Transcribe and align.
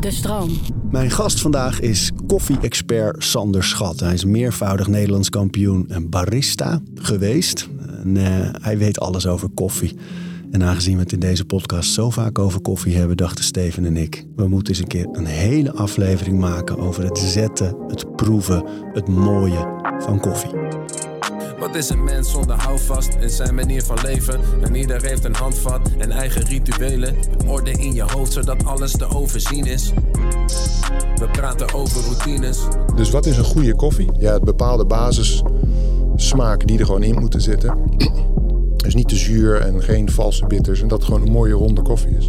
De 0.00 0.10
stroom. 0.10 0.50
Mijn 0.90 1.10
gast 1.10 1.40
vandaag 1.40 1.80
is 1.80 2.10
koffie-expert 2.26 3.24
Sander 3.24 3.64
Schat. 3.64 4.00
Hij 4.00 4.12
is 4.12 4.24
meervoudig 4.24 4.86
Nederlands 4.86 5.28
kampioen 5.28 5.88
en 5.88 6.10
barista 6.10 6.80
geweest. 6.94 7.68
En, 8.02 8.16
eh, 8.16 8.48
hij 8.62 8.78
weet 8.78 9.00
alles 9.00 9.26
over 9.26 9.48
koffie. 9.48 9.96
En 10.50 10.62
aangezien 10.62 10.94
we 10.94 11.02
het 11.02 11.12
in 11.12 11.20
deze 11.20 11.44
podcast 11.44 11.92
zo 11.92 12.10
vaak 12.10 12.38
over 12.38 12.60
koffie 12.60 12.96
hebben, 12.96 13.16
dachten 13.16 13.44
Steven 13.44 13.84
en 13.84 13.96
ik, 13.96 14.26
we 14.36 14.48
moeten 14.48 14.68
eens 14.68 14.82
een 14.82 14.88
keer 14.88 15.08
een 15.12 15.26
hele 15.26 15.72
aflevering 15.72 16.38
maken 16.38 16.78
over 16.78 17.04
het 17.04 17.18
zetten, 17.18 17.76
het 17.88 18.16
proeven, 18.16 18.64
het 18.92 19.08
mooie 19.08 19.80
van 19.98 20.20
koffie. 20.20 20.50
Wat 21.62 21.74
is 21.74 21.88
een 21.88 22.04
mens 22.04 22.30
zonder 22.30 22.56
houvast 22.56 23.14
in 23.20 23.30
zijn 23.30 23.54
manier 23.54 23.82
van 23.82 23.98
leven? 24.02 24.40
En 24.62 24.74
ieder 24.74 25.02
heeft 25.02 25.24
een 25.24 25.34
handvat 25.34 25.90
en 25.98 26.10
eigen 26.10 26.42
rituelen. 26.42 27.14
Orde 27.46 27.70
in 27.70 27.92
je 27.94 28.02
hoofd 28.02 28.32
zodat 28.32 28.64
alles 28.64 28.92
te 28.92 29.08
overzien 29.08 29.64
is. 29.64 29.92
We 31.16 31.28
praten 31.32 31.74
over 31.74 32.02
routines. 32.02 32.58
Dus 32.94 33.10
wat 33.10 33.26
is 33.26 33.36
een 33.36 33.44
goede 33.44 33.74
koffie? 33.74 34.10
Ja, 34.18 34.32
het 34.32 34.44
bepaalde 34.44 34.84
basissmaken 34.84 36.66
die 36.66 36.78
er 36.78 36.86
gewoon 36.86 37.02
in 37.02 37.20
moeten 37.20 37.40
zitten. 37.40 37.78
Dus 38.76 38.94
niet 38.94 39.08
te 39.08 39.16
zuur 39.16 39.60
en 39.60 39.82
geen 39.82 40.10
valse 40.10 40.46
bitters. 40.46 40.82
En 40.82 40.88
dat 40.88 41.04
gewoon 41.04 41.22
een 41.22 41.32
mooie 41.32 41.54
ronde 41.54 41.82
koffie 41.82 42.16
is. 42.16 42.28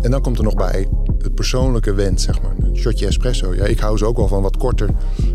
En 0.00 0.10
dan 0.10 0.20
komt 0.20 0.38
er 0.38 0.44
nog 0.44 0.54
bij 0.54 0.88
het 1.22 1.34
persoonlijke 1.34 1.92
wens, 1.94 2.22
zeg 2.22 2.42
maar. 2.42 2.54
Een 2.62 2.76
shotje 2.76 3.06
espresso. 3.06 3.54
Ja, 3.54 3.64
ik 3.64 3.78
hou 3.78 3.98
ze 3.98 4.04
ook 4.04 4.16
wel 4.16 4.28
van 4.28 4.42
wat 4.42 4.56
korter 4.56 4.88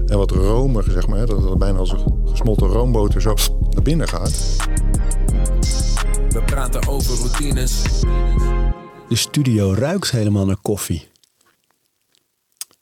en 0.08 0.18
wat 0.18 0.32
romiger, 0.32 0.92
zeg 0.92 1.08
maar. 1.08 1.20
hè. 1.20 1.26
Dat 1.26 1.44
het 1.44 1.58
bijna 1.58 1.78
als 1.78 1.92
een 1.92 2.22
gesmolten 2.26 2.68
roomboter 2.68 3.22
zo 3.22 3.34
naar 3.70 3.84
binnen 3.84 4.08
gaat. 4.08 4.32
We 6.30 6.42
praten 6.46 6.88
over 6.88 7.16
routines. 7.18 7.82
De 9.10 9.16
studio 9.16 9.74
ruikt 9.74 10.12
helemaal 10.12 10.46
naar 10.46 10.58
koffie. 10.62 11.08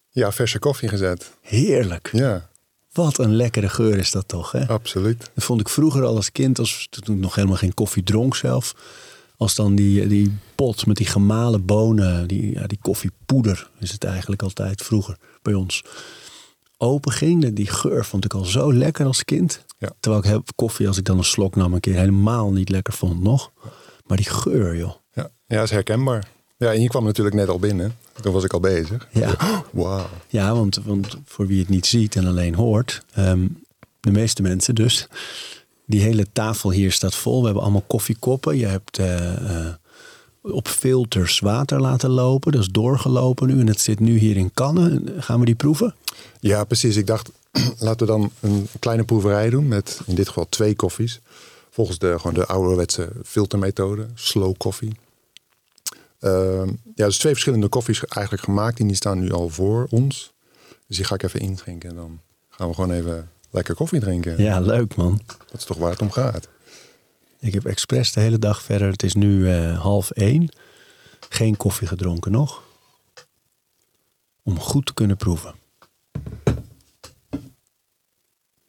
Ja, 0.10 0.32
verse 0.32 0.60
koffie 0.60 0.90
gezet. 0.90 1.32
Heerlijk. 1.42 2.10
Ja, 2.12 2.50
Wat 2.94 3.18
een 3.18 3.36
lekkere 3.36 3.70
geur 3.70 3.98
is 3.98 4.12
dat 4.12 4.28
toch, 4.28 4.52
hè? 4.52 4.68
absoluut. 4.68 5.32
Dat 5.34 5.44
vond 5.44 5.60
ik 5.60 5.70
vroeger 5.70 6.04
al 6.04 6.16
als 6.16 6.32
kind, 6.32 6.60
als, 6.60 6.88
toen 6.90 7.16
ik 7.16 7.22
nog 7.22 7.36
helemaal 7.36 7.58
geen 7.58 7.74
koffie 7.74 8.04
dronk 8.04 8.36
zelf. 8.36 8.76
Als 9.42 9.56
dan 9.56 9.76
die, 9.76 10.08
die 10.08 10.38
pot 10.56 10.86
met 10.86 10.98
die 10.98 11.06
gemalen 11.06 11.66
bonen, 11.66 12.28
die, 12.28 12.54
ja, 12.54 12.68
die 12.68 12.78
koffiepoeder 12.82 13.70
is 13.80 13.92
het 13.92 14.04
eigenlijk 14.04 14.42
altijd 14.42 14.82
vroeger 14.82 15.18
bij 15.42 15.54
ons. 15.54 15.84
Open 16.78 17.12
ging, 17.12 17.54
die 17.54 17.68
geur 17.68 18.06
vond 18.06 18.26
ik 18.26 18.34
al 18.34 18.46
zo 18.46 18.74
lekker 18.74 19.06
als 19.06 19.26
kind. 19.26 19.66
Ja. 19.78 19.92
Terwijl 20.00 20.24
ik 20.24 20.30
heb 20.30 20.50
koffie, 20.56 20.88
als 20.88 20.98
ik 20.98 21.06
dan 21.06 21.18
een 21.18 21.24
slok 21.24 21.56
nam, 21.56 21.74
een 21.74 21.80
keer 21.80 21.96
helemaal 21.96 22.52
niet 22.52 22.70
lekker 22.70 22.94
vond 22.94 23.22
nog. 23.22 23.52
Maar 24.06 24.18
die 24.18 24.30
geur, 24.30 24.78
joh. 24.78 24.94
Ja, 25.14 25.30
ja 25.48 25.62
is 25.62 25.72
herkenbaar. 25.72 26.28
Ja, 26.58 26.74
en 26.74 26.82
je 26.82 26.90
kwam 26.90 27.04
natuurlijk 27.04 27.36
net 27.36 27.50
al 27.50 27.60
binnen. 27.60 27.96
Toen 28.22 28.34
was 28.34 28.44
ik 28.44 28.54
al 28.54 28.60
bezig. 28.60 29.08
Ja. 29.12 29.36
Wauw. 29.72 30.10
Ja, 30.28 30.54
want, 30.54 30.76
want 30.86 31.18
voor 31.26 31.48
wie 31.48 31.60
het 31.60 31.70
niet 31.70 31.86
ziet 31.86 32.16
en 32.16 32.26
alleen 32.26 32.56
hoort, 32.56 33.06
ehm, 33.14 33.48
de 34.00 34.12
meeste 34.12 34.42
mensen 34.42 34.76
dus, 34.76 35.08
die 35.92 36.02
hele 36.02 36.26
tafel 36.34 36.72
hier 36.72 36.92
staat 36.92 37.16
vol. 37.16 37.40
We 37.40 37.46
hebben 37.46 37.64
allemaal 37.64 37.84
koffiekoppen. 37.88 38.58
Je 38.58 38.66
hebt 38.66 38.98
eh, 38.98 39.66
eh, 39.66 39.74
op 40.42 40.68
filters 40.68 41.40
water 41.40 41.82
laten 41.82 42.10
lopen. 42.10 42.52
Dat 42.52 42.62
is 42.62 42.68
doorgelopen 42.68 43.48
nu 43.48 43.60
en 43.60 43.68
het 43.68 43.80
zit 43.80 44.00
nu 44.00 44.18
hier 44.18 44.38
in 44.38 44.54
kannen. 44.54 45.14
Gaan 45.18 45.40
we 45.40 45.46
die 45.46 45.56
proeven? 45.56 45.96
Ja, 46.40 46.64
precies. 46.64 46.96
Ik 46.96 47.08
dacht, 47.08 47.32
laten 47.80 48.06
we 48.06 48.12
dan 48.12 48.32
een 48.40 48.68
kleine 48.80 49.04
proeverij 49.04 49.50
doen 49.50 49.68
met 49.68 50.02
in 50.06 50.16
dit 50.16 50.28
geval 50.28 50.46
twee 50.50 50.76
koffies. 50.76 51.20
Volgens 51.70 51.98
de, 51.98 52.14
gewoon 52.18 52.34
de 52.34 52.46
ouderwetse 52.46 53.10
filtermethode, 53.26 54.08
slow 54.14 54.58
coffee. 54.58 54.92
Ehm, 56.20 56.68
ja, 56.96 57.06
dus 57.06 57.18
twee 57.18 57.32
verschillende 57.32 57.68
koffies 57.68 58.06
eigenlijk 58.06 58.44
gemaakt 58.44 58.80
en 58.80 58.88
die 58.88 58.96
staan 58.96 59.20
nu 59.20 59.32
al 59.32 59.50
voor 59.50 59.88
ons. 59.90 60.34
Dus 60.88 60.98
die 60.98 61.06
ga 61.06 61.16
ik 61.16 61.24
even 61.24 61.40
inschenken 61.40 61.90
en 61.90 61.96
dan 61.96 62.20
gaan 62.50 62.68
we 62.68 62.74
gewoon 62.74 62.92
even 62.92 63.30
lekker 63.52 63.76
koffie 63.76 64.00
drinken. 64.00 64.44
Ja, 64.44 64.60
leuk 64.60 64.96
man. 64.96 65.22
Dat 65.26 65.60
is 65.60 65.66
toch 65.66 65.78
waar 65.78 65.92
het 65.92 66.02
om 66.02 66.12
gaat. 66.12 66.48
Ik 67.40 67.54
heb 67.54 67.66
expres 67.66 68.12
de 68.12 68.20
hele 68.20 68.40
dag 68.40 68.62
verder. 68.62 68.92
Het 68.92 69.04
is 69.04 69.14
nu 69.14 69.52
eh, 69.52 69.82
half 69.82 70.12
één. 70.12 70.50
Geen 71.30 71.58
koffie 71.58 71.88
gedronken 71.88 72.32
nog. 72.32 72.64
Om 74.44 74.60
goed 74.60 74.86
te 74.86 74.94
kunnen 74.94 75.18
proeven. 75.18 75.54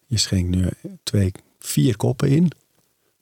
Je 0.07 0.19
schenkt 0.19 0.49
nu 0.49 0.69
twee, 1.03 1.33
vier 1.59 1.97
koppen 1.97 2.29
in. 2.29 2.51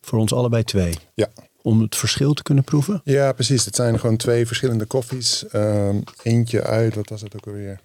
Voor 0.00 0.18
ons 0.18 0.32
allebei 0.32 0.64
twee. 0.64 0.94
Ja. 1.14 1.28
Om 1.62 1.80
het 1.80 1.96
verschil 1.96 2.34
te 2.34 2.42
kunnen 2.42 2.64
proeven. 2.64 3.00
Ja, 3.04 3.32
precies. 3.32 3.64
Het 3.64 3.74
zijn 3.74 3.98
gewoon 4.00 4.16
twee 4.16 4.46
verschillende 4.46 4.84
koffies. 4.84 5.48
Ehm, 5.48 6.00
eentje 6.22 6.62
uit, 6.62 6.94
wat 6.94 7.08
was 7.08 7.20
het 7.20 7.36
ook 7.36 7.46
alweer? 7.46 7.80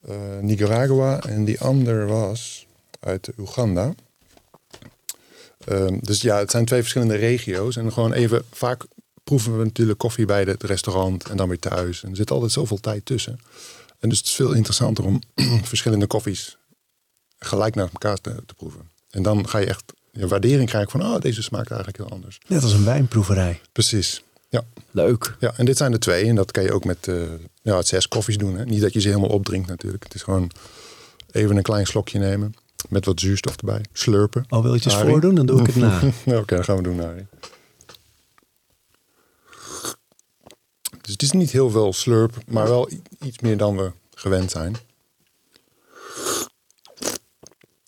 Eh, 0.00 0.38
Nicaragua 0.40 1.20
en 1.20 1.44
die 1.44 1.60
ander 1.60 2.06
was 2.06 2.66
uit 3.00 3.30
Oeganda. 3.38 3.94
Ehm, 5.64 5.98
dus 6.00 6.20
ja, 6.20 6.38
het 6.38 6.50
zijn 6.50 6.64
twee 6.64 6.80
verschillende 6.80 7.16
regio's. 7.16 7.76
En 7.76 7.92
gewoon 7.92 8.12
even, 8.12 8.44
vaak 8.52 8.84
proeven 9.24 9.58
we 9.58 9.64
natuurlijk 9.64 9.98
koffie 9.98 10.26
bij 10.26 10.42
het 10.42 10.62
restaurant 10.62 11.28
en 11.28 11.36
dan 11.36 11.48
weer 11.48 11.58
thuis. 11.58 12.02
En 12.02 12.10
er 12.10 12.16
zit 12.16 12.30
altijd 12.30 12.52
zoveel 12.52 12.80
tijd 12.80 13.04
tussen. 13.04 13.40
En 13.98 14.08
dus 14.08 14.18
het 14.18 14.26
is 14.26 14.34
veel 14.34 14.52
interessanter 14.52 15.04
om 15.04 15.20
verschillende 15.62 16.06
koffies 16.06 16.56
gelijk 17.38 17.74
naar 17.74 17.88
elkaar 17.92 18.16
te, 18.16 18.42
te 18.46 18.54
proeven. 18.54 18.90
En 19.10 19.22
dan 19.22 19.48
ga 19.48 19.58
je 19.58 19.66
echt 19.66 19.92
je 20.12 20.26
waardering 20.26 20.68
krijgen 20.68 20.90
van, 20.90 21.02
oh, 21.02 21.20
deze 21.20 21.42
smaakt 21.42 21.70
eigenlijk 21.70 21.98
heel 21.98 22.10
anders. 22.10 22.40
Net 22.46 22.62
als 22.62 22.72
een 22.72 22.84
wijnproeverij. 22.84 23.60
Precies. 23.72 24.22
Ja. 24.48 24.64
Leuk. 24.90 25.36
Ja, 25.40 25.52
en 25.56 25.64
dit 25.64 25.76
zijn 25.76 25.92
er 25.92 26.00
twee. 26.00 26.24
En 26.24 26.34
dat 26.34 26.50
kan 26.50 26.62
je 26.62 26.72
ook 26.72 26.84
met 26.84 27.08
eh, 27.08 27.22
ja, 27.62 27.82
zes 27.82 28.08
koffies 28.08 28.38
doen. 28.38 28.56
Hè? 28.56 28.64
Niet 28.64 28.80
dat 28.80 28.92
je 28.92 29.00
ze 29.00 29.08
helemaal 29.08 29.30
opdrinkt 29.30 29.68
natuurlijk. 29.68 30.02
Het 30.04 30.14
is 30.14 30.22
gewoon 30.22 30.50
even 31.30 31.56
een 31.56 31.62
klein 31.62 31.86
slokje 31.86 32.18
nemen. 32.18 32.54
Met 32.88 33.04
wat 33.04 33.20
zuurstof 33.20 33.56
erbij. 33.56 33.84
Slurpen. 33.92 34.44
Al 34.48 34.62
wil 34.62 34.70
je 34.70 34.76
het 34.76 34.86
eens 34.86 34.94
Arie? 34.94 35.10
voordoen, 35.10 35.34
dan 35.34 35.46
doe 35.46 35.60
ik 35.60 35.66
het 35.66 35.76
na. 35.76 36.00
Oké, 36.38 36.54
dan 36.54 36.64
gaan 36.64 36.76
we 36.76 36.82
doen, 36.82 36.96
Nari. 36.96 37.26
Dus 41.00 41.12
het 41.12 41.22
is 41.22 41.30
niet 41.30 41.50
heel 41.50 41.70
veel 41.70 41.92
slurp, 41.92 42.36
maar 42.46 42.68
wel 42.68 42.90
iets 43.20 43.38
meer 43.38 43.56
dan 43.56 43.76
we 43.76 43.92
gewend 44.14 44.50
zijn. 44.50 44.76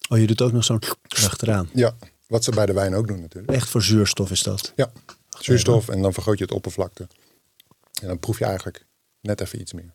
Oh, 0.08 0.19
je 0.19 0.26
doet 0.26 0.42
ook 0.42 0.53
nog 0.53 0.64
zo'n 0.64 0.80
achteraan. 1.24 1.70
Ja, 1.74 1.97
wat 2.26 2.44
ze 2.44 2.50
bij 2.50 2.66
de 2.66 2.72
wijn 2.72 2.94
ook 2.94 3.06
doen 3.06 3.20
natuurlijk. 3.20 3.53
Echt 3.53 3.69
voor 3.69 3.82
zuurstof 3.82 4.30
is 4.30 4.42
dat. 4.42 4.72
Ja, 4.76 4.92
zuurstof 5.38 5.88
en 5.88 6.03
dan 6.03 6.12
vergroot 6.12 6.38
je 6.38 6.44
het 6.44 6.53
oppervlakte. 6.53 7.09
En 8.00 8.09
dan 8.09 8.19
proef 8.19 8.38
je 8.38 8.44
eigenlijk 8.44 8.86
net 9.20 9.41
even 9.41 9.60
iets 9.60 9.72
meer. 9.72 9.94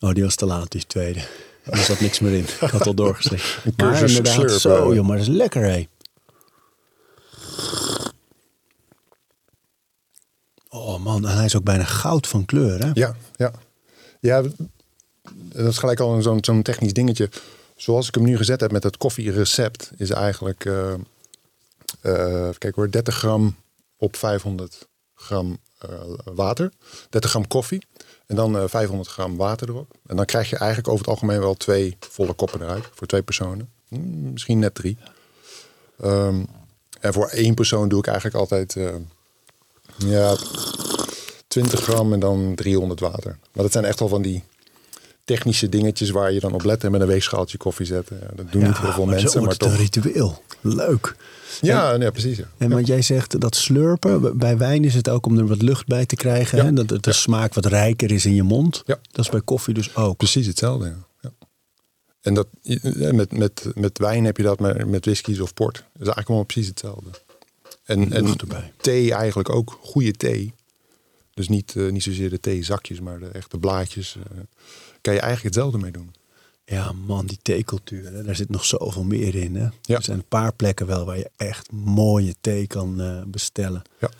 Oh, 0.00 0.12
die 0.14 0.22
was 0.22 0.34
te 0.34 0.46
laat, 0.46 0.70
die 0.70 0.86
tweede. 0.86 1.20
Er 1.64 1.76
zat 1.78 2.00
niks 2.00 2.20
meer 2.20 2.32
in. 2.32 2.44
Ik 2.60 2.70
had 2.70 2.86
al 2.86 2.94
doorgeslikt. 2.94 3.58
Een 3.64 3.72
Maar 3.76 4.02
inderdaad, 4.08 4.32
slurpen. 4.32 4.60
zo 4.60 4.94
joh, 4.94 5.06
maar 5.06 5.16
dat 5.16 5.26
is 5.26 5.34
lekker 5.34 5.62
hé. 5.62 5.88
Oh 10.68 10.98
man, 11.04 11.28
en 11.28 11.36
hij 11.36 11.44
is 11.44 11.56
ook 11.56 11.64
bijna 11.64 11.84
goud 11.84 12.26
van 12.26 12.44
kleur 12.44 12.84
hè? 12.84 12.90
Ja, 12.94 13.16
ja. 13.36 13.52
Ja, 14.20 14.42
dat 15.32 15.66
is 15.72 15.78
gelijk 15.78 16.00
al 16.00 16.22
zo'n 16.22 16.44
zo'n 16.44 16.62
technisch 16.62 16.92
dingetje. 16.92 17.30
Zoals 17.76 18.08
ik 18.08 18.14
hem 18.14 18.24
nu 18.24 18.36
gezet 18.36 18.60
heb 18.60 18.72
met 18.72 18.82
het 18.82 18.96
koffierecept, 18.96 19.90
is 19.96 20.10
eigenlijk, 20.10 20.64
eh, 20.64 20.92
eh, 22.00 22.48
kijk 22.58 22.74
hoor, 22.74 22.90
30 22.90 23.14
gram 23.14 23.56
op 23.96 24.16
500 24.16 24.88
gram 25.14 25.58
water. 26.24 26.72
30 27.10 27.30
gram 27.30 27.48
koffie 27.48 27.86
en 28.26 28.36
dan 28.36 28.58
eh, 28.58 28.64
500 28.66 29.08
gram 29.08 29.36
water 29.36 29.68
erop. 29.68 29.94
En 30.06 30.16
dan 30.16 30.24
krijg 30.24 30.50
je 30.50 30.56
eigenlijk 30.56 30.88
over 30.88 31.00
het 31.00 31.14
algemeen 31.14 31.40
wel 31.40 31.54
twee 31.54 31.96
volle 31.98 32.32
koppen 32.32 32.62
eruit 32.62 32.84
voor 32.94 33.06
twee 33.06 33.22
personen. 33.22 33.70
Hmm, 33.88 34.32
misschien 34.32 34.58
net 34.58 34.74
drie. 34.74 34.98
Ehm, 36.00 36.44
en 37.00 37.12
voor 37.12 37.28
één 37.28 37.54
persoon 37.54 37.88
doe 37.88 37.98
ik 37.98 38.06
eigenlijk 38.06 38.36
altijd 38.36 38.76
eh, 38.76 38.94
ja, 39.96 40.36
20 41.48 41.80
gram 41.80 42.12
en 42.12 42.20
dan 42.20 42.54
300 42.54 43.00
water. 43.00 43.38
Maar 43.52 43.62
dat 43.62 43.72
zijn 43.72 43.84
echt 43.84 43.98
wel 43.98 44.08
van 44.08 44.22
die 44.22 44.44
technische 45.34 45.68
dingetjes 45.68 46.10
waar 46.10 46.32
je 46.32 46.40
dan 46.40 46.52
op 46.52 46.64
let 46.64 46.84
en 46.84 46.90
met 46.90 47.00
een 47.00 47.06
weegschaaltje 47.06 47.58
koffie 47.58 47.86
zetten. 47.86 48.18
Ja, 48.20 48.26
dat 48.34 48.52
doen 48.52 48.62
niet 48.62 48.78
heel 48.78 48.92
veel 48.92 49.04
maar 49.04 49.18
zo 49.18 49.22
mensen, 49.22 49.42
maar 49.42 49.56
toch. 49.56 49.70
een 49.70 49.76
ritueel. 49.76 50.42
Leuk. 50.60 51.16
Ja, 51.60 51.96
nee, 51.96 52.10
precies. 52.10 52.36
Ja. 52.36 52.44
En 52.58 52.70
want 52.70 52.86
jij 52.86 53.02
zegt 53.02 53.40
dat 53.40 53.56
slurpen, 53.56 54.38
bij 54.38 54.58
wijn 54.58 54.84
is 54.84 54.94
het 54.94 55.08
ook 55.08 55.26
om 55.26 55.38
er 55.38 55.46
wat 55.46 55.62
lucht 55.62 55.86
bij 55.86 56.06
te 56.06 56.16
krijgen. 56.16 56.58
Ja. 56.58 56.64
Hè? 56.64 56.72
Dat 56.72 57.04
de 57.04 57.12
smaak 57.12 57.54
wat 57.54 57.66
rijker 57.66 58.10
is 58.10 58.26
in 58.26 58.34
je 58.34 58.42
mond. 58.42 58.82
Ja. 58.86 58.98
Dat 59.10 59.24
is 59.24 59.30
bij 59.30 59.40
koffie 59.40 59.74
dus 59.74 59.96
ook. 59.96 60.16
Precies 60.16 60.46
hetzelfde. 60.46 60.86
Ja. 60.86 60.96
Ja. 61.20 61.30
En 62.20 62.34
dat, 62.34 62.46
ja, 62.60 63.12
met, 63.12 63.32
met, 63.32 63.66
met 63.74 63.98
wijn 63.98 64.24
heb 64.24 64.36
je 64.36 64.42
dat, 64.42 64.60
maar 64.60 64.88
met 64.88 65.04
whiskies 65.04 65.40
of 65.40 65.54
port. 65.54 65.74
Dat 65.74 65.84
is 65.84 65.92
eigenlijk 65.92 66.28
allemaal 66.28 66.46
precies 66.46 66.68
hetzelfde. 66.68 67.10
En, 67.84 68.12
en 68.12 68.36
thee 68.80 69.12
eigenlijk 69.14 69.48
ook, 69.48 69.78
goede 69.82 70.12
thee. 70.12 70.54
Dus 71.34 71.48
niet, 71.48 71.76
eh, 71.76 71.90
niet 71.90 72.02
zozeer 72.02 72.30
de 72.30 72.40
theezakjes, 72.40 73.00
maar 73.00 73.18
de 73.18 73.28
echte 73.28 73.58
blaadjes. 73.58 74.16
eh, 74.16 74.38
kan 75.00 75.14
je 75.14 75.20
eigenlijk 75.20 75.54
hetzelfde 75.54 75.78
mee 75.78 75.92
doen. 75.92 76.14
Ja, 76.64 76.92
man, 77.06 77.26
die 77.26 77.38
theecultuur, 77.42 78.12
hè, 78.12 78.22
daar 78.22 78.36
zit 78.36 78.50
nog 78.50 78.64
zoveel 78.64 79.04
meer 79.04 79.34
in. 79.34 79.56
Hè? 79.56 79.66
Ja. 79.82 79.96
Er 79.96 80.02
zijn 80.02 80.18
een 80.18 80.28
paar 80.28 80.52
plekken 80.52 80.86
wel 80.86 81.04
waar 81.04 81.18
je 81.18 81.30
echt 81.36 81.72
mooie 81.72 82.34
thee 82.40 82.66
kan 82.66 83.00
eh, 83.00 83.22
bestellen. 83.26 83.82
Ja. 84.00 84.10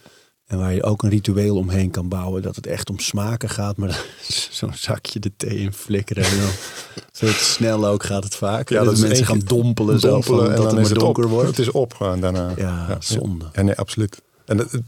En 0.46 0.58
waar 0.58 0.74
je 0.74 0.82
ook 0.82 1.02
een 1.02 1.10
ritueel 1.10 1.56
omheen 1.56 1.90
kan 1.90 2.08
bouwen. 2.08 2.42
Dat 2.42 2.56
het 2.56 2.66
echt 2.66 2.90
om 2.90 2.98
smaken 2.98 3.48
gaat. 3.48 3.76
Maar 3.76 4.04
zo'n 4.50 4.74
zakje 4.74 5.18
de 5.18 5.32
thee 5.36 5.58
in 5.58 5.72
flikkeren. 5.72 6.24
En 6.24 6.38
dan, 6.38 6.50
zo 7.12 7.26
snel 7.26 7.86
ook 7.86 8.02
gaat 8.02 8.24
het 8.24 8.34
vaak. 8.34 8.68
Ja, 8.68 8.76
dat, 8.76 8.84
dat 8.84 8.94
is 8.94 9.00
mensen 9.00 9.26
gaan 9.26 9.38
dompelen, 9.38 10.00
dompelen 10.00 10.50
en 10.50 10.56
dat 10.56 10.56
dan 10.56 10.66
het 10.66 10.74
is 10.74 10.82
maar 10.82 10.90
het 10.90 10.98
donker 10.98 11.28
wordt. 11.28 11.48
Het 11.48 11.58
is 11.58 11.70
op 11.70 11.96
daarna. 11.98 12.52
Ja, 12.56 12.96
zonde. 13.00 13.48
Ja, 13.52 13.62
nee, 13.62 13.74
absoluut. 13.74 14.22
En 14.44 14.56
dat, 14.56 14.78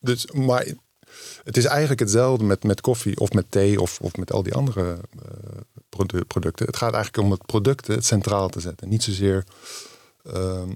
dus, 0.00 0.26
maar 0.32 0.66
het 1.46 1.56
is 1.56 1.64
eigenlijk 1.64 2.00
hetzelfde 2.00 2.44
met, 2.44 2.62
met 2.64 2.80
koffie 2.80 3.18
of 3.18 3.32
met 3.32 3.44
thee 3.48 3.80
of, 3.80 4.00
of 4.00 4.16
met 4.16 4.32
al 4.32 4.42
die 4.42 4.54
andere 4.54 4.98
eh, 5.22 5.60
produ- 5.88 6.24
producten. 6.24 6.66
Het 6.66 6.76
gaat 6.76 6.94
eigenlijk 6.94 7.24
om 7.24 7.30
het 7.30 7.46
product 7.46 8.04
centraal 8.04 8.48
te 8.48 8.60
zetten. 8.60 8.88
Niet 8.88 9.02
zozeer, 9.02 9.44
ehm, 10.24 10.68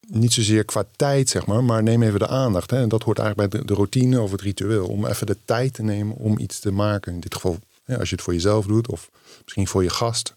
niet 0.00 0.32
zozeer 0.32 0.64
qua 0.64 0.84
tijd, 0.96 1.28
zeg 1.28 1.46
maar, 1.46 1.64
maar 1.64 1.82
neem 1.82 2.02
even 2.02 2.18
de 2.18 2.28
aandacht. 2.28 2.70
Hè. 2.70 2.80
En 2.80 2.88
dat 2.88 3.02
hoort 3.02 3.18
eigenlijk 3.18 3.50
bij 3.50 3.60
de, 3.60 3.74
routine 3.74 4.20
of 4.20 4.30
het 4.30 4.40
ritueel. 4.40 4.86
Om 4.86 5.06
even 5.06 5.26
de 5.26 5.36
tijd 5.44 5.74
te 5.74 5.82
nemen 5.82 6.16
om 6.16 6.38
iets 6.38 6.58
te 6.58 6.70
maken. 6.70 7.12
In 7.12 7.20
dit 7.20 7.34
geval, 7.34 7.58
als 7.86 8.08
je 8.08 8.14
het 8.14 8.24
voor 8.24 8.32
jezelf 8.32 8.66
doet 8.66 8.88
of 8.88 9.10
misschien 9.42 9.68
voor 9.68 9.82
je 9.82 9.90
gast. 9.90 10.34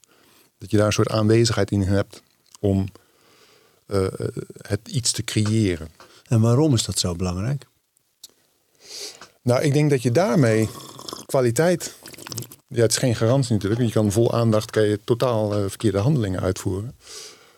Dat 0.57 0.71
je 0.71 0.77
daar 0.77 0.85
een 0.85 0.93
soort 0.93 1.11
aanwezigheid 1.11 1.71
in 1.71 1.81
hebt 1.81 2.21
om 2.59 2.87
eh, 3.85 4.05
het 4.61 4.87
iets 4.87 5.11
te 5.11 5.23
creëren. 5.23 5.89
En 6.27 6.41
waarom 6.41 6.73
is 6.73 6.83
dat 6.83 6.99
zo 6.99 7.15
belangrijk? 7.15 7.69
Nou, 9.41 9.61
ik 9.61 9.73
denk 9.73 9.89
dat 9.89 10.01
je 10.01 10.11
daarmee 10.11 10.69
kwaliteit. 11.25 11.95
Ja, 12.67 12.81
het 12.81 12.91
is 12.91 12.97
geen 12.97 13.15
garantie 13.15 13.53
natuurlijk. 13.53 13.81
Je 13.81 13.91
kan 13.91 14.11
vol 14.11 14.33
aandacht 14.33 14.71
kan 14.71 14.83
je 14.83 14.99
totaal 15.03 15.53
eh, 15.53 15.63
verkeerde 15.67 15.97
handelingen 15.97 16.41
uitvoeren. 16.41 16.95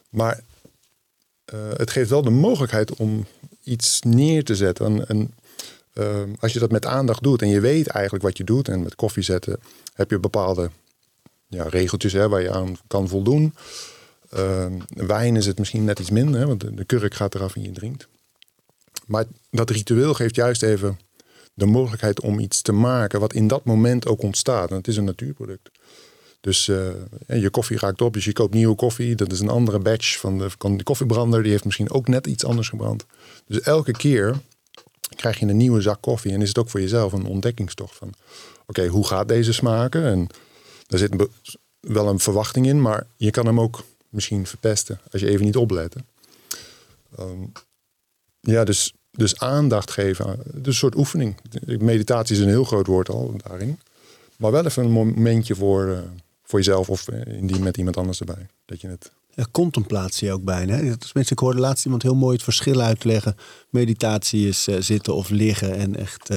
Maar 0.10 0.40
eh, 1.46 1.60
het 1.74 1.92
geeft 1.92 2.10
wel 2.10 2.22
de 2.22 2.30
mogelijkheid 2.30 2.96
om 2.96 3.26
iets 3.64 4.00
neer 4.02 4.44
te 4.44 4.56
zetten. 4.56 5.08
En, 5.08 5.34
eh, 5.94 6.22
als 6.40 6.54
je 6.54 6.60
dat 6.60 6.72
met 6.72 6.86
aandacht 6.86 7.24
doet 7.24 7.42
en 7.42 7.48
je 7.48 7.60
weet 7.60 7.88
eigenlijk 7.88 8.24
wat 8.24 8.38
je 8.38 8.44
doet. 8.44 8.68
En 8.68 8.84
met 8.84 8.96
koffie 8.96 9.24
zetten 9.24 9.60
heb 9.94 10.10
je 10.10 10.20
bepaalde 10.20 10.70
ja, 11.48 11.64
regeltjes 11.64 12.14
hè, 12.14 12.30
waar 12.30 12.42
je 12.42 12.52
aan 12.52 12.78
kan 12.88 13.08
voldoen. 13.08 13.54
Wijn 14.88 15.36
is 15.36 15.46
het 15.46 15.60
misschien 15.60 15.84
net 15.84 16.00
iets 16.00 16.10
minder, 16.10 16.48
want 16.48 16.62
de, 16.62 16.74
de 16.74 16.86
kurk 16.86 17.14
gaat 17.14 17.36
eraf 17.36 17.56
en 17.56 17.62
je 17.62 17.72
drinkt. 17.72 18.08
Maar 19.06 19.26
dat 19.50 19.70
ritueel 19.70 20.14
geeft 20.14 20.36
juist 20.36 20.64
even 20.64 21.00
de 21.54 21.66
mogelijkheid 21.66 22.22
om 22.22 22.40
iets 22.40 22.62
te 22.62 22.72
maken 22.72 23.20
wat 23.20 23.34
in 23.34 23.48
dat 23.48 23.66
moment 23.66 24.08
ook 24.08 24.22
ontstaat. 24.22 24.70
En 24.70 24.76
het 24.76 24.88
is 24.88 24.98
een 24.98 25.04
natuurproduct. 25.04 25.70
Dus 26.42 26.68
eh, 26.68 27.42
je 27.42 27.50
koffie 27.50 27.78
raakt 27.80 28.02
op, 28.02 28.14
dus 28.14 28.26
je 28.26 28.34
koopt 28.34 28.54
nieuwe 28.54 28.76
koffie. 28.76 29.16
Dat 29.16 29.32
is 29.32 29.40
een 29.40 29.50
andere 29.50 29.80
batch 29.80 30.20
van 30.20 30.38
de, 30.38 30.84
koffiebrander. 30.84 31.42
Die 31.44 31.52
heeft 31.52 31.66
misschien 31.66 31.92
ook 31.92 32.08
net 32.08 32.28
iets 32.28 32.46
anders 32.46 32.70
gebrand. 32.70 33.06
Dus 33.48 33.62
elke 33.62 33.92
keer 33.92 34.42
krijg 35.16 35.40
je 35.40 35.46
een 35.46 35.58
nieuwe 35.58 35.82
zak 35.82 36.02
koffie. 36.02 36.32
En 36.32 36.42
is 36.42 36.48
het 36.48 36.58
ook 36.58 36.70
voor 36.70 36.82
jezelf 36.82 37.14
een 37.14 37.26
ontdekkingstocht 37.26 37.96
van... 37.96 38.14
Oké, 38.66 38.88
hoe 38.88 39.08
gaat 39.08 39.28
deze 39.28 39.54
smaken? 39.54 40.04
En 40.04 40.28
daar 40.88 41.00
zit 41.00 41.28
wel 41.80 42.08
een 42.08 42.20
verwachting 42.20 42.66
in. 42.66 42.82
Maar 42.82 43.08
je 43.18 43.32
kan 43.32 43.46
hem 43.46 43.60
ook 43.60 43.84
misschien 44.10 44.48
verpesten 44.48 45.00
als 45.12 45.22
je 45.22 45.30
even 45.30 45.46
niet 45.46 45.58
oplet. 45.58 45.96
Ehm, 47.18 47.44
ja, 48.40 48.64
dus, 48.64 48.94
dus 49.18 49.40
aandacht 49.40 49.92
geven. 49.92 50.40
Dus 50.46 50.66
een 50.66 50.74
soort 50.74 50.96
oefening. 50.96 51.36
Meditatie 51.66 52.36
is 52.36 52.42
een 52.42 52.48
heel 52.48 52.64
groot 52.64 52.88
woord 52.88 53.10
al 53.10 53.36
daarin. 53.48 53.80
Maar 54.38 54.52
wel 54.52 54.66
even 54.66 54.84
een 54.84 54.92
momentje 54.92 55.56
voor, 55.56 55.88
eh, 55.88 55.98
voor 56.44 56.60
jezelf 56.60 56.90
of 56.90 57.08
eh, 57.08 57.38
indien 57.38 57.64
met 57.64 57.78
iemand 57.78 57.98
anders 57.98 58.20
erbij. 58.20 58.48
Dat 58.66 58.82
je 58.82 58.88
het. 58.88 59.12
Ja, 59.30 59.46
contemplatie 59.52 60.32
ook 60.32 60.44
bijna. 60.44 60.76
hè. 60.76 60.94
Ik 61.14 61.40
hoorde 61.40 61.60
laatst 61.60 61.86
iemand 61.86 62.04
heel 62.04 62.16
mooi 62.16 62.34
het 62.34 62.44
verschil 62.44 62.82
uitleggen. 62.82 63.36
Meditatie 63.70 64.48
is 64.48 64.68
eh, 64.68 64.76
zitten 64.80 65.16
of 65.16 65.30
liggen 65.30 65.76
en 65.76 65.96
echt 65.96 66.30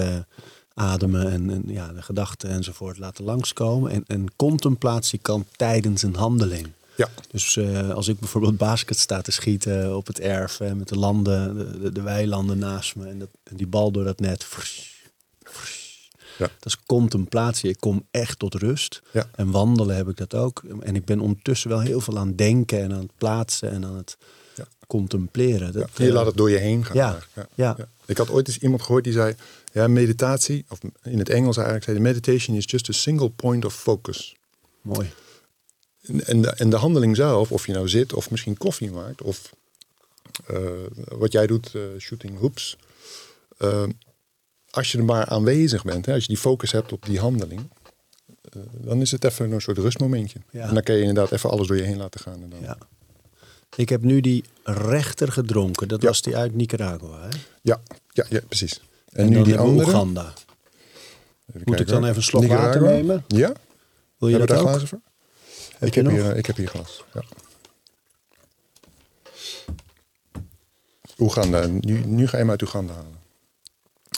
ademen 0.75 1.31
en, 1.31 1.51
en 1.51 1.63
ja, 1.67 1.93
de 1.93 2.03
gedachten 2.03 2.51
enzovoort 2.51 2.99
laten 2.99 3.25
langskomen. 3.25 3.91
En, 3.91 4.05
en 4.07 4.27
contemplatie 4.37 5.19
kan 5.19 5.45
tijdens 5.57 6.03
een 6.03 6.15
handeling. 6.15 6.67
Ja, 6.97 7.09
Dus 7.31 7.57
eh, 7.57 7.91
als 7.91 8.09
ik 8.09 8.19
bijvoorbeeld 8.19 8.57
basket 8.57 8.99
sta 8.99 9.21
te 9.21 9.31
schieten 9.31 9.97
op 9.97 10.07
het 10.07 10.21
erf 10.21 10.61
eh, 10.61 10.73
met 10.73 10.89
de 10.89 10.97
landen, 10.99 11.57
de, 11.57 11.79
de, 11.81 11.93
de 11.93 12.03
weilanden 12.03 12.59
naast 12.59 12.97
me 12.97 13.07
en, 13.07 13.19
dat, 13.19 13.29
en 13.43 13.57
die 13.57 13.67
bal 13.67 13.91
door 13.91 14.05
dat 14.05 14.21
net. 14.21 14.47
Ja. 16.39 16.51
Dat 16.59 16.67
is 16.67 16.77
contemplatie. 16.87 17.71
Ik 17.71 17.81
kom 17.81 18.07
echt 18.11 18.39
tot 18.39 18.55
rust. 18.55 19.03
Ja. 19.13 19.29
En 19.35 19.51
wandelen 19.51 19.97
heb 19.97 20.09
ik 20.09 20.17
dat 20.17 20.35
ook. 20.35 20.63
En 20.81 20.95
ik 20.97 21.05
ben 21.05 21.21
ondertussen 21.21 21.69
wel 21.71 21.81
heel 21.81 22.01
veel 22.01 22.19
aan 22.19 22.27
het 22.29 22.39
denken 22.39 22.83
en 22.83 22.93
aan 22.93 23.01
het 23.01 23.17
plaatsen 23.19 23.71
en 23.71 23.85
aan 23.85 23.97
het 23.97 24.17
Ja. 24.57 24.67
contempleren. 24.87 25.73
Dat, 25.73 25.89
ja. 25.95 26.05
je 26.05 26.09
eh, 26.09 26.15
laat 26.15 26.27
het 26.27 26.37
door 26.37 26.51
je 26.51 26.57
heen 26.59 26.85
gaan. 26.85 27.21
ja. 27.55 27.77
Ik 28.07 28.17
had 28.17 28.31
ooit 28.31 28.49
eens 28.49 28.59
iemand 28.59 28.83
gehoord 28.83 29.05
die 29.05 29.13
zei: 29.13 29.35
ja, 29.73 29.89
meditatie, 29.89 30.65
of 30.69 30.79
in 31.03 31.19
het 31.19 31.29
Engels 31.29 31.57
eigenlijk 31.57 31.87
zei: 31.87 31.99
meditation 31.99 32.57
is 32.57 32.65
just 32.67 32.89
a 32.89 32.93
single 32.93 33.31
point 33.31 33.65
of 33.65 33.75
focus. 33.75 34.37
Mooi. 34.83 35.11
En- 36.25 36.43
de, 36.43 36.51
en 36.51 36.71
de 36.71 36.77
handeling 36.77 37.17
zelf, 37.17 37.53
of 37.53 37.67
je 37.67 37.73
nou 37.73 37.89
zit 37.89 38.13
of 38.13 38.31
misschien 38.31 38.57
koffie 38.57 38.91
maakt, 38.91 39.23
of 39.23 39.53
eh, 40.47 40.59
wat 41.09 41.33
jij 41.33 41.47
doet, 41.47 41.75
eh, 41.75 41.81
shooting 41.99 42.39
hoops. 42.39 42.77
eh, 43.59 43.83
als 44.71 44.93
je 44.93 44.99
er 44.99 45.05
maar 45.05 45.27
aanwezig 45.27 45.85
bent, 45.85 46.07
hè, 46.07 46.13
als 46.13 46.23
je 46.23 46.29
die 46.29 46.37
focus 46.37 46.73
hebt 46.73 46.93
op 46.93 47.07
die 47.07 47.19
handeling, 47.21 47.61
dan 48.73 49.01
is 49.01 49.11
het 49.11 49.25
even 49.25 49.53
een 49.53 49.61
soort 49.61 49.79
rustmomentje. 49.79 50.39
Ja. 50.51 50.69
En 50.69 50.75
dan 50.75 50.83
kan 50.83 50.95
je 50.95 51.01
inderdaad 51.01 51.33
even 51.33 51.51
alles 51.51 51.67
door 51.67 51.77
je 51.77 51.83
heen 51.83 51.97
laten 51.97 52.21
gaan. 52.21 52.43
En 52.43 52.49
dan, 52.51 52.61
Ja. 52.61 52.79
Ik 53.77 53.89
heb 53.89 54.03
nu 54.03 54.21
die 54.21 54.45
rechter 54.65 55.33
gedronken. 55.33 55.89
Dat 55.89 56.03
Ja. 56.03 56.09
was 56.09 56.23
die 56.23 56.37
uit 56.37 56.55
Nicaragua. 56.55 57.21
Hè? 57.23 57.29
ja, 57.63 57.81
ja, 58.13 58.27
ja, 58.29 58.41
precies. 58.49 58.81
En, 59.13 59.25
En, 59.25 59.29
nu 59.29 59.43
die 59.43 59.59
andere. 59.59 59.87
Oeganda. 59.89 60.33
Moet 61.65 61.81
ik 61.81 61.87
dan 61.87 62.05
even 62.05 62.17
een 62.17 62.23
slok 62.23 62.47
water 62.47 62.83
nemen? 62.83 63.25
Ja, 63.29 63.53
Wil 64.19 64.29
je 64.29 64.37
hebben 64.39 64.57
dat 64.57 64.65
daar 64.67 64.75
ook? 64.81 64.87
voor? 64.89 65.01
Heb 65.79 65.89
ik, 65.89 65.95
heb 65.95 66.05
nog? 66.05 66.13
hier, 66.13 66.37
ik 66.37 66.47
heb 66.47 66.57
hier 66.57 66.69
glas. 66.69 67.05
Ja. 67.15 67.23
Oeganda. 71.19 71.67
Nu, 71.67 72.05
nu 72.05 72.27
ga 72.27 72.33
je 72.37 72.43
hem 72.43 72.51
uit 72.51 72.63
Oeganda 72.63 72.93
halen. 72.95 73.19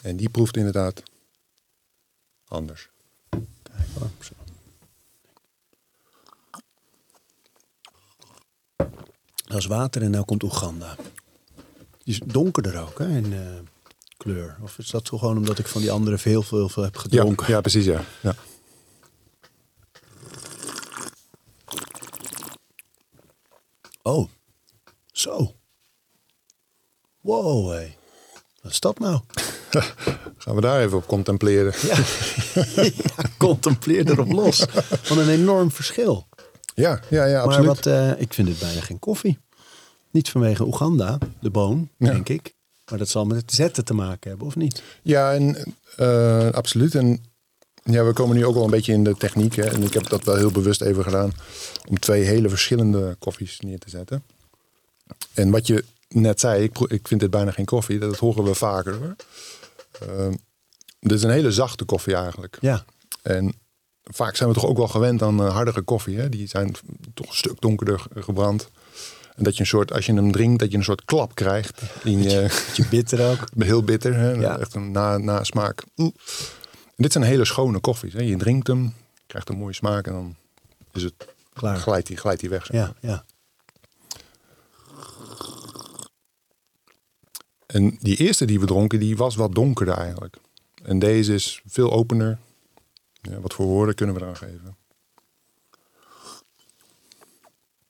En 0.02 0.16
die 0.16 0.28
proeft 0.28 0.56
inderdaad 0.56 1.02
anders. 2.48 2.88
Kijk 3.30 4.08
zo. 4.20 4.32
Dat 9.46 9.58
is 9.58 9.66
water 9.66 10.02
en 10.02 10.10
nou 10.10 10.24
komt 10.24 10.42
Oeganda. 10.42 10.96
Die 12.04 12.14
is 12.14 12.20
donkerder 12.24 12.80
ook 12.80 12.98
hè, 12.98 13.08
in 13.16 13.32
eh, 13.32 13.40
kleur. 14.16 14.56
Of 14.62 14.78
is 14.78 14.90
dat 14.90 15.06
zo 15.06 15.18
gewoon 15.18 15.36
omdat 15.36 15.58
ik 15.58 15.66
van 15.66 15.80
die 15.80 15.90
andere 15.90 16.18
veel, 16.18 16.42
veel, 16.42 16.68
veel 16.68 16.82
heb 16.82 16.94
Ja, 16.94 17.00
gedronken? 17.00 17.46
ja, 17.52 17.60
precies 17.60 17.84
ja. 17.84 18.04
ja. 18.22 18.34
Oh, 24.08 24.28
zo. 25.12 25.54
Wow, 27.20 27.70
hé. 27.72 27.94
Wat 28.62 28.72
is 28.72 28.80
dat 28.80 28.98
nou? 28.98 29.20
Gaan 30.38 30.54
we 30.54 30.60
daar 30.60 30.80
even 30.82 30.96
op 30.96 31.06
contempleren. 31.06 31.72
Ja, 31.82 31.96
ja 33.16 33.22
contempleer 33.38 34.10
erop 34.10 34.32
los. 34.32 34.64
Wat 35.08 35.10
een 35.18 35.28
enorm 35.28 35.70
verschil. 35.70 36.26
Ja, 36.74 37.00
ja, 37.10 37.24
ja, 37.24 37.36
Maar 37.36 37.44
absoluut. 37.46 37.66
wat, 37.66 37.86
eh, 37.86 38.20
ik 38.20 38.34
vind 38.34 38.48
het 38.48 38.58
bijna 38.58 38.80
geen 38.80 38.98
koffie. 38.98 39.38
Niet 40.10 40.30
vanwege 40.30 40.66
Oeganda, 40.66 41.18
de 41.40 41.50
boon, 41.50 41.88
Ja. 41.98 42.10
denk 42.12 42.28
ik. 42.28 42.54
Maar 42.90 42.98
dat 42.98 43.08
zal 43.08 43.24
met 43.24 43.36
het 43.36 43.52
zetten 43.52 43.84
te 43.84 43.94
maken 43.94 44.30
hebben, 44.30 44.46
of 44.46 44.56
niet? 44.56 44.82
Ja, 45.02 45.32
en, 45.32 45.74
eh, 45.96 46.50
absoluut. 46.50 46.94
En 46.94 47.24
ja, 47.92 48.04
we 48.04 48.12
komen 48.12 48.36
nu 48.36 48.44
ook 48.46 48.54
wel 48.54 48.64
een 48.64 48.70
beetje 48.70 48.92
in 48.92 49.04
de 49.04 49.14
techniek. 49.16 49.54
Hè. 49.56 49.62
En 49.64 49.82
ik 49.82 49.92
heb 49.94 50.08
dat 50.08 50.24
wel 50.24 50.36
heel 50.36 50.50
bewust 50.50 50.80
even 50.80 51.02
gedaan. 51.04 51.32
Om 51.88 51.98
twee 51.98 52.22
hele 52.24 52.48
verschillende 52.48 53.16
koffies 53.18 53.60
neer 53.60 53.78
te 53.78 53.90
zetten. 53.90 54.22
En 55.34 55.50
wat 55.50 55.66
je 55.66 55.84
net 56.08 56.40
zei, 56.40 56.62
ik, 56.62 56.78
ik 56.78 57.08
vind 57.08 57.20
dit 57.20 57.30
bijna 57.30 57.50
geen 57.50 57.64
koffie. 57.64 57.98
Dat 57.98 58.16
horen 58.16 58.44
we 58.44 58.54
vaker 58.54 58.94
hoor. 58.94 59.16
Ehm, 60.00 60.34
dit 61.00 61.12
is 61.12 61.22
een 61.22 61.30
hele 61.30 61.52
zachte 61.52 61.84
koffie 61.84 62.14
eigenlijk. 62.14 62.56
Ja, 62.60 62.84
En 63.22 63.54
vaak 64.04 64.36
zijn 64.36 64.48
we 64.48 64.54
toch 64.54 64.66
ook 64.66 64.76
wel 64.76 64.88
gewend 64.88 65.22
aan 65.22 65.40
eh, 65.40 65.52
hardere 65.52 65.82
koffie. 65.82 66.18
Hè? 66.18 66.28
Die 66.28 66.46
zijn 66.48 66.74
toch 67.14 67.26
een 67.28 67.34
stuk 67.36 67.60
donkerder 67.60 67.98
ge- 67.98 68.22
gebrand. 68.22 68.68
En 69.36 69.44
dat 69.44 69.54
je 69.54 69.60
een 69.60 69.66
soort, 69.66 69.92
als 69.92 70.06
je 70.06 70.14
hem 70.14 70.32
drinkt, 70.32 70.58
dat 70.60 70.70
je 70.70 70.76
een 70.76 70.84
soort 70.84 71.04
klap 71.04 71.34
krijgt. 71.34 71.82
In 72.04 72.22
je, 72.22 72.40
beetje 72.66 72.86
bitter 72.90 73.30
ook. 73.30 73.38
heel 73.64 73.82
bitter, 73.82 74.14
hè? 74.14 74.30
Ja. 74.32 74.58
echt 74.58 74.74
een 74.74 74.90
na, 74.90 75.18
nasmaak. 75.18 75.82
Oeh. 75.96 76.12
En 76.98 77.04
dit 77.04 77.12
zijn 77.12 77.24
hele 77.24 77.44
schone 77.44 77.80
koffies. 77.80 78.12
Hè? 78.12 78.22
Je 78.22 78.36
drinkt 78.36 78.66
hem, 78.66 78.94
krijgt 79.26 79.48
een 79.48 79.56
mooie 79.56 79.74
smaak 79.74 80.06
en 80.06 80.12
dan 80.12 80.36
is 80.92 81.02
het, 81.02 81.34
Klaar. 81.52 81.76
glijdt 81.76 82.08
hij 82.08 82.16
glijdt 82.16 82.40
die 82.40 82.48
weg. 82.50 82.66
zeg 82.66 82.76
maar. 82.76 82.94
Ja, 83.00 83.08
ja. 83.08 83.24
En 87.66 87.96
die 88.00 88.16
eerste 88.16 88.44
die 88.44 88.60
we 88.60 88.66
dronken, 88.66 88.98
die 89.00 89.16
was 89.16 89.36
wat 89.36 89.54
donkerder 89.54 89.94
eigenlijk. 89.94 90.36
En 90.82 90.98
deze 90.98 91.34
is 91.34 91.62
veel 91.66 91.92
opener. 91.92 92.38
Ja, 93.20 93.40
wat 93.40 93.54
voor 93.54 93.66
woorden 93.66 93.94
kunnen 93.94 94.14
we 94.14 94.20
eraan 94.20 94.36
geven? 94.36 94.76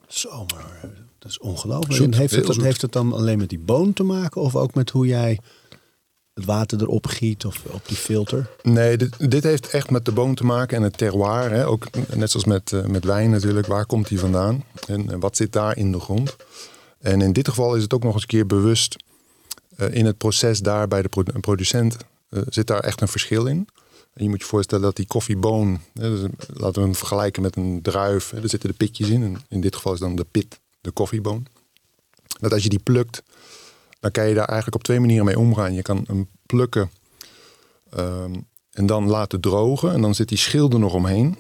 Zo, 0.07 0.45
maar 0.55 0.81
eh, 0.83 0.91
dat 1.19 1.31
is 1.31 1.39
ongelooflijk. 1.39 2.01
En 2.01 2.15
heeft, 2.15 2.35
het, 2.35 2.57
heeft 2.57 2.83
het 2.83 2.93
dan 2.93 3.13
alleen 3.13 3.39
met 3.39 3.49
die 3.49 3.59
boon 3.59 3.93
te 3.93 4.03
maken 4.03 4.41
of 4.41 4.57
ook 4.57 4.75
met 4.75 4.91
hoe 4.91 5.07
jij 5.07 5.39
het 6.39 6.47
water 6.47 6.81
erop 6.81 7.07
giet 7.07 7.45
of 7.45 7.63
op 7.71 7.89
die 7.89 7.97
filter? 7.97 8.51
Nee, 8.63 8.97
dit, 8.97 9.31
dit 9.31 9.43
heeft 9.43 9.69
echt 9.69 9.91
met 9.91 10.05
de 10.05 10.13
boom 10.13 10.35
te 10.35 10.45
maken 10.45 10.77
en 10.77 10.83
het 10.83 10.99
terroir. 10.99 11.51
Hè? 11.51 11.67
Ook 11.67 11.87
net 12.15 12.31
zoals 12.31 12.47
met, 12.47 12.73
eh, 12.73 12.85
met 12.85 13.05
wijn 13.05 13.31
natuurlijk. 13.31 13.67
Waar 13.67 13.87
komt 13.87 14.09
die 14.09 14.19
vandaan? 14.19 14.65
En, 14.87 15.11
en 15.11 15.21
wat 15.21 15.37
zit 15.37 15.53
daar 15.53 15.77
in 15.77 15.93
de 15.93 16.01
grond? 16.01 16.37
En 16.99 17.21
in 17.21 17.33
dit 17.33 17.49
geval 17.49 17.75
is 17.75 17.83
het 17.83 17.95
ook 17.95 18.03
nog 18.03 18.13
eens 18.13 18.23
een 18.23 18.29
keer 18.29 18.47
bewust 18.47 18.97
eh, 19.77 19.95
in 19.95 20.07
het 20.07 20.19
proces 20.19 20.59
daar 20.61 20.89
bij 20.89 21.03
de 21.03 21.09
pro- 21.09 21.41
producent 21.41 21.97
eh, 22.29 22.43
zit 22.49 22.67
daar 22.67 22.81
echt 22.81 23.01
een 23.01 23.09
verschil 23.09 23.47
in. 23.47 23.69
En 24.13 24.25
je 24.25 24.31
moet 24.31 24.41
je 24.41 24.47
voorstellen 24.47 24.85
dat 24.85 24.97
die 24.97 25.07
koffieboon, 25.07 25.81
hè, 25.95 26.11
dus, 26.11 26.31
laten 26.55 26.75
we 26.75 26.81
hem 26.81 26.95
vergelijken 26.95 27.43
met 27.43 27.57
een 27.57 27.83
druif, 27.83 28.31
hè, 28.31 28.41
daar 28.41 28.49
zitten 28.49 28.69
de 28.69 28.77
pitjes 28.77 29.09
in. 29.09 29.39
In 29.49 29.61
dit 29.61 29.77
geval 29.77 29.93
is 29.93 30.01
dan 30.01 30.17
de 30.17 30.27
pit, 30.31 30.61
de 30.81 30.91
koffieboon. 30.91 31.47
Dat 32.41 32.53
als 32.53 32.63
je 32.63 32.69
die 32.69 32.79
plukt, 32.79 33.23
dan 34.01 34.11
kan 34.11 34.29
je 34.29 34.35
daar 34.35 34.49
eigenlijk 34.49 34.77
op 34.77 34.83
twee 34.83 35.01
manieren 35.01 35.25
mee 35.25 35.39
omgaan. 35.39 35.75
Je 35.75 35.83
kan 35.83 36.05
hem 36.07 36.29
plukken 36.47 36.91
ehm, 37.91 38.35
en 38.73 38.87
dan 38.87 39.07
laten 39.07 39.41
drogen 39.41 39.93
en 39.93 40.01
dan 40.01 40.15
zit 40.15 40.29
die 40.29 40.39
schil 40.39 40.71
er 40.71 40.79
nog 40.79 40.95
omheen. 40.95 41.39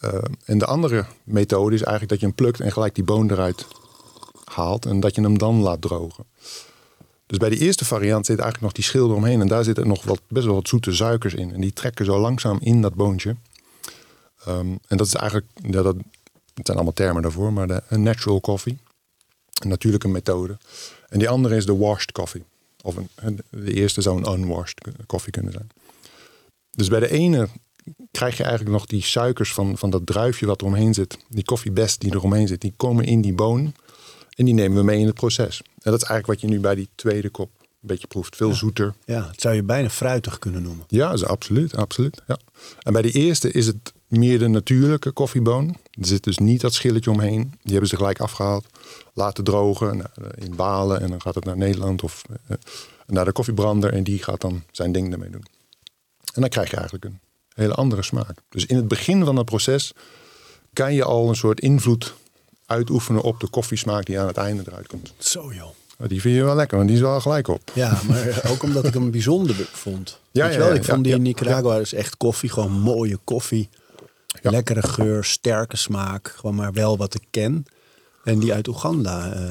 Eh, 0.00 0.18
en 0.44 0.58
de 0.58 0.66
andere 0.66 1.04
methode 1.24 1.74
is 1.74 1.82
eigenlijk 1.82 2.10
dat 2.10 2.20
je 2.20 2.26
hem 2.26 2.34
plukt 2.34 2.60
en 2.60 2.72
gelijk 2.72 2.94
die 2.94 3.04
boon 3.04 3.30
eruit 3.30 3.66
haalt 4.44 4.86
en 4.86 5.00
dat 5.00 5.14
je 5.14 5.20
hem 5.20 5.38
dan 5.38 5.60
laat 5.60 5.80
drogen. 5.80 6.24
Dus 7.26 7.38
bij 7.38 7.48
die 7.48 7.58
eerste 7.58 7.84
variant 7.84 8.26
zit 8.26 8.38
eigenlijk 8.38 8.62
nog 8.62 8.72
die 8.72 8.84
schil 8.84 9.08
eromheen 9.10 9.40
en 9.40 9.48
daar 9.48 9.64
zitten 9.64 9.88
nog 9.88 10.04
wat, 10.04 10.20
best 10.28 10.46
wel 10.46 10.54
wat 10.54 10.68
zoete 10.68 10.92
suikers 10.92 11.34
in. 11.34 11.52
En 11.54 11.60
die 11.60 11.72
trekken 11.72 12.04
zo 12.04 12.18
langzaam 12.18 12.58
in 12.60 12.82
dat 12.82 12.94
boontje. 12.94 13.36
Ehm, 14.44 14.76
en 14.88 14.96
dat 14.96 15.06
is 15.06 15.14
eigenlijk, 15.14 15.50
ja, 15.54 15.82
dat, 15.82 15.96
het 16.54 16.66
zijn 16.66 16.76
allemaal 16.76 16.92
termen 16.92 17.22
daarvoor, 17.22 17.52
maar 17.52 17.66
de 17.66 17.82
natural 17.88 18.40
coffee. 18.40 18.78
Een 19.54 19.68
natuurlijke 19.68 20.08
methode. 20.08 20.58
En 21.14 21.20
die 21.20 21.28
andere 21.28 21.56
is 21.56 21.66
de 21.66 21.76
washed 21.76 22.12
coffee. 22.12 22.42
Of 22.82 22.96
een, 23.14 23.40
de 23.50 23.72
eerste 23.72 24.00
zou 24.00 24.16
een 24.24 24.32
unwashed 24.32 24.80
koffie 25.06 25.32
kunnen 25.32 25.52
zijn. 25.52 25.68
Dus 26.70 26.88
bij 26.88 27.00
de 27.00 27.10
ene 27.10 27.48
krijg 28.10 28.36
je 28.36 28.42
eigenlijk 28.42 28.72
nog 28.76 28.86
die 28.86 29.02
suikers 29.02 29.52
van, 29.52 29.78
van 29.78 29.90
dat 29.90 30.06
druifje 30.06 30.46
wat 30.46 30.60
eromheen 30.60 30.94
zit. 30.94 31.18
Die 31.28 31.44
koffiebest 31.44 32.00
die 32.00 32.14
eromheen 32.14 32.46
zit, 32.46 32.60
die 32.60 32.72
komen 32.76 33.04
in 33.04 33.20
die 33.20 33.32
boon. 33.32 33.74
En 34.34 34.44
die 34.44 34.54
nemen 34.54 34.76
we 34.76 34.82
mee 34.82 34.98
in 34.98 35.06
het 35.06 35.14
proces. 35.14 35.62
En 35.62 35.90
dat 35.90 36.02
is 36.02 36.08
eigenlijk 36.08 36.26
wat 36.26 36.40
je 36.40 36.56
nu 36.56 36.60
bij 36.60 36.74
die 36.74 36.88
tweede 36.94 37.30
kop 37.30 37.50
een 37.58 37.66
beetje 37.80 38.06
proeft. 38.06 38.36
Veel 38.36 38.54
zoeter. 38.54 38.94
Ja, 39.04 39.26
het 39.26 39.40
zou 39.40 39.54
je 39.54 39.62
bijna 39.62 39.90
fruitig 39.90 40.38
kunnen 40.38 40.62
noemen. 40.62 40.84
Ja, 40.88 41.12
is 41.12 41.24
absoluut, 41.24 41.76
absoluut. 41.76 42.22
Ja. 42.26 42.38
En 42.82 42.92
bij 42.92 43.02
de 43.02 43.10
eerste 43.10 43.50
is 43.50 43.66
het 43.66 43.92
meer 44.06 44.38
de 44.38 44.48
natuurlijke 44.48 45.10
koffieboon. 45.10 45.68
Er 45.90 46.06
zit 46.06 46.24
dus 46.24 46.38
niet 46.38 46.60
dat 46.60 46.74
schilletje 46.74 47.10
omheen. 47.10 47.52
Die 47.62 47.72
hebben 47.72 47.88
ze 47.88 47.96
gelijk 47.96 48.20
afgehaald, 48.20 48.66
laten 49.14 49.44
drogen 49.44 49.96
nou, 49.96 50.30
in 50.34 50.56
balen. 50.56 51.00
En 51.00 51.10
dan 51.10 51.20
gaat 51.20 51.34
het 51.34 51.44
naar 51.44 51.56
Nederland 51.56 52.02
of 52.02 52.22
eh, 52.46 52.56
naar 53.06 53.24
de 53.24 53.32
koffiebrander. 53.32 53.92
En 53.92 54.04
die 54.04 54.22
gaat 54.22 54.40
dan 54.40 54.62
zijn 54.70 54.92
ding 54.92 55.12
ermee 55.12 55.30
doen. 55.30 55.44
En 56.34 56.40
dan 56.40 56.50
krijg 56.50 56.70
je 56.70 56.76
eigenlijk 56.76 57.04
een 57.04 57.20
hele 57.54 57.74
andere 57.74 58.02
smaak. 58.02 58.38
Dus 58.48 58.66
in 58.66 58.76
het 58.76 58.88
begin 58.88 59.24
van 59.24 59.36
het 59.36 59.46
proces 59.46 59.92
kan 60.72 60.94
je 60.94 61.04
al 61.04 61.28
een 61.28 61.36
soort 61.36 61.60
invloed 61.60 62.14
uitoefenen 62.66 63.22
op 63.22 63.40
de 63.40 63.48
koffiesmaak 63.48 64.06
die 64.06 64.20
aan 64.20 64.26
het 64.26 64.36
einde 64.36 64.62
eruit 64.66 64.86
komt. 64.86 65.14
Zo 65.18 65.52
joh. 65.52 65.70
Die 66.08 66.20
vind 66.20 66.34
je 66.36 66.44
wel 66.44 66.54
lekker, 66.54 66.76
want 66.76 66.88
die 66.88 66.96
is 66.98 67.04
wel 67.04 67.20
gelijk 67.20 67.48
op. 67.48 67.70
Ja, 67.74 68.00
maar 68.08 68.40
ook 68.50 68.62
omdat 68.62 68.84
ik 68.84 68.94
hem 68.94 69.10
bijzonder 69.10 69.54
vond. 69.72 70.20
Ja, 70.30 70.42
Weet 70.44 70.52
je 70.52 70.58
ja, 70.58 70.64
wel? 70.64 70.74
ja, 70.74 70.80
ik 70.80 70.84
vond 70.84 71.04
die 71.04 71.14
in 71.14 71.22
Nicaragua 71.22 71.78
is 71.78 71.92
echt 71.92 72.16
koffie, 72.16 72.50
gewoon 72.50 72.72
mooie 72.72 73.18
koffie. 73.24 73.68
Lekkere 74.42 74.82
geur, 74.82 75.24
sterke 75.24 75.76
smaak, 75.76 76.34
gewoon 76.36 76.54
maar 76.54 76.72
wel 76.72 76.96
wat 76.96 77.14
ik 77.14 77.22
ken. 77.30 77.66
En 78.24 78.38
die 78.38 78.52
uit 78.52 78.68
Oeganda, 78.68 79.32
eh, 79.32 79.50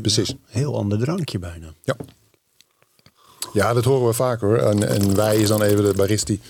Precies. 0.00 0.28
een 0.28 0.38
heel 0.46 0.76
ander 0.76 0.98
drankje 0.98 1.38
bijna. 1.38 1.74
Ja. 1.82 1.96
Ja, 3.52 3.72
dat 3.72 3.84
horen 3.84 4.06
we 4.06 4.12
vaak 4.12 4.40
hoor. 4.40 4.56
En, 4.58 4.88
en 4.88 5.16
wij 5.16 5.36
is 5.36 5.48
dan 5.48 5.62
even 5.62 5.84
de 5.84 5.94
baristi 5.94 6.40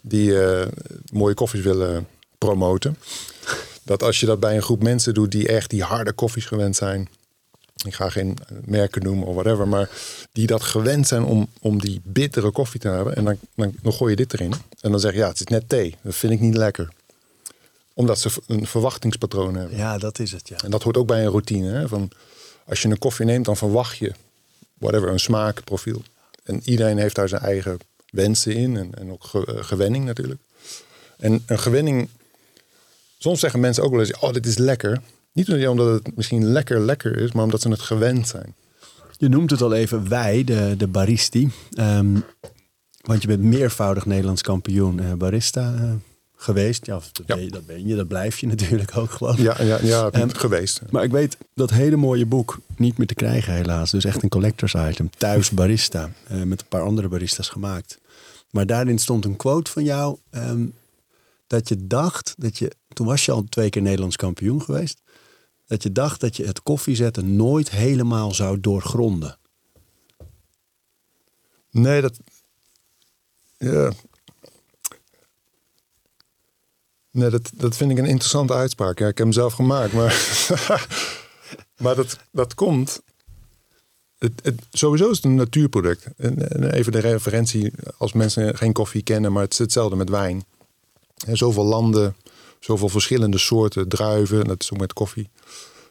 die 0.00 0.42
eh, 0.42 0.66
mooie 1.12 1.34
koffies 1.34 1.62
willen 1.62 2.06
promoten. 2.38 2.96
Dat 3.82 4.02
als 4.02 4.20
je 4.20 4.26
dat 4.26 4.40
bij 4.40 4.56
een 4.56 4.62
groep 4.62 4.82
mensen 4.82 5.14
doet 5.14 5.30
die 5.30 5.48
echt 5.48 5.70
die 5.70 5.82
harde 5.82 6.12
koffies 6.12 6.46
gewend 6.46 6.76
zijn. 6.76 7.08
Ik 7.84 7.94
ga 7.94 8.08
geen 8.08 8.36
merken 8.64 9.02
noemen 9.02 9.26
of 9.26 9.34
whatever. 9.34 9.68
Maar 9.68 9.90
die 10.32 10.46
dat 10.46 10.62
gewend 10.62 11.06
zijn 11.06 11.24
om, 11.24 11.48
om 11.60 11.80
die 11.80 12.00
bittere 12.04 12.50
koffie 12.50 12.80
te 12.80 12.88
hebben. 12.88 13.16
En 13.16 13.24
dan, 13.24 13.36
dan, 13.54 13.74
dan 13.82 13.92
gooi 13.92 14.10
je 14.10 14.16
dit 14.16 14.32
erin. 14.32 14.52
En 14.80 14.90
dan 14.90 15.00
zeg 15.00 15.12
je 15.12 15.18
ja, 15.18 15.28
het 15.28 15.40
is 15.40 15.46
net 15.46 15.68
thee. 15.68 15.94
Dat 16.02 16.14
vind 16.14 16.32
ik 16.32 16.40
niet 16.40 16.56
lekker. 16.56 16.88
Omdat 17.94 18.18
ze 18.18 18.30
een 18.46 18.66
verwachtingspatroon 18.66 19.54
hebben. 19.54 19.76
Ja, 19.76 19.98
dat 19.98 20.18
is 20.18 20.32
het, 20.32 20.48
ja. 20.48 20.56
En 20.64 20.70
dat 20.70 20.82
hoort 20.82 20.96
ook 20.96 21.06
bij 21.06 21.20
een 21.24 21.30
routine. 21.30 21.70
Hè? 21.70 21.88
Van, 21.88 22.10
als 22.66 22.82
je 22.82 22.88
een 22.88 22.98
koffie 22.98 23.26
neemt, 23.26 23.44
dan 23.44 23.56
verwacht 23.56 23.96
je 23.96 24.12
whatever, 24.78 25.08
een 25.08 25.20
smaakprofiel. 25.20 26.02
En 26.44 26.60
iedereen 26.64 26.98
heeft 26.98 27.14
daar 27.14 27.28
zijn 27.28 27.42
eigen 27.42 27.78
wensen 28.10 28.54
in 28.54 28.76
en, 28.76 28.94
en 28.94 29.10
ook 29.12 29.24
ge- 29.24 29.46
eh, 29.46 29.64
gewenning 29.64 30.04
natuurlijk. 30.04 30.40
En 31.18 31.42
een 31.46 31.58
gewenning, 31.58 32.08
soms 33.18 33.40
zeggen 33.40 33.60
mensen 33.60 33.82
ook 33.82 33.90
wel 33.90 34.00
eens, 34.00 34.18
oh 34.18 34.32
dit 34.32 34.46
is 34.46 34.56
lekker. 34.58 35.00
Niet 35.32 35.66
omdat 35.68 36.02
het 36.04 36.16
misschien 36.16 36.44
lekker 36.46 36.80
lekker 36.80 37.16
is, 37.18 37.32
maar 37.32 37.44
omdat 37.44 37.60
ze 37.60 37.68
het 37.68 37.80
gewend 37.80 38.28
zijn. 38.28 38.54
Je 39.18 39.28
noemt 39.28 39.50
het 39.50 39.62
al 39.62 39.72
even 39.74 40.08
wij, 40.08 40.44
de, 40.44 40.74
de 40.78 40.86
baristi. 40.86 41.50
Ehm, 41.72 42.18
want 43.00 43.22
je 43.22 43.28
bent 43.28 43.42
meervoudig 43.42 44.06
Nederlands 44.06 44.42
kampioen 44.42 45.00
eh, 45.00 45.12
barista 45.12 45.74
eh, 45.74 45.92
geweest. 46.44 46.86
Ja, 46.86 46.94
dat, 46.94 47.22
Ja. 47.26 47.34
Ben 47.34 47.44
je, 47.44 47.50
dat 47.50 47.66
ben 47.66 47.86
je, 47.86 47.94
dat 47.96 48.08
blijf 48.08 48.38
je 48.38 48.46
natuurlijk 48.54 48.96
ook 48.96 49.10
gewoon. 49.10 49.36
Ja, 49.38 49.62
ja, 49.62 49.78
ja 49.82 50.10
geweest. 50.28 50.80
Maar 50.90 51.04
ik 51.04 51.10
weet 51.10 51.36
dat 51.54 51.70
hele 51.70 51.96
mooie 51.96 52.26
boek 52.26 52.58
niet 52.76 52.98
meer 52.98 53.06
te 53.06 53.14
krijgen 53.14 53.52
helaas. 53.54 53.90
Dus 53.90 54.04
echt 54.04 54.22
een 54.22 54.28
collectors 54.28 54.74
item. 54.74 55.10
Thuis 55.18 55.50
barista. 55.50 56.12
eh, 56.28 56.42
met 56.42 56.60
een 56.60 56.68
paar 56.68 56.82
andere 56.82 57.08
baristas 57.08 57.48
gemaakt. 57.48 57.98
Maar 58.50 58.66
daarin 58.66 58.98
stond 58.98 59.24
een 59.24 59.36
quote 59.36 59.70
van 59.70 59.84
jou. 59.84 60.18
ehm, 60.30 60.66
dat 61.46 61.68
je 61.68 61.86
dacht 61.86 62.34
dat 62.36 62.58
je... 62.58 62.72
Toen 62.88 63.06
was 63.06 63.24
je 63.24 63.32
al 63.32 63.44
twee 63.48 63.70
keer 63.70 63.82
Nederlands 63.82 64.16
kampioen 64.16 64.62
geweest. 64.62 65.00
Dat 65.66 65.82
je 65.82 65.92
dacht 65.92 66.20
dat 66.20 66.36
je 66.36 66.46
het 66.46 66.62
koffiezetten 66.62 67.36
nooit 67.36 67.70
helemaal 67.70 68.34
zou 68.34 68.60
doorgronden. 68.60 69.38
Nee, 71.70 72.00
dat. 72.00 72.18
Ja. 73.58 73.92
Nee, 77.14 77.30
dat, 77.30 77.50
dat 77.54 77.76
vind 77.76 77.90
ik 77.90 77.98
een 77.98 78.04
interessante 78.04 78.52
uitspraak. 78.52 78.98
Ja, 78.98 79.08
ik 79.08 79.18
heb 79.18 79.26
hem 79.26 79.32
zelf 79.32 79.52
gemaakt, 79.52 79.92
maar. 79.92 80.46
maar 81.82 81.94
dat, 81.94 82.18
dat 82.30 82.54
komt. 82.54 83.00
Het, 84.18 84.32
het, 84.42 84.62
sowieso 84.70 85.10
is 85.10 85.16
het 85.16 85.24
een 85.24 85.34
natuurproduct. 85.34 86.06
En, 86.16 86.50
en 86.50 86.72
even 86.72 86.92
de 86.92 86.98
referentie, 86.98 87.72
als 87.98 88.12
mensen 88.12 88.56
geen 88.56 88.72
koffie 88.72 89.02
kennen, 89.02 89.32
maar 89.32 89.42
het 89.42 89.52
is 89.52 89.58
hetzelfde 89.58 89.96
met 89.96 90.08
wijn. 90.08 90.44
Zoveel 91.32 91.64
landen, 91.64 92.16
zoveel 92.60 92.88
verschillende 92.88 93.38
soorten 93.38 93.88
druiven, 93.88 94.44
dat 94.44 94.62
is 94.62 94.72
ook 94.72 94.78
met 94.80 94.92
koffie. 94.92 95.28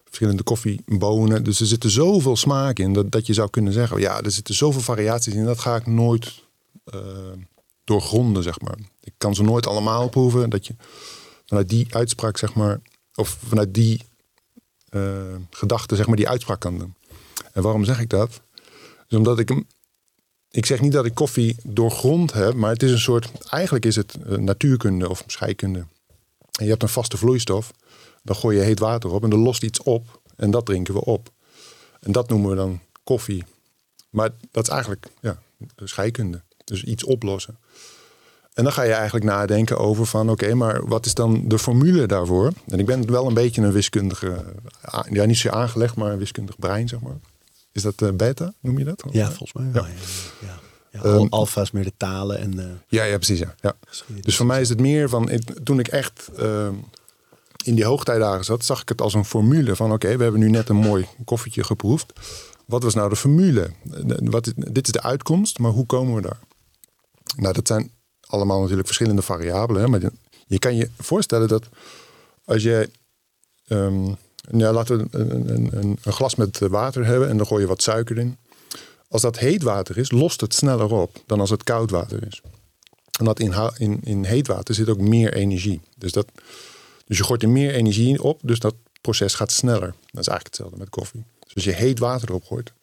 Verschillende 0.03 0.43
koffiebonen. 0.43 1.43
Dus 1.43 1.59
er 1.59 1.65
zitten 1.65 1.89
zoveel 1.89 2.35
smaak 2.35 2.79
in 2.79 2.93
dat, 2.93 3.11
dat 3.11 3.27
je 3.27 3.33
zou 3.33 3.49
kunnen 3.49 3.73
zeggen: 3.73 3.99
ja, 3.99 4.21
er 4.21 4.31
zitten 4.31 4.55
zoveel 4.55 4.81
variaties 4.81 5.33
in. 5.33 5.45
Dat 5.45 5.59
ga 5.59 5.75
ik 5.75 5.87
nooit 5.87 6.43
eh, 6.83 6.99
doorgronden, 7.83 8.43
zeg 8.43 8.59
maar. 8.61 8.77
Ik 9.03 9.13
kan 9.17 9.35
ze 9.35 9.43
nooit 9.43 9.67
allemaal 9.67 10.09
proeven. 10.09 10.49
Dat 10.49 10.67
je 10.67 10.75
vanuit 11.45 11.69
die 11.69 11.95
uitspraak, 11.95 12.37
zeg 12.37 12.53
maar, 12.53 12.81
of 13.15 13.37
vanuit 13.47 13.73
die 13.73 14.01
eh, 14.89 15.35
gedachte, 15.49 15.95
zeg 15.95 16.07
maar, 16.07 16.15
die 16.15 16.29
uitspraak 16.29 16.59
kan 16.59 16.77
doen. 16.77 16.95
En 17.53 17.61
waarom 17.61 17.83
zeg 17.83 17.99
ik 17.99 18.09
dat? 18.09 18.41
Dus 19.07 19.17
omdat 19.17 19.39
ik 19.39 19.49
hem. 19.49 19.67
Ik 20.49 20.65
zeg 20.65 20.81
niet 20.81 20.91
dat 20.91 21.05
ik 21.05 21.13
koffie 21.13 21.55
doorgrond 21.63 22.33
heb, 22.33 22.53
maar 22.53 22.71
het 22.71 22.83
is 22.83 22.91
een 22.91 22.99
soort. 22.99 23.31
Eigenlijk 23.49 23.85
is 23.85 23.95
het 23.95 24.15
eh, 24.15 24.37
natuurkunde 24.37 25.09
of 25.09 25.23
scheikunde. 25.27 25.79
En 26.59 26.63
je 26.63 26.69
hebt 26.69 26.83
een 26.83 26.89
vaste 26.89 27.17
vloeistof. 27.17 27.71
Dan 28.23 28.35
gooi 28.35 28.57
je 28.57 28.63
heet 28.63 28.79
water 28.79 29.11
op 29.11 29.23
en 29.23 29.31
er 29.31 29.37
lost 29.37 29.63
iets 29.63 29.81
op. 29.81 30.21
En 30.35 30.51
dat 30.51 30.65
drinken 30.65 30.93
we 30.93 31.05
op. 31.05 31.31
En 31.99 32.11
dat 32.11 32.29
noemen 32.29 32.49
we 32.49 32.55
dan 32.55 32.79
koffie. 33.03 33.43
Maar 34.09 34.29
dat 34.51 34.63
is 34.63 34.69
eigenlijk 34.69 35.05
ja, 35.21 35.41
scheikunde. 35.75 36.41
Dus 36.63 36.83
iets 36.83 37.03
oplossen. 37.03 37.57
En 38.53 38.63
dan 38.63 38.73
ga 38.73 38.81
je 38.83 38.93
eigenlijk 38.93 39.25
nadenken 39.25 39.77
over 39.77 40.05
van 40.05 40.29
oké, 40.29 40.53
maar 40.53 40.87
wat 40.87 41.05
is 41.05 41.13
dan 41.13 41.47
de 41.47 41.59
formule 41.59 42.05
daarvoor? 42.05 42.51
En 42.67 42.79
ik 42.79 42.85
ben 42.85 43.11
wel 43.11 43.27
een 43.27 43.33
beetje 43.33 43.61
een 43.61 43.71
wiskundige, 43.71 44.43
ja 45.09 45.25
niet 45.25 45.37
zo 45.37 45.49
aangelegd, 45.49 45.95
maar 45.95 46.11
een 46.11 46.17
wiskundig 46.17 46.55
brein 46.59 46.87
zeg 46.87 46.99
maar. 46.99 47.15
Is 47.71 47.81
dat 47.81 48.01
eh, 48.01 48.09
beta, 48.11 48.53
noem 48.59 48.77
je 48.77 48.83
dat? 48.83 49.03
Ja, 49.11 49.25
volgens 49.27 49.53
mij 49.53 49.71
wel. 49.71 49.85
Ja. 49.85 49.91
Ja. 50.41 50.59
Ja, 50.91 51.03
Ehm, 51.03 51.27
alfa 51.29 51.61
is 51.61 51.71
meer 51.71 51.83
de 51.83 51.93
talen 51.97 52.37
en 52.39 52.59
eh, 52.59 52.65
Ja, 52.87 53.03
ja 53.03 53.15
precies. 53.15 53.39
Ja. 53.39 53.55
Ja. 53.61 53.73
Dus 54.21 54.35
voor 54.35 54.45
mij 54.45 54.61
is 54.61 54.69
het 54.69 54.79
meer 54.79 55.09
van, 55.09 55.29
ik- 55.29 55.59
toen 55.63 55.79
ik 55.79 55.87
echt 55.87 56.29
eh, 56.37 56.67
in 57.63 57.75
die 57.75 57.85
hoogtijdagen 57.85 58.45
zat, 58.45 58.65
zag 58.65 58.81
ik 58.81 58.89
het 58.89 59.01
als 59.01 59.13
een 59.13 59.25
formule 59.25 59.75
van 59.75 59.91
oké, 59.91 60.17
we 60.17 60.23
hebben 60.23 60.41
nu 60.41 60.49
net 60.49 60.69
een 60.69 60.75
mooi 60.75 61.05
koffietje 61.25 61.63
geproefd. 61.63 62.13
Wat 62.65 62.83
was 62.83 62.93
nou 62.93 63.09
de 63.09 63.15
formule? 63.15 63.61
Eh, 63.91 64.01
Wat 64.19 64.51
dit 64.55 64.85
is 64.87 64.93
de 64.93 65.01
uitkomst, 65.01 65.59
maar 65.59 65.71
hoe 65.71 65.85
komen 65.85 66.15
we 66.15 66.21
daar? 66.21 66.39
Nou, 67.37 67.53
dat 67.53 67.67
zijn 67.67 67.91
allemaal 68.33 68.59
natuurlijk 68.59 68.87
verschillende 68.87 69.21
variabelen. 69.21 69.81
Hè? 69.81 69.87
Maar 69.87 70.01
je- 70.47 70.59
kan 70.59 70.75
je 70.75 70.89
voorstellen 70.97 71.47
dat 71.47 71.67
als 72.45 72.63
jij 72.63 72.87
ja, 74.51 74.71
laten 74.71 74.97
we 75.11 75.17
een 75.77 75.97
glas 76.03 76.35
met 76.35 76.59
water 76.59 77.05
hebben 77.05 77.29
en 77.29 77.37
dan 77.37 77.45
gooi 77.45 77.61
je 77.61 77.67
wat 77.67 77.81
suiker 77.81 78.17
in. 78.17 78.37
Als 79.07 79.21
dat 79.21 79.39
heet 79.39 79.63
water 79.63 79.97
is, 79.97 80.11
lost 80.11 80.41
het 80.41 80.53
sneller 80.53 80.91
op 80.91 81.21
dan 81.25 81.39
als 81.39 81.49
het 81.49 81.63
koud 81.63 81.91
water 81.91 82.27
is. 82.27 82.41
En 83.19 83.25
dat 83.25 83.39
in, 83.39 83.53
in, 83.77 83.99
in 84.03 84.23
heet 84.23 84.47
water 84.47 84.75
zit 84.75 84.89
ook 84.89 84.99
meer 84.99 85.33
energie. 85.33 85.81
Dus, 85.97 86.11
dat, 86.11 86.27
dus 87.05 87.17
je 87.17 87.23
gooit 87.23 87.43
er 87.43 87.49
meer 87.49 87.73
energie 87.73 88.23
op, 88.23 88.39
dus 88.43 88.59
dat 88.59 88.75
proces 89.01 89.33
gaat 89.33 89.51
sneller. 89.51 89.93
Dat 90.11 90.21
is 90.21 90.27
eigenlijk 90.27 90.45
hetzelfde 90.45 90.77
met 90.77 90.89
koffie. 90.89 91.23
Dus 91.39 91.55
als 91.55 91.63
je 91.63 91.71
heet 91.71 91.99
water 91.99 92.29
erop 92.29 92.43
gooit, 92.43 92.73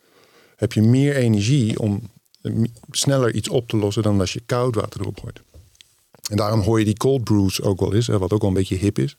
heb 0.57 0.73
je 0.73 0.83
meer 0.83 1.16
energie 1.16 1.78
om 1.78 2.11
sneller 2.91 3.35
iets 3.35 3.49
op 3.49 3.69
te 3.69 3.77
lossen 3.77 4.03
dan 4.03 4.21
als 4.21 4.33
je 4.33 4.43
koud 4.47 4.75
water 4.75 5.01
erop 5.01 5.21
gooit. 5.21 5.41
En 6.31 6.37
daarom 6.37 6.61
hoor 6.61 6.79
je 6.79 6.85
die 6.85 6.97
cold 6.97 7.25
brews 7.25 7.63
ook 7.63 7.81
wel 7.81 7.95
eens, 7.95 8.07
wat 8.07 8.33
ook 8.33 8.41
wel 8.41 8.49
een 8.49 8.57
beetje 8.57 8.77
hip 8.77 8.99
is. 8.99 9.17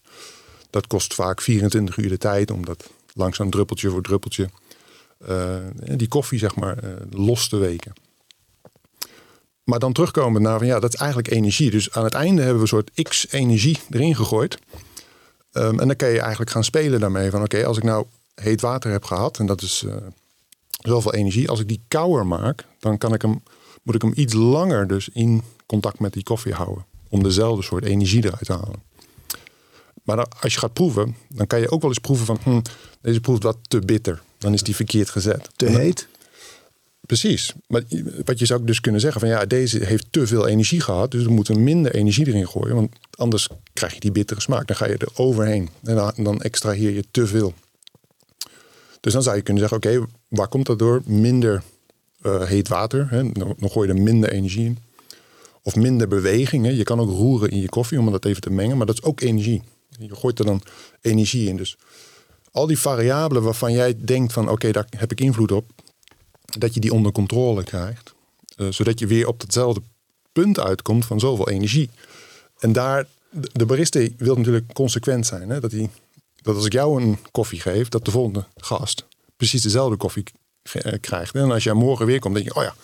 Dat 0.70 0.88
kost 0.88 1.14
vaak 1.14 1.42
24 1.42 1.98
uur 1.98 2.10
de 2.10 2.18
tijd 2.18 2.52
om 2.52 2.66
dat 2.66 2.90
langzaam 3.14 3.50
druppeltje 3.50 3.90
voor 3.90 4.02
druppeltje 4.02 4.50
uh, 5.30 5.56
die 5.96 6.08
koffie 6.08 6.40
zeg 6.40 6.56
maar 6.56 6.84
uh, 6.84 6.90
los 7.10 7.48
te 7.48 7.58
weken. 7.58 7.94
Maar 9.64 9.80
dan 9.80 9.94
terugkomen 9.94 10.42
naar 10.42 10.58
van 10.58 10.68
ja, 10.68 10.80
dat 10.80 10.94
is 10.94 11.00
eigenlijk 11.00 11.32
energie. 11.32 11.72
Dus 11.72 11.92
aan 11.92 12.04
het 12.04 12.14
einde 12.14 12.42
hebben 12.42 12.56
we 12.56 12.62
een 12.62 12.68
soort 12.68 12.92
x 13.04 13.28
energie 13.32 13.80
erin 13.90 14.16
gegooid. 14.16 14.60
Um, 15.52 15.80
en 15.80 15.88
dan 15.88 15.96
kan 15.96 16.10
je 16.10 16.20
eigenlijk 16.20 16.52
gaan 16.52 16.64
spelen 16.64 17.00
daarmee 17.00 17.30
van 17.30 17.44
oké, 17.44 17.66
als 17.66 17.78
ik 17.78 17.84
nou 17.84 18.06
heet 18.36 18.62
water 18.62 18.92
heb 18.92 19.04
gehad 19.04 19.40
en 19.40 19.46
dat 19.46 19.62
is 19.62 19.84
uh, 19.86 19.96
zoveel 20.82 21.14
energie. 21.14 21.50
Als 21.50 21.60
ik 21.60 21.68
die 21.68 21.82
kouder 21.88 22.28
maak, 22.28 22.66
dan 22.80 22.98
kan 22.98 23.14
ik 23.14 23.22
hem, 23.22 23.44
moet 23.84 23.96
ik 23.96 24.02
hem 24.02 24.14
iets 24.16 24.34
langer 24.34 24.88
dus 24.88 25.10
in 25.14 25.42
contact 25.66 26.00
met 26.00 26.14
die 26.14 26.24
koffie 26.24 26.54
houden. 26.54 26.86
Om 27.10 27.24
dezelfde 27.24 27.64
soort 27.64 27.86
energie 27.86 28.26
eruit 28.26 28.46
te 28.46 28.54
halen. 28.54 28.84
Maar 30.04 30.26
als 30.42 30.54
je 30.54 30.60
gaat 30.60 30.74
proeven, 30.74 31.16
dan 31.30 31.48
kan 31.48 31.60
je 31.60 31.72
ook 31.72 31.82
wel 31.82 31.90
eens 31.90 32.00
proeven 32.00 32.26
van 32.26 32.40
hm, 32.44 32.62
deze 33.02 33.22
proeft 33.22 33.44
wat 33.44 33.58
te 33.68 33.80
bitter. 33.80 34.22
Dan 34.38 34.54
is 34.54 34.64
die 34.64 34.76
verkeerd 34.76 35.10
gezet. 35.10 35.50
Te 35.56 35.66
heet? 35.66 36.08
Precies. 37.02 37.54
Maar 37.68 37.84
wat 38.26 38.40
je 38.40 38.46
zou 38.46 38.64
dus 38.64 38.82
kunnen 38.82 39.02
zeggen 39.02 39.20
van 39.20 39.30
ja, 39.30 39.46
deze 39.46 39.86
heeft 39.86 40.08
te 40.10 40.28
veel 40.28 40.48
energie 40.48 40.82
gehad. 40.82 41.12
Dus 41.12 41.24
we 41.24 41.32
moeten 41.32 41.64
minder 41.64 41.96
energie 41.96 42.28
erin 42.28 42.48
gooien. 42.48 42.76
Want 42.76 42.96
anders 43.16 43.48
krijg 43.74 43.94
je 43.94 44.00
die 44.00 44.12
bittere 44.12 44.42
smaak. 44.42 44.68
Dan 44.68 44.76
ga 44.76 44.88
je 44.88 44.98
er 44.98 45.12
overheen. 45.16 45.70
En 45.84 45.96
dan, 45.96 46.14
dan 46.16 46.42
extraheer 46.42 46.92
je 46.92 47.04
te 47.12 47.28
veel. 47.28 47.54
Dus 49.00 49.14
dan 49.14 49.24
zou 49.24 49.36
je 49.36 49.42
kunnen 49.42 49.70
zeggen, 49.70 49.78
oké, 49.90 50.06
waar 50.32 50.48
komt 50.48 50.66
dat 50.66 50.80
door? 50.80 51.02
Minder 51.06 51.64
uh, 52.22 52.44
heet 52.44 52.68
water. 52.68 53.10
Hè? 53.10 53.32
Dan, 53.32 53.56
gooi 53.60 53.88
je 53.88 53.94
er 53.94 54.02
minder 54.02 54.32
energie 54.32 54.66
in. 54.66 54.78
Of 55.62 55.76
minder 55.76 56.08
beweging. 56.08 56.68
Je 56.68 56.84
kan 56.84 57.00
ook 57.00 57.10
roeren 57.10 57.50
in 57.50 57.62
je 57.62 57.70
koffie 57.70 58.00
om 58.00 58.12
dat 58.12 58.26
even 58.26 58.42
te 58.42 58.50
mengen. 58.50 58.78
Maar 58.78 58.86
dat 58.86 58.96
is 58.96 59.04
ook 59.04 59.22
energie. 59.22 59.62
Je 60.00 60.16
gooit 60.16 60.40
er 60.40 60.46
dan 60.46 60.62
energie 61.02 61.48
in. 61.48 61.58
Dus 61.58 61.78
al 62.52 62.68
die 62.68 62.80
variabelen 62.80 63.44
waarvan 63.44 63.72
jij 63.72 63.96
denkt 63.98 64.34
van 64.34 64.50
oké, 64.50 64.72
daar 64.72 64.88
heb 64.98 65.12
ik 65.12 65.22
invloed 65.22 65.52
op, 65.52 65.72
dat 66.58 66.74
je 66.74 66.80
die 66.80 66.94
onder 66.94 67.12
controle 67.12 67.64
krijgt. 67.64 68.14
Uh, 68.58 68.68
zodat 68.72 69.00
je 69.00 69.08
weer 69.08 69.28
op 69.28 69.42
hetzelfde 69.42 69.82
punt 70.32 70.60
uitkomt 70.60 71.06
van 71.06 71.20
zoveel 71.20 71.50
energie. 71.50 71.90
En 72.60 72.72
daar, 72.72 73.08
de 73.32 73.66
barista 73.66 74.08
wil 74.18 74.36
natuurlijk 74.36 74.74
consequent 74.74 75.26
zijn. 75.26 75.50
Hè? 75.50 75.60
Dat, 75.60 75.72
hij, 75.72 75.90
dat 76.42 76.56
als 76.56 76.66
ik 76.66 76.74
jou 76.74 77.02
een 77.02 77.18
koffie 77.32 77.60
geef, 77.60 77.90
dat 77.90 78.06
de 78.06 78.12
volgende 78.12 78.46
gast 78.56 79.06
precies 79.42 79.62
dezelfde 79.62 79.98
koffie 79.98 80.24
eh, 80.64 81.00
krijgt. 81.00 81.36
En 81.36 81.52
als 81.52 81.64
jij 81.64 81.74
morgen 81.74 82.06
weer 82.06 82.20
komt, 82.20 82.34
denk 82.34 82.48
je, 82.48 82.56
oh 82.56 82.64
ja, 82.64 82.76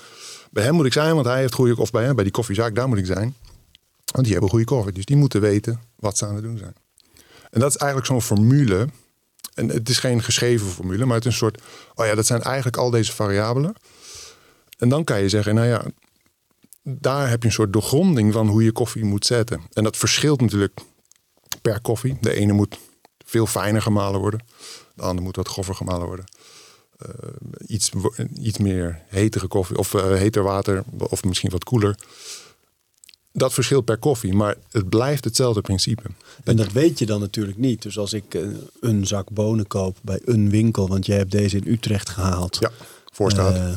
bij 0.52 0.64
hem 0.64 0.74
moet 0.74 0.86
ik 0.86 0.94
zijn, 0.94 1.14
want 1.14 1.26
hij 1.26 1.40
heeft 1.40 1.54
goede 1.54 1.78
of 1.78 1.92
bij 1.92 2.04
hem, 2.04 2.16
bij 2.16 2.24
die 2.24 2.34
koffiezaak, 2.34 2.76
daar 2.76 2.88
moet 2.88 2.98
ik 2.98 3.06
zijn. 3.06 3.36
Want 4.12 4.24
die 4.24 4.32
hebben 4.32 4.50
goede 4.50 4.66
koffie. 4.66 4.94
Dus 4.94 5.06
die 5.06 5.16
moeten 5.16 5.42
weten 5.42 5.82
wat 5.96 6.18
ze 6.18 6.26
aan 6.26 6.36
het 6.36 6.44
doen 6.44 6.58
zijn. 6.58 6.76
En 7.50 7.60
dat 7.60 7.70
is 7.70 7.76
eigenlijk 7.76 8.12
zo'n 8.12 8.22
formule 8.22 8.88
en 9.54 9.70
het 9.70 9.90
is 9.90 10.00
geen 10.00 10.24
geschreven 10.24 10.68
formule, 10.68 11.06
maar 11.06 11.16
het 11.16 11.26
is 11.26 11.32
een 11.32 11.38
soort, 11.38 11.62
oh 11.96 12.06
ja, 12.06 12.16
dat 12.16 12.26
zijn 12.26 12.42
eigenlijk 12.42 12.78
al 12.78 12.90
deze 12.90 13.12
variabelen. 13.14 13.76
En 14.78 14.90
dan 14.90 15.04
kan 15.04 15.22
je 15.22 15.30
zeggen, 15.30 15.56
nou 15.56 15.68
ja, 15.68 15.86
daar 16.84 17.30
heb 17.30 17.42
je 17.42 17.48
een 17.48 17.54
soort 17.54 17.74
doorgronding 17.74 18.34
van 18.34 18.48
hoe 18.48 18.64
je 18.64 18.72
koffie 18.72 19.06
moet 19.06 19.26
zetten. 19.26 19.62
En 19.74 19.84
dat 19.84 19.98
verschilt 19.98 20.42
natuurlijk 20.42 20.80
per 21.62 21.82
koffie. 21.82 22.18
De 22.22 22.34
ene 22.34 22.54
moet 22.54 22.80
veel 23.26 23.46
fijner 23.46 23.82
gemalen 23.82 24.20
worden, 24.20 24.46
de 24.96 25.02
andere 25.02 25.22
moet 25.22 25.36
wat 25.36 25.48
groffer 25.48 25.76
gemalen 25.76 26.08
worden. 26.08 26.26
Uh, 27.06 27.10
iets, 27.68 27.92
iets 28.42 28.58
meer 28.58 29.02
hetere 29.08 29.48
koffie 29.48 29.78
of 29.78 29.94
uh, 29.94 30.14
heter 30.14 30.44
water 30.44 30.84
of 30.98 31.24
misschien 31.24 31.50
wat 31.50 31.64
koeler 31.64 31.96
dat 33.38 33.54
verschilt 33.54 33.86
per 33.86 33.98
koffie, 33.98 34.34
maar 34.34 34.56
het 34.72 34.90
blijft 34.90 35.24
hetzelfde 35.24 35.62
principe. 35.62 36.04
En 36.44 36.56
dat 36.56 36.72
weet 36.72 37.00
je 37.00 37.06
dan 37.06 37.20
natuurlijk 37.20 37.58
niet. 37.58 37.82
Dus 37.82 37.98
als 37.98 38.14
ik 38.14 38.34
eh, 38.34 38.42
een 38.80 39.08
zak 39.08 39.30
bonen 39.30 39.68
koop 39.68 39.98
bij 40.02 40.20
een 40.26 40.50
winkel, 40.50 40.88
want 40.88 41.06
jij 41.06 41.18
hebt 41.18 41.32
deze 41.32 41.58
in 41.58 41.72
Utrecht 41.72 42.10
gehaald. 42.10 42.58
Ja, 42.60 42.72
Voorstraat. 43.14 43.56
Uh, 43.56 43.70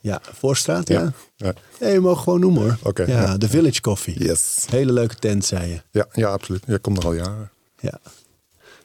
ja, 0.00 0.20
Voorstraat, 0.32 0.88
ja. 0.88 1.12
ja. 1.36 1.54
ja. 1.80 1.88
je 1.88 2.00
mag 2.00 2.22
gewoon 2.22 2.40
noemen 2.40 2.62
hoor. 2.62 2.78
Oké. 2.82 3.02
ja, 3.02 3.36
de 3.36 3.48
Village 3.48 3.80
Coffee. 3.80 4.24
Yes. 4.24 4.64
Hele 4.70 4.92
leuke 4.92 5.14
tent, 5.14 5.44
zei 5.44 5.70
je. 5.70 5.80
Ja, 5.90 6.06
ja 6.12 6.28
absoluut. 6.28 6.62
Ja, 6.66 6.78
komt 6.80 6.98
er 6.98 7.04
al 7.04 7.12
jaren. 7.12 7.50
Ja. 7.80 8.00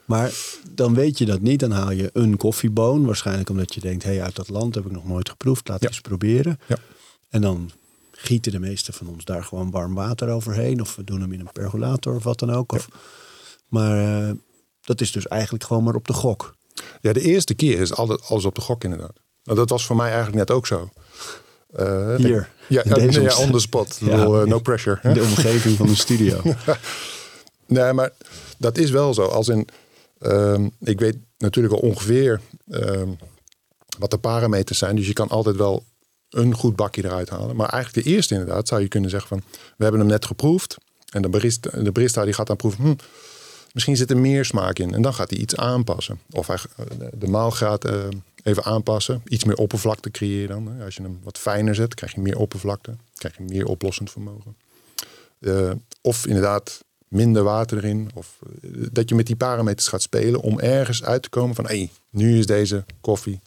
Maar 0.07 0.33
dan 0.71 0.93
weet 0.93 1.17
je 1.17 1.25
dat 1.25 1.41
niet. 1.41 1.59
Dan 1.59 1.71
haal 1.71 1.91
je 1.91 2.09
een 2.13 2.37
koffieboon. 2.37 3.05
Waarschijnlijk 3.05 3.49
omdat 3.49 3.73
je 3.73 3.79
denkt, 3.79 4.03
hé, 4.03 4.13
hey, 4.13 4.23
uit 4.23 4.35
dat 4.35 4.49
land 4.49 4.75
heb 4.75 4.85
ik 4.85 4.91
nog 4.91 5.07
nooit 5.07 5.29
geproefd. 5.29 5.67
Laat 5.67 5.81
ja. 5.81 5.87
eens 5.87 6.01
proberen. 6.01 6.59
Ja. 6.67 6.77
En 7.29 7.41
dan 7.41 7.71
gieten 8.11 8.51
de 8.51 8.59
meeste 8.59 8.93
van 8.93 9.07
ons 9.07 9.25
daar 9.25 9.43
gewoon 9.43 9.71
warm 9.71 9.93
water 9.93 10.29
overheen. 10.29 10.81
Of 10.81 10.95
we 10.95 11.03
doen 11.03 11.21
hem 11.21 11.31
in 11.31 11.39
een 11.39 11.51
percolator 11.53 12.15
of 12.15 12.23
wat 12.23 12.39
dan 12.39 12.51
ook. 12.51 12.71
Of, 12.71 12.87
Maar 13.67 14.27
uh, 14.27 14.31
dat 14.81 15.01
is 15.01 15.11
dus 15.11 15.27
eigenlijk 15.27 15.63
gewoon 15.63 15.83
maar 15.83 15.95
op 15.95 16.07
de 16.07 16.13
gok. 16.13 16.55
Ja, 17.01 17.13
de 17.13 17.21
eerste 17.21 17.53
keer 17.53 17.79
is 17.79 17.93
altijd 17.93 18.29
alles 18.29 18.45
op 18.45 18.55
de 18.55 18.61
gok 18.61 18.83
inderdaad. 18.83 19.19
Nou, 19.43 19.57
dat 19.57 19.69
was 19.69 19.85
voor 19.85 19.95
mij 19.95 20.07
eigenlijk 20.07 20.35
net 20.35 20.51
ook 20.51 20.67
zo. 20.67 20.89
Uh, 21.79 22.15
Hier. 22.15 22.49
Ja, 22.67 22.81
ja, 22.85 22.95
nee, 22.95 23.21
ja, 23.21 23.37
on 23.37 23.51
the 23.51 23.59
spot. 23.59 23.97
ja, 24.01 24.25
uh, 24.25 24.43
no 24.43 24.59
pressure. 24.59 24.99
In 25.03 25.13
de 25.13 25.21
omgeving 25.21 25.77
van 25.77 25.87
de 25.87 25.95
studio. 25.95 26.41
nee, 27.65 27.93
maar 27.93 28.11
dat 28.57 28.77
is 28.77 28.89
wel 28.89 29.13
zo. 29.13 29.23
Als 29.23 29.47
in, 29.47 29.67
um, 30.19 30.71
ik 30.79 30.99
weet 30.99 31.17
natuurlijk 31.37 31.81
wel 31.81 31.89
ongeveer 31.89 32.41
um, 32.69 33.17
wat 33.99 34.11
de 34.11 34.17
parameters 34.17 34.77
zijn. 34.77 34.95
Dus 34.95 35.07
je 35.07 35.13
kan 35.13 35.29
altijd 35.29 35.55
wel 35.55 35.83
een 36.29 36.53
goed 36.53 36.75
bakje 36.75 37.05
eruit 37.05 37.29
halen. 37.29 37.55
Maar 37.55 37.69
eigenlijk 37.69 38.05
de 38.05 38.13
eerste 38.13 38.33
inderdaad 38.33 38.67
zou 38.67 38.81
je 38.81 38.87
kunnen 38.87 39.09
zeggen 39.09 39.29
van... 39.29 39.43
we 39.77 39.83
hebben 39.83 40.01
hem 40.01 40.09
net 40.09 40.25
geproefd. 40.25 40.77
En 41.09 41.21
de 41.21 41.29
barista, 41.29 41.69
de 41.69 41.91
barista 41.91 42.23
die 42.23 42.33
gaat 42.33 42.47
dan 42.47 42.55
proeven... 42.55 42.83
Hm, 42.83 42.95
misschien 43.73 43.97
zit 43.97 44.09
er 44.09 44.17
meer 44.17 44.45
smaak 44.45 44.79
in. 44.79 44.93
En 44.93 45.01
dan 45.01 45.13
gaat 45.13 45.29
hij 45.29 45.39
iets 45.39 45.55
aanpassen. 45.55 46.19
Of 46.31 46.47
hij 46.47 46.57
de 47.13 47.27
maalgraad 47.27 47.85
uh, 47.85 48.07
even 48.43 48.63
aanpassen. 48.63 49.21
Iets 49.25 49.43
meer 49.43 49.55
oppervlakte 49.55 50.11
creëren 50.11 50.65
dan. 50.65 50.81
Als 50.81 50.95
je 50.95 51.01
hem 51.01 51.19
wat 51.23 51.37
fijner 51.37 51.75
zet, 51.75 51.93
krijg 51.93 52.13
je 52.13 52.21
meer 52.21 52.37
oppervlakte. 52.37 52.95
krijg 53.15 53.37
je 53.37 53.43
meer 53.43 53.65
oplossend 53.65 54.11
vermogen. 54.11 54.55
Uh, 55.39 55.71
of 56.01 56.25
inderdaad 56.25 56.83
minder 57.07 57.43
water 57.43 57.77
erin. 57.77 58.09
Of 58.13 58.39
uh, 58.61 58.87
dat 58.91 59.09
je 59.09 59.15
met 59.15 59.27
die 59.27 59.35
parameters 59.35 59.87
gaat 59.87 60.01
spelen 60.01 60.41
om 60.41 60.59
ergens 60.59 61.03
uit 61.03 61.21
te 61.21 61.29
komen 61.29 61.55
van... 61.55 61.65
hé, 61.65 61.77
hey, 61.77 61.91
nu 62.09 62.37
is 62.37 62.45
deze 62.45 62.85
koffie 63.01 63.39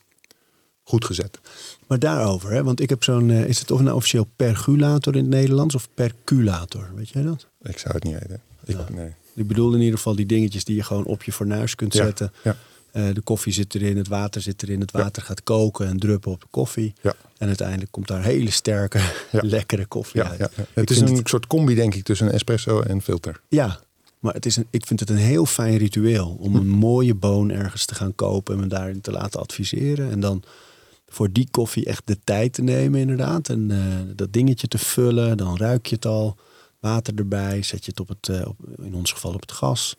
goed 0.82 1.04
gezet. 1.04 1.38
Maar 1.86 1.98
daarover, 1.98 2.50
hè? 2.50 2.64
want 2.64 2.80
ik 2.80 2.88
heb 2.88 3.04
zo'n, 3.04 3.28
uh, 3.28 3.44
is 3.44 3.58
het 3.58 3.70
of 3.70 3.80
een 3.80 3.92
officieel 3.92 4.28
perculator 4.36 5.16
in 5.16 5.20
het 5.20 5.30
Nederlands 5.30 5.74
of 5.74 5.88
perculator? 5.94 6.90
Weet 6.94 7.08
jij 7.08 7.22
dat? 7.22 7.46
Ik 7.62 7.78
zou 7.78 7.94
het 7.94 8.04
niet 8.04 8.12
weten. 8.12 8.42
Ik, 8.64 8.76
ja. 8.76 8.86
nee. 8.90 9.14
Ik 9.34 9.46
bedoel 9.46 9.74
in 9.74 9.80
ieder 9.80 9.96
geval 9.96 10.14
die 10.16 10.26
dingetjes 10.26 10.64
die 10.64 10.76
je 10.76 10.82
gewoon 10.82 11.04
op 11.04 11.22
je 11.22 11.32
fornuis 11.32 11.74
kunt 11.74 11.94
ja. 11.94 12.04
zetten. 12.04 12.32
Ja. 12.42 12.56
Uh, 12.92 13.14
de 13.14 13.20
koffie 13.20 13.53
zit 13.53 13.74
erin, 13.74 13.96
het 13.96 14.09
water 14.09 14.40
zit 14.40 14.62
erin, 14.62 14.81
het 14.81 14.90
water 14.90 15.22
gaat 15.22 15.42
koken 15.42 15.87
en 15.87 15.98
druppen 15.98 16.33
op 16.33 16.40
de 16.40 16.46
koffie. 16.50 16.92
Ja. 17.00 17.14
En 17.38 17.46
uiteindelijk 17.46 17.90
komt 17.90 18.07
daar 18.07 18.22
hele 18.22 18.50
sterke, 18.50 19.00
lekkere 19.31 19.87
koffie 19.87 20.22
uit. 20.22 20.50
Het 20.72 20.90
is 20.90 21.00
een 21.00 21.16
het... 21.16 21.29
soort 21.29 21.46
combi, 21.46 21.74
denk 21.74 21.94
ik, 21.94 22.05
tussen 22.05 22.33
espresso 22.33 22.81
en 22.81 23.03
filter. 23.03 23.40
Ja, 23.48 23.81
maar 24.18 24.35
het 24.35 24.46
is 24.46 24.57
een, 24.57 24.66
ik 24.70 24.87
vind 24.87 25.00
het 25.00 25.11
een 25.11 25.16
heel 25.16 25.46
fijn 25.46 25.76
ritueel 25.76 26.37
om 26.40 26.57
een 26.57 26.68
mooie 26.68 27.14
boon 27.14 27.50
ergens 27.50 27.85
te 27.85 27.94
gaan 27.94 28.14
kopen 28.14 28.55
en 28.55 28.61
me 28.61 28.66
daarin 28.66 29.00
te 29.00 29.11
laten 29.11 29.40
adviseren. 29.40 30.11
En 30.11 30.20
dan 30.20 30.42
voor 31.09 31.33
die 31.33 31.48
koffie 31.50 31.85
echt 31.85 32.03
de 32.05 32.18
tijd 32.24 32.53
te 32.53 32.62
nemen, 32.62 33.00
inderdaad. 33.00 33.48
En 33.48 33.70
uh, 33.70 34.14
dat 34.16 34.33
dingetje 34.33 34.68
te 34.68 34.79
vullen, 34.79 35.37
dan 35.37 35.57
ruik 35.57 35.87
je 35.87 35.94
het 35.94 36.07
al. 36.07 36.37
Water 36.81 37.14
erbij, 37.14 37.62
zet 37.62 37.85
je 37.85 37.90
het 37.90 38.00
op 38.00 38.09
het, 38.09 38.29
uh, 38.29 38.46
op, 38.46 38.57
in 38.83 38.94
ons 38.94 39.12
geval 39.12 39.35
op 39.35 39.40
het 39.40 39.53
gas. 39.53 39.96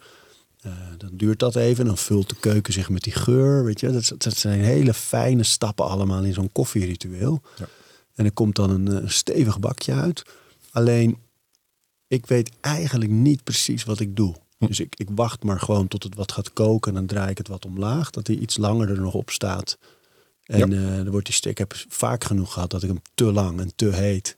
Uh, 0.65 0.71
dan 0.97 1.09
duurt 1.13 1.39
dat 1.39 1.55
even, 1.55 1.85
dan 1.85 1.97
vult 1.97 2.29
de 2.29 2.35
keuken 2.39 2.73
zich 2.73 2.89
met 2.89 3.03
die 3.03 3.13
geur. 3.13 3.63
Weet 3.63 3.79
je? 3.79 3.91
Dat, 3.91 4.13
dat 4.17 4.37
zijn 4.37 4.59
hele 4.59 4.93
fijne 4.93 5.43
stappen 5.43 5.85
allemaal 5.85 6.23
in 6.23 6.33
zo'n 6.33 6.51
koffieritueel. 6.51 7.41
Ja. 7.57 7.67
En 8.15 8.25
er 8.25 8.31
komt 8.31 8.55
dan 8.55 8.69
een, 8.69 8.87
een 8.87 9.11
stevig 9.11 9.59
bakje 9.59 9.93
uit. 9.93 10.23
Alleen, 10.71 11.17
ik 12.07 12.25
weet 12.25 12.51
eigenlijk 12.61 13.11
niet 13.11 13.43
precies 13.43 13.83
wat 13.83 13.99
ik 13.99 14.15
doe. 14.15 14.35
Hm. 14.57 14.65
Dus 14.65 14.79
ik, 14.79 14.95
ik 14.97 15.07
wacht 15.15 15.43
maar 15.43 15.59
gewoon 15.59 15.87
tot 15.87 16.03
het 16.03 16.15
wat 16.15 16.31
gaat 16.31 16.53
koken. 16.53 16.91
En 16.91 16.97
dan 16.97 17.05
draai 17.05 17.29
ik 17.29 17.37
het 17.37 17.47
wat 17.47 17.65
omlaag. 17.65 18.09
Dat 18.09 18.27
hij 18.27 18.35
iets 18.35 18.57
langer 18.57 18.89
er 18.89 19.01
nog 19.01 19.13
op 19.13 19.29
staat. 19.29 19.77
En 20.43 20.71
ja. 20.71 20.77
uh, 20.77 20.95
dan 20.95 21.09
wordt 21.09 21.25
die 21.25 21.35
steek, 21.35 21.51
ik 21.51 21.57
heb 21.57 21.73
vaak 21.87 22.23
genoeg 22.23 22.53
gehad 22.53 22.69
dat 22.69 22.83
ik 22.83 22.89
hem 22.89 23.01
te 23.13 23.31
lang 23.31 23.59
en 23.59 23.71
te 23.75 23.93
heet, 23.93 24.37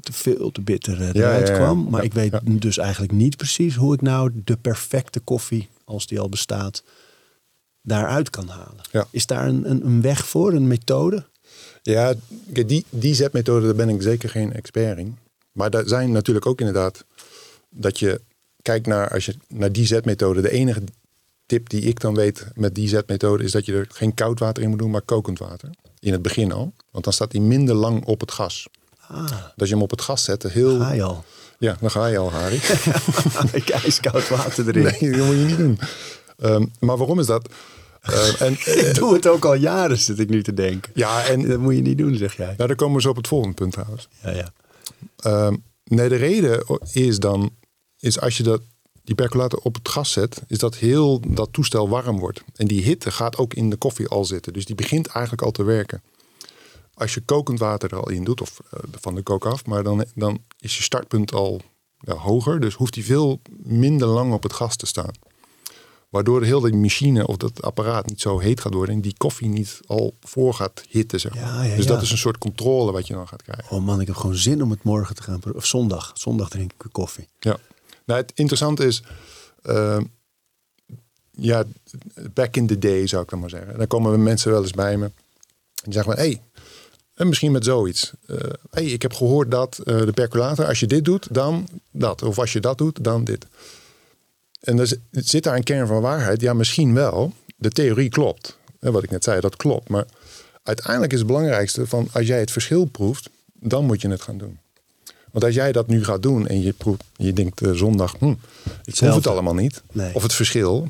te 0.00 0.12
veel, 0.12 0.52
te 0.52 0.60
bitter 0.60 1.00
uh, 1.00 1.08
eruit 1.08 1.48
ja, 1.48 1.54
ja, 1.54 1.58
kwam. 1.58 1.88
Maar 1.90 2.04
ik 2.04 2.12
weet 2.12 2.38
dus 2.44 2.78
eigenlijk 2.78 3.12
niet 3.12 3.36
precies 3.36 3.74
hoe 3.74 3.94
ik 3.94 4.00
nou 4.00 4.30
de 4.44 4.56
perfecte 4.56 5.20
koffie 5.20 5.68
als 5.84 6.06
die 6.06 6.20
al 6.20 6.28
bestaat, 6.28 6.82
daaruit 7.82 8.30
kan 8.30 8.48
halen. 8.48 9.08
Is 9.10 9.26
daar 9.26 9.46
een, 9.48 9.70
een, 9.70 9.86
een 9.86 10.02
weg 10.02 10.26
voor, 10.26 10.52
een 10.52 10.66
methode? 10.66 11.24
Ja, 11.82 12.14
die, 12.46 12.84
die 12.90 13.14
zetmethode, 13.14 13.66
daar 13.66 13.74
ben 13.74 13.88
ik 13.88 14.02
zeker 14.02 14.28
geen 14.28 14.52
expert 14.52 14.98
in. 14.98 15.18
Maar 15.52 15.70
daar 15.70 15.88
zijn 15.88 16.12
natuurlijk 16.12 16.46
ook 16.46 16.58
inderdaad 16.58 17.04
dat 17.68 17.98
je 17.98 18.20
kijkt 18.62 18.86
naar, 18.86 19.10
als 19.10 19.26
je 19.26 19.34
naar 19.48 19.72
die 19.72 19.86
zetmethode. 19.86 20.40
De 20.40 20.50
enige 20.50 20.82
tip 21.46 21.68
die 21.68 21.82
ik 21.82 22.00
dan 22.00 22.14
weet 22.14 22.46
met 22.54 22.74
die 22.74 22.88
zetmethode 22.88 23.44
is 23.44 23.52
dat 23.52 23.66
je 23.66 23.72
er 23.72 23.86
geen 23.88 24.14
koud 24.14 24.38
water 24.38 24.62
in 24.62 24.68
moet 24.68 24.78
doen, 24.78 24.90
maar 24.90 25.02
kokend 25.02 25.38
water. 25.38 25.70
In 25.98 26.12
het 26.12 26.22
begin 26.22 26.52
al. 26.52 26.72
Want 26.90 27.04
dan 27.04 27.12
staat 27.12 27.32
hij 27.32 27.40
minder 27.40 27.74
lang 27.74 28.04
op 28.04 28.20
het 28.20 28.30
gas. 28.30 28.68
Ah, 29.12 29.30
als 29.56 29.68
je 29.68 29.74
hem 29.74 29.82
op 29.82 29.90
het 29.90 30.02
gas 30.02 30.24
zet, 30.24 30.42
heel. 30.42 30.78
ga 30.80 30.92
je 30.92 31.02
al. 31.02 31.24
Ja, 31.58 31.76
dan 31.80 31.90
ga 31.90 32.06
je 32.06 32.18
al, 32.18 32.30
Harry. 32.32 32.60
ik 33.52 33.68
ijskoud 33.68 34.28
water 34.28 34.68
erin. 34.68 34.82
nee, 34.82 35.16
dat 35.16 35.26
moet 35.26 35.36
je 35.36 35.44
niet 35.44 35.56
doen. 35.56 35.78
Ehm, 36.38 36.64
maar 36.78 36.96
waarom 36.96 37.18
is 37.20 37.26
dat? 37.26 37.48
Ehm, 38.00 38.42
en, 38.42 38.52
Ik 38.86 38.94
doe 38.94 39.14
het 39.14 39.26
ook 39.26 39.44
al 39.44 39.54
jaren, 39.54 39.98
zit 39.98 40.18
ik 40.18 40.28
nu 40.28 40.42
te 40.42 40.54
denken. 40.54 40.92
ja, 40.94 41.24
en 41.24 41.48
Dat 41.48 41.58
moet 41.58 41.74
je 41.74 41.82
niet 41.82 41.98
doen, 41.98 42.16
zeg 42.16 42.36
jij. 42.36 42.54
nou, 42.56 42.66
daar 42.68 42.76
komen 42.76 42.96
we 42.96 43.02
zo 43.02 43.08
op 43.10 43.16
het 43.16 43.28
volgende 43.28 43.54
punt 43.54 43.72
trouwens. 43.72 44.08
Ja, 44.22 44.30
ja. 44.30 44.52
Ehm, 45.16 45.56
nee, 45.84 46.08
de 46.08 46.16
reden 46.16 46.64
is 46.92 47.18
dan, 47.18 47.50
is 47.98 48.20
als 48.20 48.36
je 48.36 48.42
dat, 48.42 48.60
die 49.04 49.14
percolator 49.14 49.58
op 49.62 49.74
het 49.74 49.88
gas 49.88 50.12
zet, 50.12 50.42
is 50.46 50.58
dat 50.58 50.76
heel 50.76 51.20
dat 51.28 51.48
toestel 51.52 51.88
warm 51.88 52.18
wordt. 52.18 52.42
En 52.56 52.66
die 52.66 52.82
hitte 52.82 53.10
gaat 53.10 53.36
ook 53.36 53.54
in 53.54 53.70
de 53.70 53.76
koffie 53.76 54.08
al 54.08 54.24
zitten. 54.24 54.52
Dus 54.52 54.64
die 54.64 54.74
begint 54.74 55.06
eigenlijk 55.06 55.44
al 55.44 55.50
te 55.50 55.62
werken. 55.64 56.02
Als 57.00 57.14
je 57.14 57.20
kokend 57.20 57.58
water 57.58 57.92
er 57.92 57.98
al 57.98 58.10
in 58.10 58.24
doet, 58.24 58.40
of 58.40 58.60
eh, 58.70 58.80
van 59.00 59.14
de 59.14 59.22
kook 59.22 59.46
af, 59.46 59.66
maar 59.66 59.82
dan, 59.82 60.04
dan 60.14 60.42
is 60.58 60.76
je 60.76 60.82
startpunt 60.82 61.32
al 61.32 61.60
ja, 61.98 62.14
hoger. 62.14 62.60
Dus 62.60 62.74
hoeft 62.74 62.94
die 62.94 63.04
veel 63.04 63.40
minder 63.62 64.08
lang 64.08 64.32
op 64.32 64.42
het 64.42 64.52
gas 64.52 64.76
te 64.76 64.86
staan. 64.86 65.12
Waardoor 66.08 66.42
heel 66.42 66.60
die 66.60 66.76
machine 66.76 67.26
of 67.26 67.36
dat 67.36 67.62
apparaat 67.62 68.06
niet 68.06 68.20
zo 68.20 68.38
heet 68.38 68.60
gaat 68.60 68.74
worden 68.74 68.94
en 68.94 69.00
die 69.00 69.14
koffie 69.16 69.48
niet 69.48 69.80
al 69.86 70.16
voor 70.20 70.54
gaat 70.54 70.82
hitten. 70.88 71.20
Zeg 71.20 71.34
maar. 71.34 71.44
Ja, 71.44 71.62
ja, 71.62 71.76
dus 71.76 71.86
dat 71.86 72.02
is 72.02 72.10
een 72.10 72.18
soort 72.18 72.38
controle 72.38 72.92
wat 72.92 73.06
je 73.06 73.14
dan 73.14 73.28
gaat 73.28 73.42
krijgen. 73.42 73.76
Oh 73.76 73.84
man, 73.84 74.00
ik 74.00 74.06
heb 74.06 74.16
gewoon 74.16 74.36
zin 74.36 74.62
om 74.62 74.70
het 74.70 74.82
morgen 74.82 75.14
te 75.14 75.22
gaan. 75.22 75.40
Of 75.54 75.66
zondag. 75.66 76.10
Zondag 76.14 76.48
drink 76.48 76.72
ik 76.72 76.92
koffie. 76.92 77.28
Ja, 77.38 77.58
nou, 78.04 78.20
het 78.20 78.32
interessante 78.34 78.86
is, 78.86 79.02
eh, 79.62 80.00
ja, 81.30 81.64
back 82.34 82.56
in 82.56 82.66
the 82.66 82.78
day 82.78 83.06
zou 83.06 83.22
ik 83.22 83.28
dan 83.30 83.38
maar 83.38 83.50
zeggen. 83.50 83.78
Dan 83.78 83.86
komen 83.86 84.22
mensen 84.22 84.50
wel 84.50 84.62
eens 84.62 84.72
bij 84.72 84.96
me 84.96 85.10
en 85.84 85.92
zeggen 85.92 86.12
van, 86.12 86.22
hé, 86.22 86.28
hey, 86.28 86.42
en 87.20 87.28
misschien 87.28 87.52
met 87.52 87.64
zoiets. 87.64 88.12
Eh 88.26 88.36
hey, 88.70 88.84
ik 88.84 89.02
heb 89.02 89.12
gehoord 89.12 89.50
dat 89.50 89.78
eh, 89.78 89.98
de 90.04 90.12
percolator, 90.12 90.66
als 90.66 90.80
je 90.80 90.86
dit 90.86 91.04
doet, 91.04 91.26
dan 91.30 91.68
dat. 91.90 92.22
Of 92.22 92.38
als 92.38 92.52
je 92.52 92.60
dat 92.60 92.78
doet, 92.78 93.04
dan 93.04 93.24
dit. 93.24 93.46
En 94.60 94.78
er 94.78 94.86
zit- 94.86 95.00
zit 95.10 95.42
daar 95.42 95.56
een 95.56 95.62
kern 95.62 95.86
van 95.86 96.00
waarheid. 96.02 96.40
Ja, 96.40 96.52
misschien 96.52 96.94
wel. 96.94 97.32
De 97.56 97.70
theorie 97.70 98.08
klopt. 98.08 98.58
Hè, 98.80 98.90
wat 98.90 99.02
ik 99.02 99.10
net 99.10 99.24
zei, 99.24 99.40
dat 99.40 99.56
klopt. 99.56 99.88
Maar 99.88 100.04
uiteindelijk 100.62 101.12
is 101.12 101.18
het 101.18 101.26
belangrijkste 101.26 101.86
van 101.86 102.08
als 102.12 102.26
jij 102.26 102.38
het 102.40 102.50
verschil 102.50 102.84
proeft, 102.84 103.28
dan 103.52 103.84
moet 103.84 104.00
je 104.00 104.08
het 104.08 104.22
gaan 104.22 104.38
doen. 104.38 104.58
Want 105.32 105.44
als 105.44 105.54
jij 105.54 105.72
dat 105.72 105.86
nu 105.86 106.04
gaat 106.04 106.22
doen 106.22 106.46
en 106.46 106.60
je, 106.62 106.72
proeft, 106.72 107.04
je 107.16 107.32
denkt 107.32 107.62
eh, 107.62 107.72
zondag, 107.72 108.16
hm, 108.18 108.34
ik 108.84 108.94
proef 108.94 109.14
het 109.14 109.26
allemaal 109.26 109.54
niet. 109.54 109.82
Nee. 109.92 110.14
Of 110.14 110.22
het 110.22 110.32
verschil, 110.34 110.88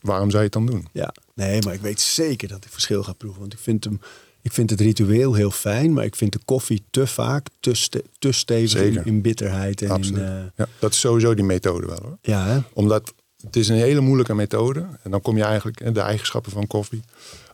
waarom 0.00 0.30
zou 0.30 0.38
je 0.42 0.44
het 0.44 0.52
dan 0.52 0.66
doen? 0.66 0.88
Ja, 0.92 1.14
nee, 1.34 1.62
maar 1.62 1.74
ik 1.74 1.80
weet 1.80 2.00
zeker 2.00 2.48
dat 2.48 2.64
ik 2.64 2.70
verschil 2.70 3.02
ga 3.02 3.12
proeven. 3.12 3.40
Want 3.40 3.52
ik 3.52 3.58
vind, 3.58 3.84
hem, 3.84 4.00
ik 4.42 4.52
vind 4.52 4.70
het 4.70 4.80
ritueel 4.80 5.34
heel 5.34 5.50
fijn, 5.50 5.92
maar 5.92 6.04
ik 6.04 6.16
vind 6.16 6.32
de 6.32 6.40
koffie 6.44 6.82
te 6.90 7.06
vaak 7.06 7.46
te, 7.60 7.74
ste- 7.74 8.02
te 8.18 8.32
stevig 8.32 9.04
in, 9.04 9.20
bitterheid. 9.22 9.82
En 9.82 9.90
Absoluut. 9.90 10.20
In, 10.20 10.26
eh, 10.26 10.42
ja, 10.56 10.66
dat 10.78 10.92
is 10.92 11.00
sowieso 11.00 11.34
die 11.34 11.44
methode 11.44 11.86
wel 11.86 11.98
hoor. 12.02 12.18
ja, 12.22 12.46
hè? 12.46 12.58
Omdat 12.72 13.12
het 13.42 13.56
is 13.56 13.68
een 13.68 13.76
hele 13.76 14.00
moeilijke 14.00 14.34
methode. 14.34 14.86
En 15.02 15.10
dan 15.10 15.20
kom 15.22 15.36
je 15.36 15.42
eigenlijk 15.44 15.94
de 15.94 16.00
eigenschappen 16.00 16.52
van 16.52 16.66
koffie. 16.66 17.02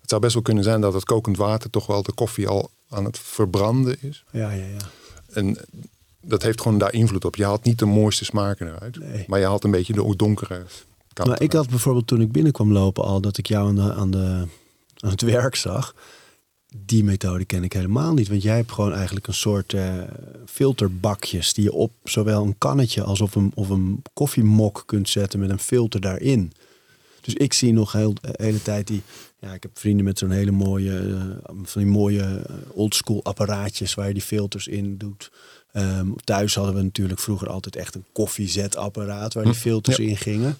Het 0.01 0.11
zou 0.11 0.21
best 0.21 0.35
wel 0.35 0.43
kunnen 0.43 0.65
zijn 0.65 0.81
dat 0.81 0.93
het 0.95 1.05
kokend 1.05 1.37
water 1.37 1.71
toch 1.71 1.87
wel 1.87 2.03
de 2.03 2.13
koffie 2.13 2.49
al 2.49 2.71
aan 2.89 3.05
het 3.05 3.19
verbranden 3.19 3.97
is. 4.03 4.25
ja, 4.33 4.51
ja, 4.51 4.65
ja. 4.65 4.77
En 5.33 5.57
dat 6.21 6.43
heeft 6.43 6.61
gewoon 6.61 6.79
daar 6.79 6.93
invloed 6.93 7.25
op. 7.25 7.37
Je 7.37 7.45
haalt 7.45 7.65
niet 7.65 7.79
de 7.79 7.85
mooiste 7.85 8.25
smaken 8.25 8.67
eruit. 8.75 8.99
Nee. 8.99 9.25
Maar 9.27 9.39
je 9.39 9.45
haalt 9.45 9.65
een 9.65 9.71
beetje 9.71 9.93
de 9.93 10.15
donkere 10.17 10.65
kant. 11.13 11.29
Maar 11.29 11.43
ik 11.43 11.53
had 11.53 11.69
bijvoorbeeld 11.69 12.07
toen 12.07 12.21
ik 12.21 12.33
binnenkwam 12.33 12.73
lopen 12.73 13.05
al 13.05 13.21
dat 13.21 13.39
ik 13.39 13.47
jou 13.47 13.69
aan, 13.69 13.75
de, 13.75 13.93
aan, 13.93 14.11
de, 14.11 14.47
aan 14.99 15.11
het 15.11 15.21
werk 15.23 15.55
zag. 15.55 15.95
Die 16.85 17.05
methode 17.05 17.45
ken 17.45 17.65
ik 17.65 17.73
helemaal 17.73 18.15
niet. 18.15 18.29
Want 18.29 18.43
jij 18.43 18.57
hebt 18.57 18.73
gewoon 18.73 18.93
eigenlijk 18.93 19.27
een 19.27 19.35
soort 19.35 19.75
eh, 19.75 19.95
filterbakjes 20.47 21.53
die 21.53 21.65
je 21.65 21.73
op 21.73 21.93
zowel 22.05 22.45
een 22.45 22.59
kannetje 22.59 23.03
als 23.03 23.21
op 23.21 23.35
een, 23.35 23.53
of 23.55 23.69
een 23.69 24.03
koffiemok 24.13 24.83
kunt 24.87 25.09
zetten 25.09 25.39
met 25.41 25.51
een 25.51 25.59
filter 25.59 26.01
daarin. 26.01 26.53
Dus 27.21 27.35
ik 27.35 27.53
zie 27.53 27.73
nog 27.73 27.93
heel, 27.93 28.15
de 28.15 28.29
hele 28.33 28.63
tijd 28.63 28.87
die. 28.87 29.03
Ja, 29.39 29.53
ik 29.55 29.63
heb 29.63 29.79
vrienden 29.79 30.05
met 30.05 30.19
zo'n 30.19 30.31
hele 30.31 30.51
mooie, 30.51 30.99
eh, 30.99 31.55
van 31.63 31.83
die 31.83 31.91
mooie 31.91 32.23
eh, 32.23 32.55
oldschool 32.73 33.25
apparaatjes 33.25 33.95
waar 33.95 34.07
je 34.07 34.13
die 34.13 34.23
filters 34.23 34.67
in 34.67 34.97
doet. 34.97 35.31
Ehm, 35.73 36.09
thuis 36.25 36.55
hadden 36.55 36.75
we 36.75 36.83
natuurlijk 36.83 37.21
vroeger 37.21 37.49
altijd 37.49 37.77
echt 37.77 37.95
een 37.95 38.05
koffiezetapparaat 38.13 39.35
waar 39.35 39.45
die 39.45 39.55
filters 39.55 39.97
Hm, 39.97 40.03
ja. 40.03 40.09
in 40.09 40.17
gingen. 40.17 40.57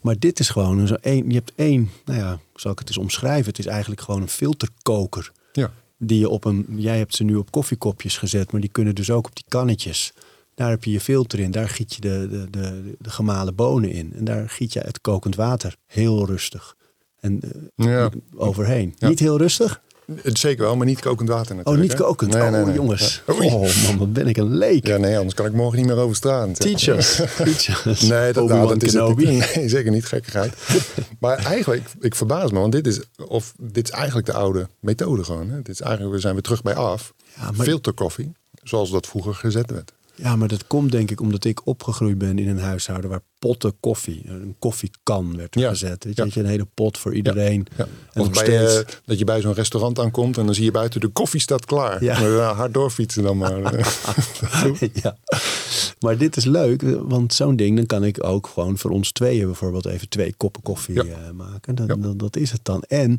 Maar 0.00 0.18
dit 0.18 0.40
is 0.40 0.48
gewoon 0.48 0.78
een. 0.78 1.28
Je 1.28 1.34
hebt 1.34 1.52
één, 1.54 1.90
nou 2.04 2.18
ja, 2.18 2.38
zal 2.54 2.72
ik 2.72 2.78
het 2.78 2.88
eens 2.88 2.98
omschrijven? 2.98 3.46
Het 3.46 3.58
is 3.58 3.66
eigenlijk 3.66 4.00
gewoon 4.00 4.22
een 4.22 4.28
filterkoker. 4.28 5.32
Ja. 5.52 5.72
Die 5.98 6.18
je 6.18 6.28
op 6.28 6.44
een. 6.44 6.66
Jij 6.68 6.98
hebt 6.98 7.14
ze 7.14 7.24
nu 7.24 7.34
op 7.34 7.50
koffiekopjes 7.50 8.18
gezet, 8.18 8.52
maar 8.52 8.60
die 8.60 8.70
kunnen 8.70 8.94
dus 8.94 9.10
ook 9.10 9.26
op 9.26 9.34
die 9.36 9.44
kannetjes. 9.48 10.12
Daar 10.54 10.70
heb 10.70 10.84
je 10.84 10.90
je 10.90 11.00
filter 11.00 11.38
in. 11.38 11.50
Daar 11.50 11.68
giet 11.68 11.94
je 11.94 12.00
de, 12.00 12.28
de, 12.30 12.50
de, 12.50 12.94
de 12.98 13.10
gemalen 13.10 13.54
bonen 13.54 13.90
in. 13.90 14.12
En 14.14 14.24
daar 14.24 14.48
giet 14.48 14.72
je 14.72 14.80
het 14.80 15.00
kokend 15.00 15.34
water. 15.36 15.76
Heel 15.86 16.26
rustig. 16.26 16.76
En 17.20 17.40
eh, 17.76 17.86
Ja. 17.86 18.10
overheen. 18.36 18.94
Ja. 18.98 19.08
Niet 19.08 19.18
heel 19.18 19.38
rustig? 19.38 19.82
Zeker 20.24 20.64
wel, 20.64 20.76
maar 20.76 20.86
niet 20.86 21.00
kokend 21.00 21.28
water 21.28 21.50
Oh, 21.50 21.56
natuurlijk. 21.56 21.88
niet 21.88 21.98
hè? 21.98 22.04
kokend. 22.04 22.32
Nee, 22.32 22.42
oh, 22.42 22.50
nee, 22.50 22.64
nee. 22.64 22.74
jongens. 22.74 23.22
Ja. 23.26 23.34
Oh 23.54 23.60
man, 23.86 23.98
wat 23.98 24.12
ben 24.12 24.26
ik 24.26 24.36
een 24.36 24.56
leek. 24.56 24.86
Ja, 24.86 24.96
nee, 24.96 25.16
anders 25.16 25.34
kan 25.34 25.46
ik 25.46 25.52
morgen 25.52 25.78
niet 25.78 25.86
meer 25.86 25.96
over 25.96 26.16
straat. 26.16 26.60
Teach 26.60 26.86
us. 26.86 27.14
Teach 27.36 27.86
us. 27.86 28.00
Nee, 28.00 28.32
dat, 28.32 28.48
nou, 28.48 28.68
dat 28.68 28.82
is 28.82 28.92
het. 28.92 29.16
Nee, 29.56 29.68
zeker 29.68 29.90
niet 29.90 30.04
gekkigheid. 30.06 30.54
maar 31.20 31.38
eigenlijk, 31.38 31.88
ik 32.00 32.14
verbaas 32.14 32.50
me, 32.50 32.58
want 32.58 32.72
dit 32.72 32.86
is, 32.86 33.00
of, 33.28 33.54
dit 33.58 33.84
is 33.84 33.90
eigenlijk 33.90 34.26
de 34.26 34.32
oude 34.32 34.68
methode 34.80 35.24
gewoon. 35.24 35.48
Hè. 35.50 35.56
Dit 35.56 35.68
is 35.68 35.80
eigenlijk, 35.80 36.14
we 36.14 36.20
zijn 36.20 36.32
weer 36.34 36.42
terug 36.42 36.62
bij 36.62 36.74
af. 36.74 37.12
Ja, 37.36 37.50
maar- 37.50 37.66
Filterkoffie, 37.66 38.32
zoals 38.62 38.90
dat 38.90 39.06
vroeger 39.06 39.34
gezet 39.34 39.70
werd. 39.70 39.92
Ja, 40.22 40.36
maar 40.36 40.48
dat 40.48 40.66
komt 40.66 40.92
denk 40.92 41.10
ik 41.10 41.20
omdat 41.20 41.44
ik 41.44 41.66
opgegroeid 41.66 42.18
ben 42.18 42.38
in 42.38 42.48
een 42.48 42.58
huishouden 42.58 43.10
waar 43.10 43.22
potten 43.38 43.74
koffie, 43.80 44.22
een 44.26 44.54
koffiekan 44.58 45.36
werd 45.36 45.54
Ja. 45.54 45.68
gezet. 45.68 46.04
Weet 46.04 46.16
je, 46.16 46.24
Ja. 46.34 46.40
een 46.40 46.46
hele 46.46 46.66
pot 46.74 46.98
voor 46.98 47.14
iedereen. 47.14 47.66
Ja. 47.76 47.84
En 48.12 48.20
Of 48.20 48.26
nog 48.26 48.44
bij, 48.44 48.44
steeds. 48.44 48.76
eh, 48.78 48.94
dat 49.04 49.18
je 49.18 49.24
bij 49.24 49.40
zo'n 49.40 49.52
restaurant 49.52 49.98
aankomt 49.98 50.38
en 50.38 50.44
dan 50.46 50.54
zie 50.54 50.64
je 50.64 50.70
buiten 50.70 51.00
de 51.00 51.08
koffie 51.08 51.40
staat 51.40 51.64
klaar. 51.64 52.04
Ja. 52.04 52.20
Maar, 52.20 52.30
ja, 52.30 52.54
hard 52.54 52.74
doorfietsen 52.74 53.22
dan 53.22 53.36
maar. 53.36 53.60
ja. 55.02 55.16
Maar 56.00 56.18
dit 56.18 56.36
is 56.36 56.44
leuk, 56.44 56.82
want 57.02 57.34
zo'n 57.34 57.56
ding, 57.56 57.76
dan 57.76 57.86
kan 57.86 58.04
ik 58.04 58.24
ook 58.24 58.46
gewoon 58.46 58.78
voor 58.78 58.90
ons 58.90 59.12
tweeën 59.12 59.46
bijvoorbeeld 59.46 59.86
even 59.86 60.08
twee 60.08 60.34
koppen 60.36 60.62
koffie 60.62 61.00
eh, 61.10 61.30
maken. 61.34 61.74
Dat, 61.74 62.18
dat 62.18 62.36
is 62.36 62.50
het 62.52 62.60
dan. 62.64 62.82
En 62.82 63.18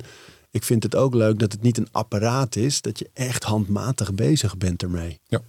ik 0.52 0.64
vind 0.64 0.84
het 0.84 0.96
ook 0.96 1.14
leuk 1.14 1.40
dat 1.40 1.52
het 1.52 1.62
niet 1.62 1.78
een 1.78 1.88
apparaat 1.92 2.56
is, 2.56 2.82
dat 2.82 3.00
je 3.00 3.10
echt 3.14 3.44
handmatig 3.44 4.14
bezig 4.14 4.58
bent 4.58 4.82
ermee. 4.84 5.20
Ja, 5.28 5.42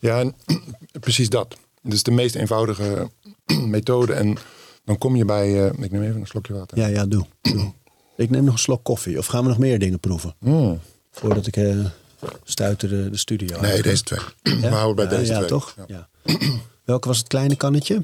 ja 0.00 0.20
en 0.20 0.34
precies 1.00 1.28
dat. 1.28 1.56
Het 1.82 1.92
is 1.92 2.02
de 2.02 2.10
meest 2.10 2.34
eenvoudige 2.34 3.10
methode. 3.66 4.12
En 4.12 4.36
dan 4.84 4.98
kom 4.98 5.16
je 5.16 5.24
bij... 5.24 5.68
eh, 5.70 5.82
ik 5.84 5.90
neem 5.90 6.02
even 6.02 6.20
een 6.20 6.26
slokje 6.26 6.52
water. 6.54 6.78
Ja, 6.78 6.86
ja, 6.86 7.06
doe. 7.06 7.26
doe. 7.42 7.72
Ik 8.16 8.30
neem 8.30 8.44
nog 8.44 8.52
een 8.54 8.58
slok 8.60 8.84
koffie. 8.84 9.18
Of 9.18 9.26
gaan 9.26 9.42
we 9.42 9.48
nog 9.48 9.58
meer 9.58 9.78
dingen 9.78 10.00
proeven? 10.00 10.34
Mm. 10.38 10.80
Voordat 11.10 11.46
ik 11.46 11.56
eh 11.56 11.84
stuiter 12.44 12.88
de, 12.88 13.10
de 13.10 13.16
studio. 13.16 13.60
Nee, 13.60 13.70
uit. 13.72 13.82
deze 13.84 14.02
twee. 14.02 14.18
Ja? 14.62 14.68
We 14.68 14.74
houden 14.74 14.96
bij 14.96 15.04
Ja, 15.04 15.20
deze 15.20 15.32
ja, 15.32 15.36
twee. 15.38 15.48
toch? 15.48 15.74
Ja. 15.86 16.08
Ja. 16.24 16.34
Welke 16.84 17.08
was 17.08 17.18
het 17.18 17.26
kleine 17.26 17.56
kannetje? 17.56 18.02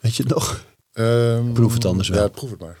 Weet 0.00 0.16
je 0.16 0.22
het 0.22 0.32
nog? 0.32 0.64
Ehm, 0.92 1.52
Proef 1.52 1.74
het 1.74 1.84
anders 1.84 2.08
wel. 2.08 2.22
Ja, 2.22 2.28
proef 2.28 2.50
het 2.50 2.60
maar. 2.60 2.78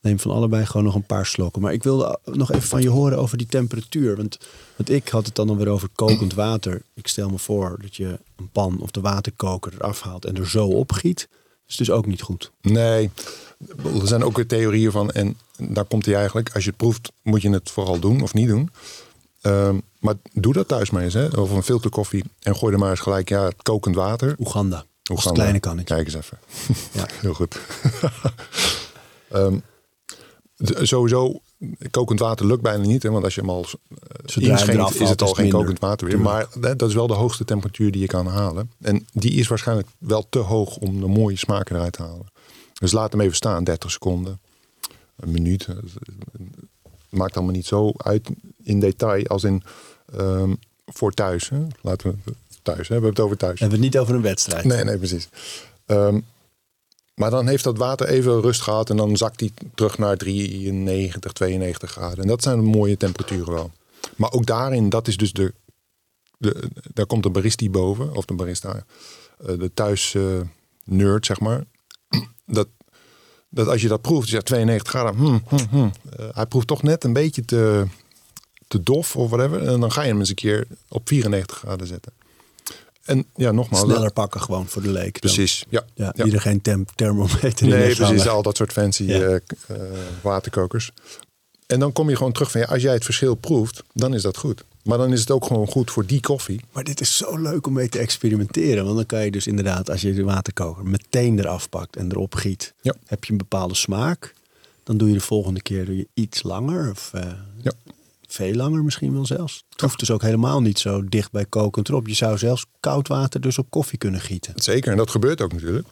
Neem 0.00 0.18
van 0.18 0.30
allebei 0.30 0.66
gewoon 0.66 0.84
nog 0.84 0.94
een 0.94 1.06
paar 1.06 1.26
slokken. 1.26 1.62
Maar 1.62 1.72
ik 1.72 1.82
wilde 1.82 2.18
nog 2.24 2.50
even 2.52 2.68
van 2.68 2.82
je 2.82 2.88
horen 2.88 3.18
over 3.18 3.38
die 3.38 3.46
temperatuur. 3.46 4.16
Want, 4.16 4.38
want 4.76 4.90
ik 4.90 5.08
had 5.08 5.26
het 5.26 5.34
dan 5.34 5.48
alweer 5.48 5.68
over 5.68 5.88
kokend 5.94 6.34
water. 6.34 6.82
Ik 6.94 7.06
stel 7.06 7.28
me 7.30 7.38
voor 7.38 7.78
dat 7.82 7.96
je 7.96 8.18
een 8.36 8.48
pan 8.52 8.78
of 8.80 8.90
de 8.90 9.00
waterkoker 9.00 9.72
eraf 9.74 10.00
haalt 10.00 10.24
en 10.24 10.36
er 10.36 10.48
zo 10.48 10.66
opgiet. 10.66 11.28
Dat 11.30 11.38
is 11.66 11.76
dus 11.76 11.90
ook 11.90 12.06
niet 12.06 12.22
goed. 12.22 12.50
Nee, 12.60 13.10
er 14.00 14.06
zijn 14.06 14.24
ook 14.24 14.36
weer 14.36 14.46
theorieën 14.46 14.90
van. 14.90 15.10
En 15.10 15.36
daar 15.58 15.84
komt 15.84 16.06
hij 16.06 16.14
eigenlijk. 16.14 16.50
Als 16.54 16.62
je 16.64 16.68
het 16.70 16.78
proeft, 16.78 17.12
moet 17.22 17.42
je 17.42 17.50
het 17.50 17.70
vooral 17.70 17.98
doen 17.98 18.22
of 18.22 18.34
niet 18.34 18.48
doen. 18.48 18.70
Ehm, 19.40 19.78
maar 19.98 20.14
doe 20.32 20.52
dat 20.52 20.68
thuis 20.68 20.90
maar 20.90 21.02
eens. 21.02 21.14
Hè? 21.14 21.26
Of 21.26 21.50
een 21.50 21.62
filterkoffie. 21.62 22.24
En 22.42 22.56
gooi 22.56 22.72
er 22.72 22.78
maar 22.78 22.90
eens 22.90 23.00
gelijk 23.00 23.28
ja, 23.28 23.44
het 23.44 23.62
kokend 23.62 23.94
water. 23.94 24.34
Oeganda. 24.38 24.84
Oeganda. 25.10 25.28
het 25.30 25.38
kleine 25.38 25.60
kannetje. 25.60 25.94
Kijk 25.94 26.06
eens 26.06 26.16
even. 26.16 26.38
Ja. 26.92 27.06
Heel 27.20 27.34
goed. 27.34 27.58
D- 29.28 29.62
sowieso, 30.62 31.40
kokend 31.90 32.20
water 32.20 32.46
lukt 32.46 32.62
bijna 32.62 32.84
niet. 32.84 33.02
Hè, 33.02 33.10
want 33.10 33.24
als 33.24 33.34
je 33.34 33.40
hem 33.40 33.50
al 33.50 33.64
eh, 33.64 33.96
Zodra 34.24 34.50
inschenkt, 34.50 35.00
is 35.00 35.08
het 35.08 35.22
al 35.22 35.28
is 35.28 35.34
geen 35.34 35.42
minder. 35.44 35.60
kokend 35.60 35.78
water 35.78 36.06
weer. 36.06 36.20
Maar 36.20 36.46
hè, 36.60 36.76
dat 36.76 36.88
is 36.88 36.94
wel 36.94 37.06
de 37.06 37.14
hoogste 37.14 37.44
temperatuur 37.44 37.90
die 37.90 38.00
je 38.00 38.06
kan 38.06 38.26
halen. 38.26 38.70
En 38.80 39.06
die 39.12 39.32
is 39.32 39.48
waarschijnlijk 39.48 39.88
wel 39.98 40.26
te 40.28 40.38
hoog 40.38 40.76
om 40.76 41.00
de 41.00 41.06
mooie 41.06 41.36
smaken 41.36 41.76
eruit 41.76 41.92
te 41.92 42.02
halen. 42.02 42.26
Dus 42.78 42.92
laat 42.92 43.12
hem 43.12 43.20
even 43.20 43.36
staan, 43.36 43.64
30 43.64 43.90
seconden, 43.90 44.40
een 45.16 45.30
minuut. 45.30 45.66
Het 45.66 45.78
maakt 47.08 47.36
allemaal 47.36 47.54
niet 47.54 47.66
zo 47.66 47.92
uit 47.96 48.28
in 48.62 48.80
detail 48.80 49.26
als 49.26 49.44
in 49.44 49.62
ehm, 50.16 50.54
voor 50.86 51.12
thuis. 51.12 51.48
Hè? 51.48 51.66
Laten 51.80 52.20
we 52.24 52.32
thuis, 52.62 52.78
hè? 52.78 52.84
we 52.86 52.92
hebben 52.92 53.10
het 53.10 53.20
over 53.20 53.36
thuis. 53.36 53.52
We 53.52 53.60
hebben 53.60 53.78
het 53.78 53.92
niet 53.92 53.98
over 54.02 54.14
een 54.14 54.22
wedstrijd. 54.22 54.64
Nee, 54.64 54.84
nee, 54.84 54.98
precies. 54.98 55.28
Ehm, 55.86 56.20
maar 57.20 57.30
dan 57.30 57.46
heeft 57.46 57.64
dat 57.64 57.76
water 57.76 58.08
even 58.08 58.40
rust 58.40 58.60
gehad 58.60 58.90
en 58.90 58.96
dan 58.96 59.16
zakt 59.16 59.40
hij 59.40 59.50
terug 59.74 59.98
naar 59.98 60.16
93, 60.16 61.32
92 61.32 61.90
graden. 61.90 62.18
En 62.18 62.28
dat 62.28 62.42
zijn 62.42 62.64
mooie 62.64 62.96
temperaturen 62.96 63.52
wel. 63.52 63.70
Maar 64.16 64.32
ook 64.32 64.46
daarin, 64.46 64.88
dat 64.88 65.08
is 65.08 65.16
dus 65.16 65.32
de, 65.32 65.54
de 66.38 66.68
daar 66.94 67.06
komt 67.06 67.22
de 67.22 67.30
baristi 67.30 67.70
boven, 67.70 68.16
of 68.16 68.24
de 68.24 68.34
barista, 68.34 68.84
eh, 69.46 69.58
de 69.58 69.70
thuis 69.74 70.14
uh, 70.14 70.40
nerd, 70.84 71.26
zeg 71.26 71.40
maar. 71.40 71.64
Dat, 72.46 72.68
dat 73.48 73.68
als 73.68 73.82
je 73.82 73.88
dat 73.88 74.00
proeft, 74.00 74.26
je 74.26 74.32
zegt 74.32 74.46
92 74.46 74.92
graden, 74.92 75.14
hmm, 75.14 75.42
hmm, 75.48 75.66
hmm. 75.70 75.92
Uh, 76.20 76.26
hij 76.32 76.46
proeft 76.46 76.66
toch 76.66 76.82
net 76.82 77.04
een 77.04 77.12
beetje 77.12 77.44
te, 77.44 77.86
te 78.68 78.82
dof 78.82 79.16
of 79.16 79.30
whatever. 79.30 79.66
En 79.68 79.80
dan 79.80 79.92
ga 79.92 80.02
je 80.02 80.08
hem 80.08 80.18
eens 80.18 80.28
een 80.28 80.34
keer 80.34 80.66
op 80.88 81.08
94 81.08 81.58
graden 81.58 81.86
zetten. 81.86 82.12
En 83.10 83.26
ja, 83.36 83.50
nogmaals. 83.50 83.84
Sneller 83.84 84.12
pakken 84.12 84.40
gewoon 84.40 84.66
voor 84.66 84.82
de 84.82 84.90
leek. 84.90 85.20
Precies, 85.20 85.64
ja. 85.68 85.84
ja, 85.94 86.12
ja. 86.16 86.24
Ieder 86.24 86.40
geen 86.40 86.60
temp 86.60 86.90
thermometer 86.94 87.66
Nee, 87.66 87.94
precies. 87.94 88.28
Al 88.28 88.42
dat 88.42 88.56
soort 88.56 88.72
fancy 88.72 89.02
ja. 89.02 89.30
uh, 89.30 89.76
waterkokers. 90.22 90.92
En 91.66 91.80
dan 91.80 91.92
kom 91.92 92.08
je 92.08 92.16
gewoon 92.16 92.32
terug 92.32 92.50
van 92.50 92.60
ja, 92.60 92.66
als 92.66 92.82
jij 92.82 92.92
het 92.92 93.04
verschil 93.04 93.34
proeft, 93.34 93.82
dan 93.92 94.14
is 94.14 94.22
dat 94.22 94.36
goed. 94.36 94.64
Maar 94.82 94.98
dan 94.98 95.12
is 95.12 95.20
het 95.20 95.30
ook 95.30 95.44
gewoon 95.44 95.66
goed 95.66 95.90
voor 95.90 96.06
die 96.06 96.20
koffie. 96.20 96.60
Maar 96.72 96.84
dit 96.84 97.00
is 97.00 97.16
zo 97.16 97.36
leuk 97.36 97.66
om 97.66 97.72
mee 97.72 97.88
te 97.88 97.98
experimenteren. 97.98 98.84
Want 98.84 98.96
dan 98.96 99.06
kan 99.06 99.24
je 99.24 99.30
dus 99.30 99.46
inderdaad, 99.46 99.90
als 99.90 100.00
je 100.00 100.14
de 100.14 100.24
waterkoker 100.24 100.86
meteen 100.86 101.38
eraf 101.38 101.68
pakt 101.68 101.96
en 101.96 102.10
erop 102.10 102.34
giet, 102.34 102.74
ja. 102.80 102.94
heb 103.06 103.24
je 103.24 103.32
een 103.32 103.38
bepaalde 103.38 103.74
smaak. 103.74 104.34
Dan 104.84 104.96
doe 104.96 105.08
je 105.08 105.14
de 105.14 105.20
volgende 105.20 105.62
keer 105.62 105.84
doe 105.84 105.96
je 105.96 106.08
iets 106.14 106.42
langer. 106.42 106.90
Of, 106.90 107.12
uh, 107.14 107.22
ja. 107.62 107.72
Veel 108.32 108.54
langer 108.54 108.84
misschien 108.84 109.12
wel 109.12 109.26
zelfs. 109.26 109.64
Het 109.70 109.80
hoeft 109.80 109.98
dus 109.98 110.10
ook 110.10 110.22
helemaal 110.22 110.60
niet 110.60 110.78
zo 110.78 111.04
dicht 111.04 111.32
bij 111.32 111.44
kokend 111.44 111.88
erop. 111.88 112.06
Je 112.06 112.14
zou 112.14 112.38
zelfs 112.38 112.66
koud 112.80 113.08
water 113.08 113.40
dus 113.40 113.58
op 113.58 113.70
koffie 113.70 113.98
kunnen 113.98 114.20
gieten. 114.20 114.52
Zeker, 114.56 114.90
en 114.90 114.96
dat 114.96 115.10
gebeurt 115.10 115.40
ook 115.40 115.52
natuurlijk. 115.52 115.88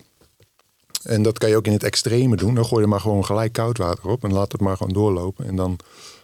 En 1.02 1.22
dat 1.22 1.38
kan 1.38 1.48
je 1.48 1.56
ook 1.56 1.66
in 1.66 1.72
het 1.72 1.82
extreme 1.82 2.36
doen. 2.36 2.54
Dan 2.54 2.64
gooi 2.64 2.82
je 2.82 2.88
maar 2.88 3.00
gewoon 3.00 3.24
gelijk 3.24 3.52
koud 3.52 3.78
water 3.78 4.08
op 4.08 4.24
en 4.24 4.32
laat 4.32 4.52
het 4.52 4.60
maar 4.60 4.76
gewoon 4.76 4.92
doorlopen. 4.92 5.46
En 5.46 5.56
dan 5.56 5.78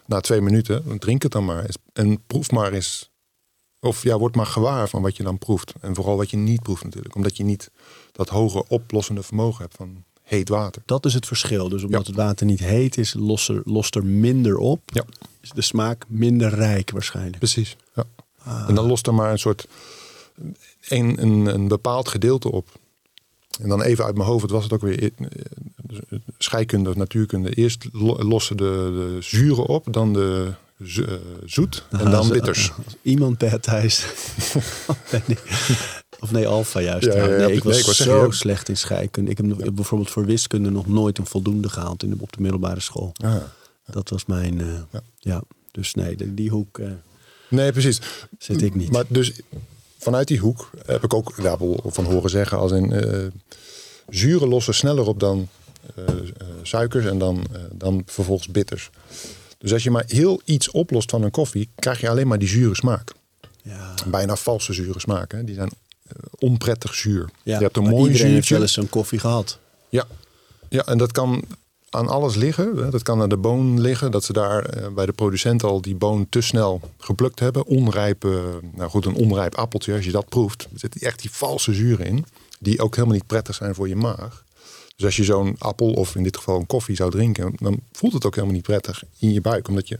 na 0.05 0.19
twee 0.19 0.41
minuten, 0.41 0.99
drink 0.99 1.21
het 1.21 1.31
dan 1.31 1.45
maar. 1.45 1.69
En 1.93 2.23
proef 2.27 2.51
maar 2.51 2.73
eens. 2.73 3.09
Of 3.79 4.03
ja, 4.03 4.17
word 4.17 4.35
maar 4.35 4.45
gewaar 4.45 4.89
van 4.89 5.01
wat 5.01 5.17
je 5.17 5.23
dan 5.23 5.37
proeft. 5.37 5.73
En 5.81 5.95
vooral 5.95 6.17
wat 6.17 6.29
je 6.29 6.37
niet 6.37 6.61
proeft 6.61 6.83
natuurlijk. 6.83 7.15
Omdat 7.15 7.37
je 7.37 7.43
niet 7.43 7.71
dat 8.11 8.29
hoge 8.29 8.67
oplossende 8.67 9.23
vermogen 9.23 9.61
hebt 9.61 9.75
van 9.75 10.03
heet 10.25 10.49
water. 10.49 10.81
Dat 10.85 11.05
is 11.05 11.13
het 11.13 11.25
verschil. 11.25 11.69
Dus 11.69 11.83
omdat 11.83 12.01
ja. 12.01 12.07
het 12.07 12.15
water 12.15 12.45
niet 12.45 12.59
heet 12.59 12.97
is, 12.97 13.13
lost 13.13 13.49
er, 13.49 13.61
lost 13.63 13.95
er 13.95 14.05
minder 14.05 14.57
op. 14.57 14.81
Ja. 14.85 15.05
Is 15.45 15.51
de 15.51 15.61
smaak 15.61 16.05
minder 16.07 16.49
rijk 16.49 16.91
waarschijnlijk. 16.91 17.37
Precies, 17.37 17.77
ja. 17.95 18.03
Ah. 18.43 18.65
En 18.67 18.75
dan 18.75 18.85
lost 18.85 19.07
er 19.07 19.13
maar 19.13 19.31
een 19.31 19.39
soort... 19.39 19.67
Een, 20.87 21.21
een, 21.21 21.45
een 21.45 21.67
bepaald 21.67 22.07
gedeelte 22.07 22.51
op. 22.51 22.67
En 23.61 23.69
dan 23.69 23.81
even 23.81 24.05
uit 24.05 24.15
mijn 24.15 24.27
hoofd, 24.27 24.41
wat 24.41 24.51
was 24.51 24.63
het 24.63 24.73
ook 24.73 24.81
weer? 24.81 25.11
Scheikunde 26.37 26.89
of 26.89 26.95
natuurkunde. 26.95 27.53
Eerst 27.53 27.85
lossen 27.91 28.57
de, 28.57 28.63
de 28.63 29.17
zuren 29.21 29.65
op, 29.65 29.93
dan 29.93 30.13
de 30.13 30.53
zoet 31.45 31.85
en 31.89 32.11
dan 32.11 32.29
bitters. 32.37 32.71
Iemand 33.01 33.37
per 33.37 33.59
thuis. 33.59 34.05
of 36.19 36.31
nee, 36.31 36.47
alfa 36.47 36.79
juist. 36.79 37.05
Ja, 37.05 37.15
ja, 37.15 37.23
ja, 37.23 37.45
nee, 37.45 37.53
ik 37.53 37.63
was, 37.63 37.71
nee, 37.71 37.79
ik 37.79 37.85
was 37.85 37.97
zo 37.97 38.31
slecht 38.31 38.69
in 38.69 38.77
scheikunde. 38.77 39.31
Ik 39.31 39.37
heb 39.37 39.75
bijvoorbeeld 39.75 40.11
voor 40.11 40.25
wiskunde 40.25 40.69
nog 40.69 40.87
nooit 40.87 41.17
een 41.17 41.25
voldoende 41.25 41.69
gehaald 41.69 42.03
in 42.03 42.09
de, 42.09 42.15
op 42.19 42.31
de 42.31 42.41
middelbare 42.41 42.79
school. 42.79 43.11
Ah, 43.23 43.35
Dat 43.85 44.09
was 44.09 44.25
mijn, 44.25 44.59
uh, 44.59 44.79
ja. 45.17 45.43
Dus 45.71 45.93
nee, 45.93 46.15
die, 46.15 46.33
die 46.33 46.49
hoek 46.49 46.77
uh, 46.77 46.91
nee, 47.49 47.71
precies. 47.71 48.01
zit 48.39 48.61
ik 48.61 48.75
niet. 48.75 48.91
Maar 48.91 49.03
dus 49.07 49.31
vanuit 49.97 50.27
die 50.27 50.39
hoek 50.39 50.69
heb 50.85 51.03
ik 51.03 51.13
ook 51.13 51.43
daar 51.43 51.57
van 51.85 52.05
horen 52.05 52.29
zeggen 52.29 52.57
als 52.57 52.71
in 52.71 52.91
uh, 52.91 53.27
zuren 54.09 54.47
lossen 54.47 54.73
sneller 54.73 55.07
op 55.07 55.19
dan 55.19 55.47
suikers 56.61 57.05
en 57.05 57.17
dan, 57.17 57.45
dan 57.71 58.03
vervolgens 58.05 58.47
bitters. 58.47 58.89
Dus 59.57 59.73
als 59.73 59.83
je 59.83 59.91
maar 59.91 60.03
heel 60.07 60.41
iets 60.45 60.71
oplost 60.71 61.09
van 61.09 61.23
een 61.23 61.31
koffie, 61.31 61.69
krijg 61.75 62.01
je 62.01 62.09
alleen 62.09 62.27
maar 62.27 62.39
die 62.39 62.47
zure 62.47 62.75
smaak. 62.75 63.13
Ja. 63.61 63.93
Bijna 64.07 64.35
valse 64.35 64.73
zure 64.73 64.99
smaak. 64.99 65.31
Hè? 65.31 65.43
Die 65.43 65.55
zijn 65.55 65.69
onprettig 66.39 66.93
zuur. 66.95 67.29
Ja, 67.43 67.57
je 67.57 67.63
hebt 67.63 67.77
een 67.77 67.83
mooi 67.83 68.11
iedereen 68.11 68.33
heeft 68.33 68.49
wel 68.49 68.61
eens 68.61 68.73
zo'n 68.73 68.89
koffie 68.89 69.19
gehad. 69.19 69.59
Ja. 69.89 70.07
ja, 70.69 70.85
en 70.85 70.97
dat 70.97 71.11
kan 71.11 71.43
aan 71.95 72.07
alles 72.07 72.35
liggen. 72.35 72.91
Dat 72.91 73.03
kan 73.03 73.21
aan 73.21 73.29
de 73.29 73.37
boon 73.37 73.81
liggen. 73.81 74.11
Dat 74.11 74.23
ze 74.23 74.33
daar 74.33 74.77
uh, 74.77 74.87
bij 74.87 75.05
de 75.05 75.13
producent 75.13 75.63
al 75.63 75.81
die 75.81 75.95
boon 75.95 76.29
te 76.29 76.41
snel 76.41 76.81
geplukt 76.97 77.39
hebben. 77.39 77.65
Onrijpe, 77.65 78.59
nou 78.73 78.89
goed, 78.89 79.05
een 79.05 79.15
onrijp 79.15 79.55
appeltje. 79.55 79.93
Als 79.93 80.05
je 80.05 80.11
dat 80.11 80.29
proeft, 80.29 80.67
zitten 80.73 81.01
echt 81.01 81.21
die 81.21 81.31
valse 81.31 81.73
zuren 81.73 82.05
in. 82.05 82.25
Die 82.59 82.81
ook 82.81 82.95
helemaal 82.95 83.15
niet 83.15 83.27
prettig 83.27 83.55
zijn 83.55 83.75
voor 83.75 83.87
je 83.87 83.95
maag. 83.95 84.43
Dus 84.95 85.05
als 85.05 85.15
je 85.15 85.23
zo'n 85.23 85.55
appel 85.57 85.93
of 85.93 86.15
in 86.15 86.23
dit 86.23 86.37
geval 86.37 86.59
een 86.59 86.65
koffie 86.65 86.95
zou 86.95 87.11
drinken, 87.11 87.53
dan 87.55 87.79
voelt 87.91 88.13
het 88.13 88.25
ook 88.25 88.35
helemaal 88.35 88.55
niet 88.55 88.65
prettig 88.65 89.03
in 89.19 89.33
je 89.33 89.41
buik, 89.41 89.67
omdat 89.67 89.87
je 89.87 89.99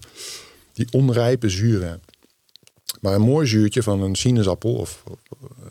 die 0.74 0.88
onrijpe 0.92 1.50
zuren 1.50 1.90
hebt. 1.90 2.06
Maar 3.02 3.16
een 3.16 3.22
mooi 3.22 3.48
zuurtje 3.48 3.84
van 3.84 4.02
een 4.02 4.16
sinaasappel 4.16 4.74
of, 4.74 5.04
of 5.06 5.20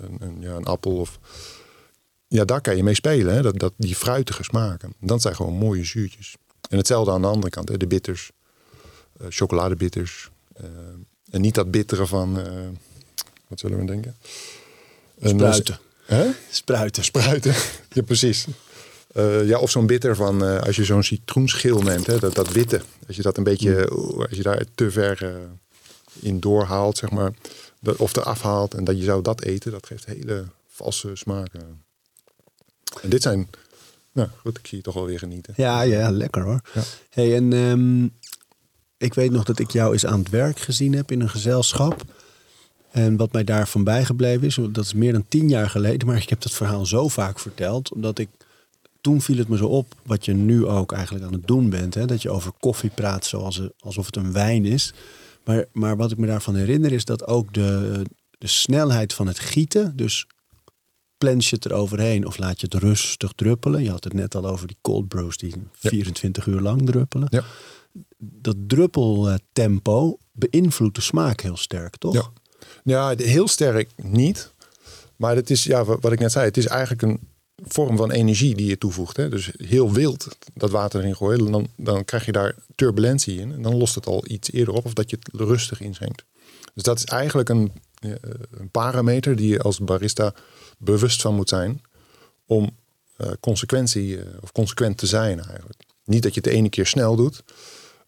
een, 0.00 0.16
een, 0.20 0.36
ja, 0.40 0.54
een 0.54 0.64
appel 0.64 0.96
of 0.96 1.18
ja, 2.28 2.44
daar 2.44 2.60
kan 2.60 2.76
je 2.76 2.82
mee 2.82 2.94
spelen. 2.94 3.34
Hè? 3.34 3.42
Dat, 3.42 3.58
dat, 3.58 3.72
die 3.76 3.96
fruitige 3.96 4.42
smaken. 4.42 4.94
Dat 5.00 5.22
zijn 5.22 5.36
gewoon 5.36 5.54
mooie 5.54 5.84
zuurtjes. 5.84 6.36
En 6.68 6.76
hetzelfde 6.76 7.10
aan 7.10 7.22
de 7.22 7.28
andere 7.28 7.50
kant, 7.50 7.68
hè? 7.68 7.76
de 7.76 7.86
bitters, 7.86 8.30
uh, 9.20 9.26
chocoladebitters. 9.30 10.30
Uh, 10.60 10.66
en 11.30 11.40
niet 11.40 11.54
dat 11.54 11.70
bittere 11.70 12.06
van, 12.06 12.38
uh, 12.38 12.46
wat 13.48 13.60
zullen 13.60 13.78
we 13.78 13.86
denken? 13.86 14.16
Spruiten. 15.20 15.78
Hè? 16.04 16.30
Spruiten. 16.50 17.04
Spruiten, 17.04 17.54
ja 17.92 18.02
precies. 18.02 18.46
Uh, 19.16 19.48
ja, 19.48 19.58
of 19.58 19.70
zo'n 19.70 19.86
bitter 19.86 20.16
van 20.16 20.44
uh, 20.44 20.60
als 20.60 20.76
je 20.76 20.84
zo'n 20.84 21.02
citroenschil 21.02 21.82
neemt, 21.82 22.06
hè, 22.06 22.18
dat, 22.18 22.34
dat 22.34 22.52
witte. 22.52 22.80
Als 23.06 23.16
je 23.16 23.22
dat 23.22 23.36
een 23.36 23.44
beetje, 23.44 23.88
mm. 23.90 24.22
als 24.22 24.36
je 24.36 24.42
daar 24.42 24.64
te 24.74 24.90
ver 24.90 25.22
uh, 25.22 25.34
in 26.20 26.40
doorhaalt, 26.40 26.96
zeg 26.96 27.10
maar, 27.10 27.32
dat, 27.80 27.96
of 27.96 28.16
eraf 28.16 28.42
haalt 28.42 28.74
en 28.74 28.84
dat 28.84 28.98
je 28.98 29.04
zou 29.04 29.22
dat 29.22 29.42
eten, 29.42 29.70
dat 29.70 29.86
geeft 29.86 30.04
hele 30.04 30.44
valse 30.68 31.10
smaken. 31.14 31.83
En 33.02 33.08
dit 33.08 33.22
zijn, 33.22 33.48
nou 34.12 34.28
goed, 34.40 34.58
ik 34.58 34.66
zie 34.66 34.76
je 34.76 34.84
toch 34.84 34.94
wel 34.94 35.06
weer 35.06 35.18
genieten. 35.18 35.54
Ja, 35.56 35.80
ja, 35.80 36.10
lekker 36.10 36.42
hoor. 36.42 36.60
Ja. 36.74 36.82
Hey, 37.10 37.36
en 37.36 37.52
um, 37.52 38.12
ik 38.96 39.14
weet 39.14 39.30
nog 39.30 39.44
dat 39.44 39.58
ik 39.58 39.70
jou 39.70 39.92
eens 39.92 40.06
aan 40.06 40.18
het 40.18 40.30
werk 40.30 40.58
gezien 40.58 40.92
heb 40.92 41.10
in 41.10 41.20
een 41.20 41.30
gezelschap. 41.30 42.04
En 42.90 43.16
wat 43.16 43.32
mij 43.32 43.44
daarvan 43.44 43.84
bijgebleven 43.84 44.46
is, 44.46 44.54
dat 44.70 44.84
is 44.84 44.94
meer 44.94 45.12
dan 45.12 45.24
tien 45.28 45.48
jaar 45.48 45.70
geleden, 45.70 46.06
maar 46.06 46.16
ik 46.16 46.28
heb 46.28 46.40
dat 46.40 46.52
verhaal 46.52 46.86
zo 46.86 47.08
vaak 47.08 47.38
verteld, 47.38 47.92
omdat 47.92 48.18
ik 48.18 48.28
toen 49.00 49.20
viel 49.20 49.36
het 49.38 49.48
me 49.48 49.56
zo 49.56 49.66
op, 49.66 49.94
wat 50.02 50.24
je 50.24 50.32
nu 50.32 50.66
ook 50.66 50.92
eigenlijk 50.92 51.24
aan 51.24 51.32
het 51.32 51.46
doen 51.46 51.70
bent. 51.70 51.94
Hè? 51.94 52.06
Dat 52.06 52.22
je 52.22 52.30
over 52.30 52.52
koffie 52.60 52.90
praat 52.90 53.26
zoals, 53.26 53.60
alsof 53.78 54.06
het 54.06 54.16
een 54.16 54.32
wijn 54.32 54.64
is. 54.64 54.92
Maar, 55.44 55.64
maar 55.72 55.96
wat 55.96 56.10
ik 56.10 56.18
me 56.18 56.26
daarvan 56.26 56.54
herinner 56.54 56.92
is 56.92 57.04
dat 57.04 57.26
ook 57.26 57.54
de, 57.54 58.02
de 58.38 58.46
snelheid 58.46 59.12
van 59.12 59.26
het 59.26 59.38
gieten. 59.38 59.96
Dus 59.96 60.26
plens 61.24 61.50
je 61.50 61.56
het 61.56 61.64
eroverheen 61.64 62.26
of 62.26 62.38
laat 62.38 62.60
je 62.60 62.66
het 62.70 62.82
rustig 62.82 63.32
druppelen. 63.32 63.82
Je 63.82 63.90
had 63.90 64.04
het 64.04 64.12
net 64.12 64.34
al 64.34 64.46
over 64.46 64.66
die 64.66 64.76
cold 64.80 65.08
brews 65.08 65.36
die 65.36 65.54
24 65.72 66.46
ja. 66.46 66.52
uur 66.52 66.60
lang 66.60 66.86
druppelen. 66.86 67.28
Ja. 67.30 67.44
Dat 68.18 68.56
druppeltempo 68.66 70.18
beïnvloedt 70.32 70.94
de 70.94 71.00
smaak 71.00 71.40
heel 71.40 71.56
sterk, 71.56 71.96
toch? 71.96 72.14
Ja, 72.14 72.30
ja 72.84 73.14
heel 73.16 73.48
sterk 73.48 73.90
niet. 73.96 74.52
Maar 75.16 75.36
het 75.36 75.50
is, 75.50 75.64
ja, 75.64 75.84
wat 75.84 76.12
ik 76.12 76.18
net 76.18 76.32
zei, 76.32 76.44
het 76.44 76.56
is 76.56 76.66
eigenlijk 76.66 77.02
een 77.02 77.20
vorm 77.56 77.96
van 77.96 78.10
energie 78.10 78.54
die 78.54 78.66
je 78.66 78.78
toevoegt. 78.78 79.16
Hè? 79.16 79.28
Dus 79.28 79.50
heel 79.56 79.92
wild 79.92 80.36
dat 80.54 80.70
water 80.70 81.00
erin 81.00 81.16
gooien, 81.16 81.52
dan, 81.52 81.68
dan 81.76 82.04
krijg 82.04 82.26
je 82.26 82.32
daar 82.32 82.54
turbulentie 82.74 83.40
in. 83.40 83.52
En 83.52 83.62
dan 83.62 83.76
lost 83.76 83.94
het 83.94 84.06
al 84.06 84.24
iets 84.26 84.52
eerder 84.52 84.74
op 84.74 84.84
of 84.84 84.92
dat 84.92 85.10
je 85.10 85.18
het 85.20 85.40
rustig 85.40 85.80
inschenkt. 85.80 86.24
Dus 86.74 86.82
dat 86.82 86.98
is 86.98 87.04
eigenlijk 87.04 87.48
een, 87.48 87.72
een 88.00 88.70
parameter 88.70 89.36
die 89.36 89.48
je 89.48 89.58
als 89.60 89.78
barista 89.78 90.34
bewust 90.84 91.20
van 91.20 91.34
moet 91.34 91.48
zijn. 91.48 91.82
Om 92.46 92.70
uh, 93.18 93.28
consequentie 93.40 94.16
uh, 94.16 94.24
of 94.40 94.52
consequent 94.52 94.98
te 94.98 95.06
zijn 95.06 95.40
eigenlijk. 95.40 95.82
Niet 96.04 96.22
dat 96.22 96.34
je 96.34 96.40
het 96.40 96.50
de 96.50 96.56
ene 96.56 96.68
keer 96.68 96.86
snel 96.86 97.16
doet 97.16 97.42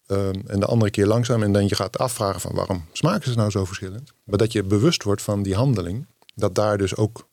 um, 0.07 0.41
en 0.47 0.59
de 0.59 0.65
andere 0.65 0.91
keer 0.91 1.05
langzaam. 1.05 1.43
En 1.43 1.51
dan 1.51 1.67
je 1.67 1.75
gaat 1.75 1.97
afvragen 1.97 2.41
van 2.41 2.55
waarom 2.55 2.85
smaken 2.91 3.31
ze 3.31 3.37
nou 3.37 3.49
zo 3.49 3.65
verschillend. 3.65 4.11
Maar 4.23 4.37
dat 4.37 4.51
je 4.51 4.63
bewust 4.63 5.03
wordt 5.03 5.21
van 5.21 5.43
die 5.43 5.55
handeling. 5.55 6.05
Dat 6.35 6.55
daar 6.55 6.77
dus 6.77 6.95
ook 6.95 7.27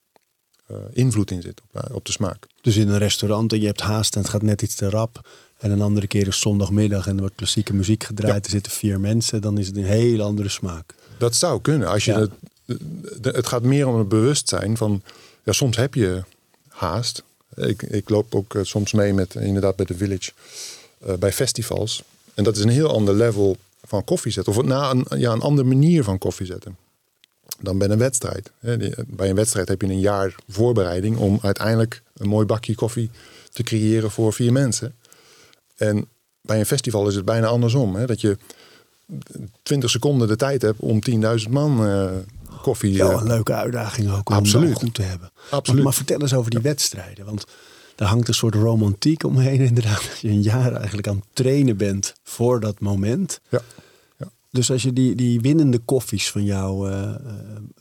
uh, 0.70 0.76
invloed 0.92 1.30
in 1.30 1.42
zit 1.42 1.60
op, 1.72 1.94
op, 1.94 2.04
de 2.04 2.12
smaak. 2.12 2.46
Dus 2.60 2.76
in 2.76 2.88
een 2.88 2.98
restaurant 2.98 3.52
en 3.52 3.60
je 3.60 3.66
hebt 3.66 3.80
haast 3.80 4.14
en 4.14 4.20
het 4.20 4.30
gaat 4.30 4.42
net 4.42 4.62
iets 4.62 4.74
te 4.74 4.90
rap. 4.90 5.28
En 5.58 5.70
een 5.70 5.82
andere 5.82 6.06
keer 6.06 6.26
is 6.26 6.40
zondagmiddag 6.40 7.06
en 7.06 7.14
er 7.14 7.20
wordt 7.20 7.34
klassieke 7.34 7.74
muziek 7.74 8.04
gedraaid. 8.04 8.36
Ja. 8.36 8.44
Er 8.44 8.50
zitten 8.50 8.72
vier 8.72 9.00
mensen, 9.00 9.40
dan 9.40 9.58
is 9.58 9.66
het 9.66 9.76
een 9.76 9.84
hele 9.84 10.22
andere 10.22 10.48
smaak. 10.48 10.94
Dat 11.18 11.36
zou 11.36 11.60
kunnen. 11.60 11.88
Als 11.88 12.04
je 12.04 12.12
ja. 12.12 12.26
het, 12.66 13.34
het 13.34 13.46
gaat 13.46 13.62
meer 13.62 13.86
om 13.86 13.98
het 13.98 14.08
bewustzijn 14.08 14.76
van... 14.76 15.02
Ja, 15.44 15.52
soms 15.52 15.76
heb 15.76 15.94
je 15.94 16.22
haast. 16.68 17.22
Ik, 17.54 17.82
ik 17.82 18.08
loop 18.08 18.34
ook 18.34 18.58
soms 18.62 18.92
mee 18.92 19.14
met 19.14 19.34
inderdaad 19.34 19.76
bij 19.76 19.86
de 19.86 19.96
Village 19.96 20.32
bij 21.18 21.32
festivals. 21.32 22.02
En 22.34 22.44
dat 22.44 22.56
is 22.56 22.62
een 22.62 22.68
heel 22.68 22.88
ander 22.88 23.14
level 23.14 23.56
van 23.84 24.04
koffie 24.04 24.32
zetten. 24.32 24.52
Of 24.52 24.62
na 24.62 24.90
een, 24.90 25.06
ja, 25.18 25.32
een 25.32 25.40
andere 25.40 25.68
manier 25.68 26.04
van 26.04 26.18
koffie 26.18 26.46
zetten 26.46 26.76
dan 27.58 27.78
bij 27.78 27.88
een 27.88 27.98
wedstrijd. 27.98 28.50
Bij 29.06 29.28
een 29.28 29.34
wedstrijd 29.34 29.68
heb 29.68 29.80
je 29.80 29.86
een 29.86 30.00
jaar 30.00 30.34
voorbereiding 30.48 31.16
om 31.16 31.38
uiteindelijk 31.42 32.02
een 32.16 32.28
mooi 32.28 32.46
bakje 32.46 32.74
koffie 32.74 33.10
te 33.52 33.62
creëren 33.62 34.10
voor 34.10 34.32
vier 34.32 34.52
mensen. 34.52 34.94
En 35.76 36.06
bij 36.40 36.58
een 36.58 36.66
festival 36.66 37.08
is 37.08 37.14
het 37.14 37.24
bijna 37.24 37.46
andersom. 37.46 37.94
Hè? 37.94 38.06
Dat 38.06 38.20
je 38.20 38.36
20 39.62 39.90
seconden 39.90 40.28
de 40.28 40.36
tijd 40.36 40.62
hebt 40.62 40.80
om 40.80 40.98
10.000 41.10 41.50
man 41.50 41.86
koffie... 42.64 42.92
Ja, 42.92 43.10
een 43.10 43.26
leuke 43.26 43.52
uitdaging 43.52 44.10
ook 44.10 44.28
om 44.28 44.36
Absoluut. 44.36 44.74
goed 44.74 44.94
te 44.94 45.02
hebben. 45.02 45.30
Absoluut. 45.50 45.66
Maar, 45.66 45.82
maar, 45.82 45.94
vertel 45.94 46.20
eens 46.20 46.34
over 46.34 46.50
die 46.50 46.60
wedstrijden. 46.60 47.24
Want 47.24 47.44
daar 47.94 48.08
hangt 48.08 48.28
een 48.28 48.34
soort 48.34 48.54
romantiek 48.54 49.24
omheen 49.24 49.60
inderdaad. 49.70 50.02
Dat 50.08 50.20
je 50.20 50.28
een 50.28 50.42
jaar 50.42 50.72
eigenlijk 50.72 51.08
aan 51.08 51.16
het 51.16 51.26
trainen 51.32 51.76
bent 51.76 52.14
voor 52.22 52.60
dat 52.60 52.80
moment. 52.80 53.40
Ja. 53.48 53.60
Dus 54.50 54.70
als 54.70 54.82
je 54.82 54.92
die, 54.92 55.14
die 55.14 55.40
winnende 55.40 55.78
koffies 55.78 56.30
van 56.30 56.44
jou 56.44 56.90
uh, 56.90 57.14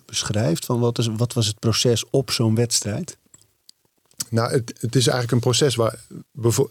beschrijft, 0.05 0.65
van 0.65 0.79
wat, 0.79 0.97
is, 0.97 1.07
wat 1.07 1.33
was 1.33 1.47
het 1.47 1.59
proces 1.59 2.03
op 2.09 2.31
zo'n 2.31 2.55
wedstrijd? 2.55 3.17
Nou, 4.29 4.51
het, 4.51 4.73
het 4.79 4.95
is 4.95 5.07
eigenlijk 5.07 5.31
een 5.31 5.39
proces 5.39 5.75
waar 5.75 5.99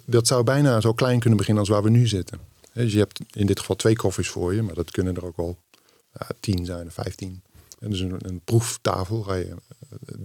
dat 0.04 0.26
zou 0.26 0.44
bijna 0.44 0.80
zo 0.80 0.92
klein 0.92 1.18
kunnen 1.18 1.38
beginnen 1.38 1.62
als 1.62 1.72
waar 1.72 1.82
we 1.82 1.90
nu 1.90 2.06
zitten. 2.06 2.38
Dus 2.72 2.92
je 2.92 2.98
hebt 2.98 3.20
in 3.32 3.46
dit 3.46 3.60
geval 3.60 3.76
twee 3.76 3.96
koffies 3.96 4.28
voor 4.28 4.54
je, 4.54 4.62
maar 4.62 4.74
dat 4.74 4.90
kunnen 4.90 5.16
er 5.16 5.24
ook 5.24 5.36
wel 5.36 5.58
ja, 6.18 6.26
tien 6.40 6.64
zijn, 6.64 6.90
vijftien. 6.90 7.42
En 7.82 7.90
dus 7.90 8.00
een, 8.00 8.40
proeftafel 8.44 9.22
ga 9.22 9.34
je 9.34 9.48
uh, 9.48 10.18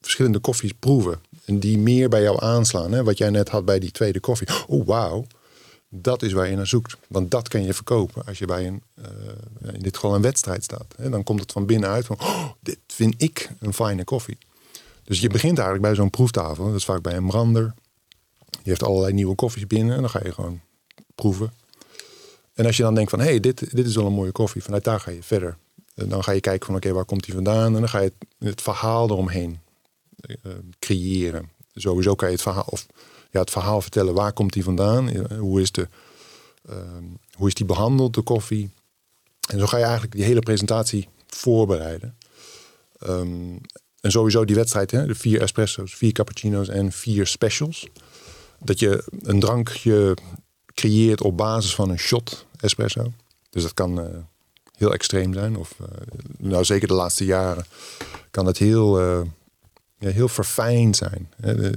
verschillende 0.00 0.38
koffies 0.38 0.72
proeven. 0.72 1.20
En 1.44 1.60
die 1.60 1.78
meer 1.78 2.08
bij 2.08 2.22
jou 2.22 2.42
aanslaan. 2.42 2.92
Hè? 2.92 3.04
Wat 3.04 3.18
jij 3.18 3.30
net 3.30 3.48
had 3.48 3.64
bij 3.64 3.78
die 3.78 3.90
tweede 3.90 4.20
koffie. 4.20 4.48
Oh, 4.66 4.86
wauw. 4.86 5.26
Dat 5.88 6.22
is 6.22 6.32
waar 6.32 6.48
je 6.48 6.56
naar 6.56 6.66
zoekt. 6.66 6.96
Want 7.08 7.30
dat 7.30 7.48
kan 7.48 7.62
je 7.62 7.74
verkopen 7.74 8.24
als 8.26 8.38
je 8.38 8.46
bij 8.46 8.66
een, 8.66 8.82
uh, 8.98 9.74
in 9.74 9.80
dit 9.80 9.94
geval 9.94 10.14
een 10.14 10.22
wedstrijd 10.22 10.64
staat. 10.64 10.94
Dan 11.10 11.22
komt 11.22 11.40
het 11.40 11.52
van 11.52 11.66
binnenuit 11.66 12.06
van, 12.06 12.20
oh, 12.20 12.50
dit 12.60 12.78
vind 12.86 13.22
ik 13.22 13.50
een 13.60 13.74
fijne 13.74 14.04
koffie. 14.04 14.38
Dus 15.04 15.20
je 15.20 15.28
begint 15.28 15.58
eigenlijk 15.58 15.86
bij 15.86 15.94
zo'n 15.94 16.10
proeftafel. 16.10 16.64
Dat 16.64 16.74
is 16.74 16.84
vaak 16.84 17.02
bij 17.02 17.16
een 17.16 17.26
brander. 17.26 17.74
Je 18.50 18.72
heeft 18.72 18.82
allerlei 18.82 19.12
nieuwe 19.12 19.34
koffies 19.34 19.66
binnen 19.66 19.94
en 19.94 20.00
dan 20.00 20.10
ga 20.10 20.20
je 20.24 20.32
gewoon 20.32 20.60
proeven. 21.14 21.52
En 22.54 22.66
als 22.66 22.76
je 22.76 22.82
dan 22.82 22.94
denkt 22.94 23.10
van, 23.10 23.18
hé, 23.18 23.26
hey, 23.26 23.40
dit, 23.40 23.76
dit 23.76 23.86
is 23.86 23.96
wel 23.96 24.06
een 24.06 24.12
mooie 24.12 24.32
koffie. 24.32 24.62
Vanuit 24.62 24.84
daar 24.84 25.00
ga 25.00 25.10
je 25.10 25.22
verder. 25.22 25.56
Dan 25.96 26.24
ga 26.24 26.32
je 26.32 26.40
kijken 26.40 26.66
van, 26.66 26.76
oké, 26.76 26.92
waar 26.92 27.04
komt 27.04 27.24
die 27.24 27.34
vandaan? 27.34 27.74
En 27.74 27.80
dan 27.80 27.88
ga 27.88 28.00
je 28.00 28.12
het, 28.38 28.62
verhaal 28.62 29.10
eromheen 29.10 29.58
uh, 30.26 30.52
creëren. 30.78 31.50
Sowieso 31.74 32.14
kan 32.14 32.28
je 32.28 32.34
het 32.34 32.42
verhaal, 32.42 32.66
of 32.66 32.86
ja, 33.30 33.40
het 33.40 33.50
verhaal 33.50 33.80
vertellen. 33.80 34.14
Waar 34.14 34.32
komt 34.32 34.52
die 34.52 34.64
vandaan? 34.64 35.34
Hoe 35.36 35.60
is, 35.60 35.72
de, 35.72 35.88
ehm, 36.68 37.04
hoe 37.32 37.48
is 37.48 37.54
die 37.54 37.66
behandeld, 37.66 38.14
de 38.14 38.22
koffie? 38.22 38.70
En 39.48 39.58
zo 39.58 39.66
ga 39.66 39.76
je 39.76 39.82
eigenlijk 39.82 40.14
die 40.14 40.24
hele 40.24 40.40
presentatie 40.40 41.08
voorbereiden. 41.26 42.16
Ehm, 42.98 43.56
en 44.00 44.10
sowieso 44.10 44.44
die 44.44 44.56
wedstrijd, 44.56 44.90
hè, 44.90 45.06
de 45.06 45.14
vier 45.14 45.40
espresso's, 45.40 45.94
vier 45.94 46.12
cappuccino's 46.12 46.68
en 46.68 46.92
vier 46.92 47.26
specials. 47.26 47.86
Dat 48.58 48.78
je 48.78 49.04
een 49.22 49.40
drankje 49.40 50.16
creëert 50.74 51.20
op 51.20 51.36
basis 51.36 51.74
van 51.74 51.90
een 51.90 51.98
shot 51.98 52.46
espresso. 52.60 53.12
Dus 53.50 53.62
dat 53.62 53.74
kan 53.74 54.00
uh, 54.00 54.06
heel 54.76 54.92
extreem 54.92 55.32
zijn. 55.32 55.56
Of 55.56 55.74
uh, 55.80 55.86
nou 56.38 56.64
zeker 56.64 56.88
de 56.88 56.94
laatste 56.94 57.24
jaren 57.24 57.64
kan 58.30 58.46
het 58.46 58.58
heel, 58.58 59.00
uh, 59.00 59.20
ja, 59.98 60.10
heel 60.10 60.28
verfijnd 60.28 60.96
zijn. 60.96 61.30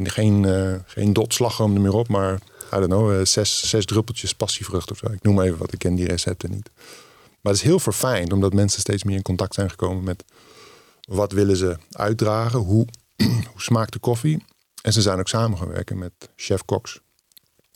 Geen, 0.04 0.46
geen 0.86 1.14
dot 1.14 1.34
slagroom 1.34 1.82
meer 1.82 1.94
op, 1.94 2.08
maar 2.08 2.34
I 2.74 2.76
don't 2.76 2.86
know, 2.86 3.26
zes, 3.26 3.70
zes 3.70 3.86
druppeltjes 3.86 4.34
passievrucht 4.34 4.92
of 4.92 4.98
zo. 4.98 5.06
Ik 5.12 5.24
noem 5.24 5.42
even 5.42 5.58
wat, 5.58 5.74
ik 5.74 5.80
ken 5.80 5.96
die 5.96 6.08
recepten 6.08 6.52
niet. 6.52 6.70
Maar 7.42 7.54
het 7.54 7.62
is 7.62 7.68
heel 7.68 7.80
verfijnd, 7.80 8.34
omdat 8.34 8.54
mensen 8.54 8.80
steeds 8.80 9.04
meer 9.04 9.16
in 9.16 9.22
contact 9.22 9.54
zijn 9.54 9.70
gekomen 9.70 10.04
met 10.04 10.24
wat 11.02 11.32
willen 11.32 11.58
ze 11.58 11.78
uitdragen, 11.92 12.60
hoe, 12.60 12.88
hoe 13.52 13.62
smaakt 13.62 13.94
de 13.94 14.00
koffie. 14.00 14.44
En 14.82 14.94
ze 14.94 15.02
zijn 15.02 15.20
ook 15.20 15.28
samengewerkt 15.28 15.94
met 15.94 16.12
chef 16.36 16.66
Cox. 16.66 17.00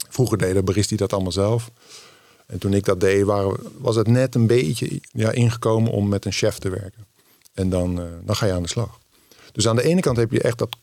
Vroeger 0.09 0.37
deden 0.37 0.65
baristi 0.65 0.95
dat 0.95 1.13
allemaal 1.13 1.31
zelf. 1.31 1.71
En 2.53 2.59
toen 2.59 2.73
ik 2.73 2.85
dat 2.85 2.99
deed, 2.99 3.23
waren, 3.23 3.57
was 3.77 3.95
het 3.95 4.07
net 4.07 4.35
een 4.35 4.47
beetje 4.47 5.01
ja, 5.11 5.31
ingekomen 5.31 5.91
om 5.91 6.07
met 6.07 6.25
een 6.25 6.31
chef 6.31 6.57
te 6.57 6.69
werken. 6.69 7.05
En 7.53 7.69
dan, 7.69 7.99
uh, 7.99 8.05
dan 8.23 8.35
ga 8.35 8.45
je 8.45 8.51
aan 8.51 8.61
de 8.61 8.69
slag. 8.69 8.99
Dus 9.51 9.67
aan 9.67 9.75
de 9.75 9.83
ene 9.83 10.01
kant 10.01 10.17
heb 10.17 10.31
je 10.31 10.41
echt 10.41 10.57
dat 10.57 10.75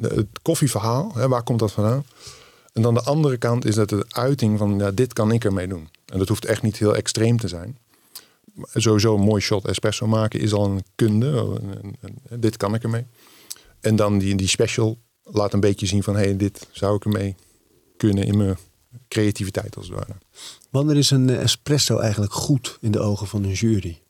het 0.00 0.26
koffieverhaal. 0.42 1.12
Hè, 1.14 1.28
waar 1.28 1.42
komt 1.42 1.58
dat 1.58 1.72
vandaan? 1.72 2.04
En 2.72 2.82
dan 2.82 2.94
de 2.94 3.02
andere 3.02 3.36
kant 3.36 3.64
is 3.64 3.74
dat 3.74 3.88
de 3.88 4.04
uiting 4.08 4.58
van 4.58 4.78
ja, 4.78 4.90
dit 4.90 5.12
kan 5.12 5.32
ik 5.32 5.44
ermee 5.44 5.68
doen. 5.68 5.88
En 6.06 6.18
dat 6.18 6.28
hoeft 6.28 6.44
echt 6.44 6.62
niet 6.62 6.78
heel 6.78 6.96
extreem 6.96 7.38
te 7.38 7.48
zijn. 7.48 7.78
Sowieso 8.74 9.14
een 9.14 9.20
mooi 9.20 9.42
shot 9.42 9.66
espresso 9.66 10.06
maken 10.06 10.40
is 10.40 10.52
al 10.52 10.64
een 10.64 10.84
kunde. 10.94 11.60
dit 12.30 12.56
kan 12.56 12.74
ik 12.74 12.82
ermee. 12.82 13.06
En 13.80 13.96
dan 13.96 14.18
die, 14.18 14.34
die 14.34 14.48
special 14.48 14.98
laat 15.22 15.52
een 15.52 15.60
beetje 15.60 15.86
zien 15.86 16.02
van 16.02 16.16
hé, 16.16 16.22
hey, 16.22 16.36
dit 16.36 16.66
zou 16.70 16.96
ik 16.96 17.04
ermee 17.04 17.34
kunnen 17.96 18.24
in 18.24 18.36
mijn 18.36 18.56
creativiteit 19.08 19.76
als 19.76 19.88
het 19.88 19.96
ware. 19.96 20.16
Wanneer 20.70 20.96
is 20.96 21.10
een 21.10 21.30
espresso 21.30 21.98
eigenlijk 21.98 22.32
goed 22.32 22.78
in 22.80 22.90
de 22.90 23.00
ogen 23.00 23.26
van 23.26 23.44
een 23.44 23.52
jury? 23.52 24.00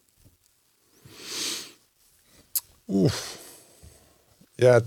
Oeh. 2.86 3.12
Ja, 4.54 4.72
het 4.72 4.84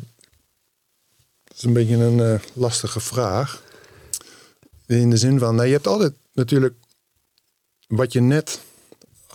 is 1.55 1.63
een 1.63 1.73
beetje 1.73 1.95
een 1.95 2.17
uh, 2.17 2.39
lastige 2.53 2.99
vraag. 2.99 3.63
In 4.85 5.09
de 5.09 5.17
zin 5.17 5.39
van, 5.39 5.55
nou, 5.55 5.67
je 5.67 5.73
hebt 5.73 5.87
altijd 5.87 6.13
natuurlijk 6.33 6.75
wat 7.87 8.13
je 8.13 8.21
net 8.21 8.61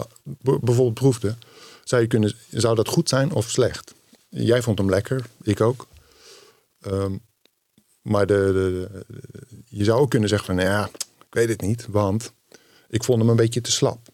uh, 0.00 0.04
bijvoorbeeld 0.42 0.94
proefde. 0.94 1.36
Zou, 1.84 2.02
je 2.02 2.08
kunnen, 2.08 2.36
zou 2.50 2.74
dat 2.74 2.88
goed 2.88 3.08
zijn 3.08 3.32
of 3.32 3.50
slecht? 3.50 3.94
Jij 4.28 4.62
vond 4.62 4.78
hem 4.78 4.90
lekker, 4.90 5.26
ik 5.42 5.60
ook. 5.60 5.86
Um, 6.80 7.20
maar 8.06 8.26
de, 8.26 8.88
je 9.64 9.84
zou 9.84 10.00
ook 10.00 10.10
kunnen 10.10 10.28
zeggen 10.28 10.46
van, 10.46 10.56
nou 10.56 10.68
ja, 10.68 10.88
ik 11.18 11.26
weet 11.34 11.48
het 11.48 11.60
niet, 11.60 11.86
want 11.90 12.32
ik 12.88 13.04
vond 13.04 13.18
hem 13.18 13.28
een 13.28 13.36
beetje 13.36 13.60
te 13.60 13.72
slap. 13.72 14.08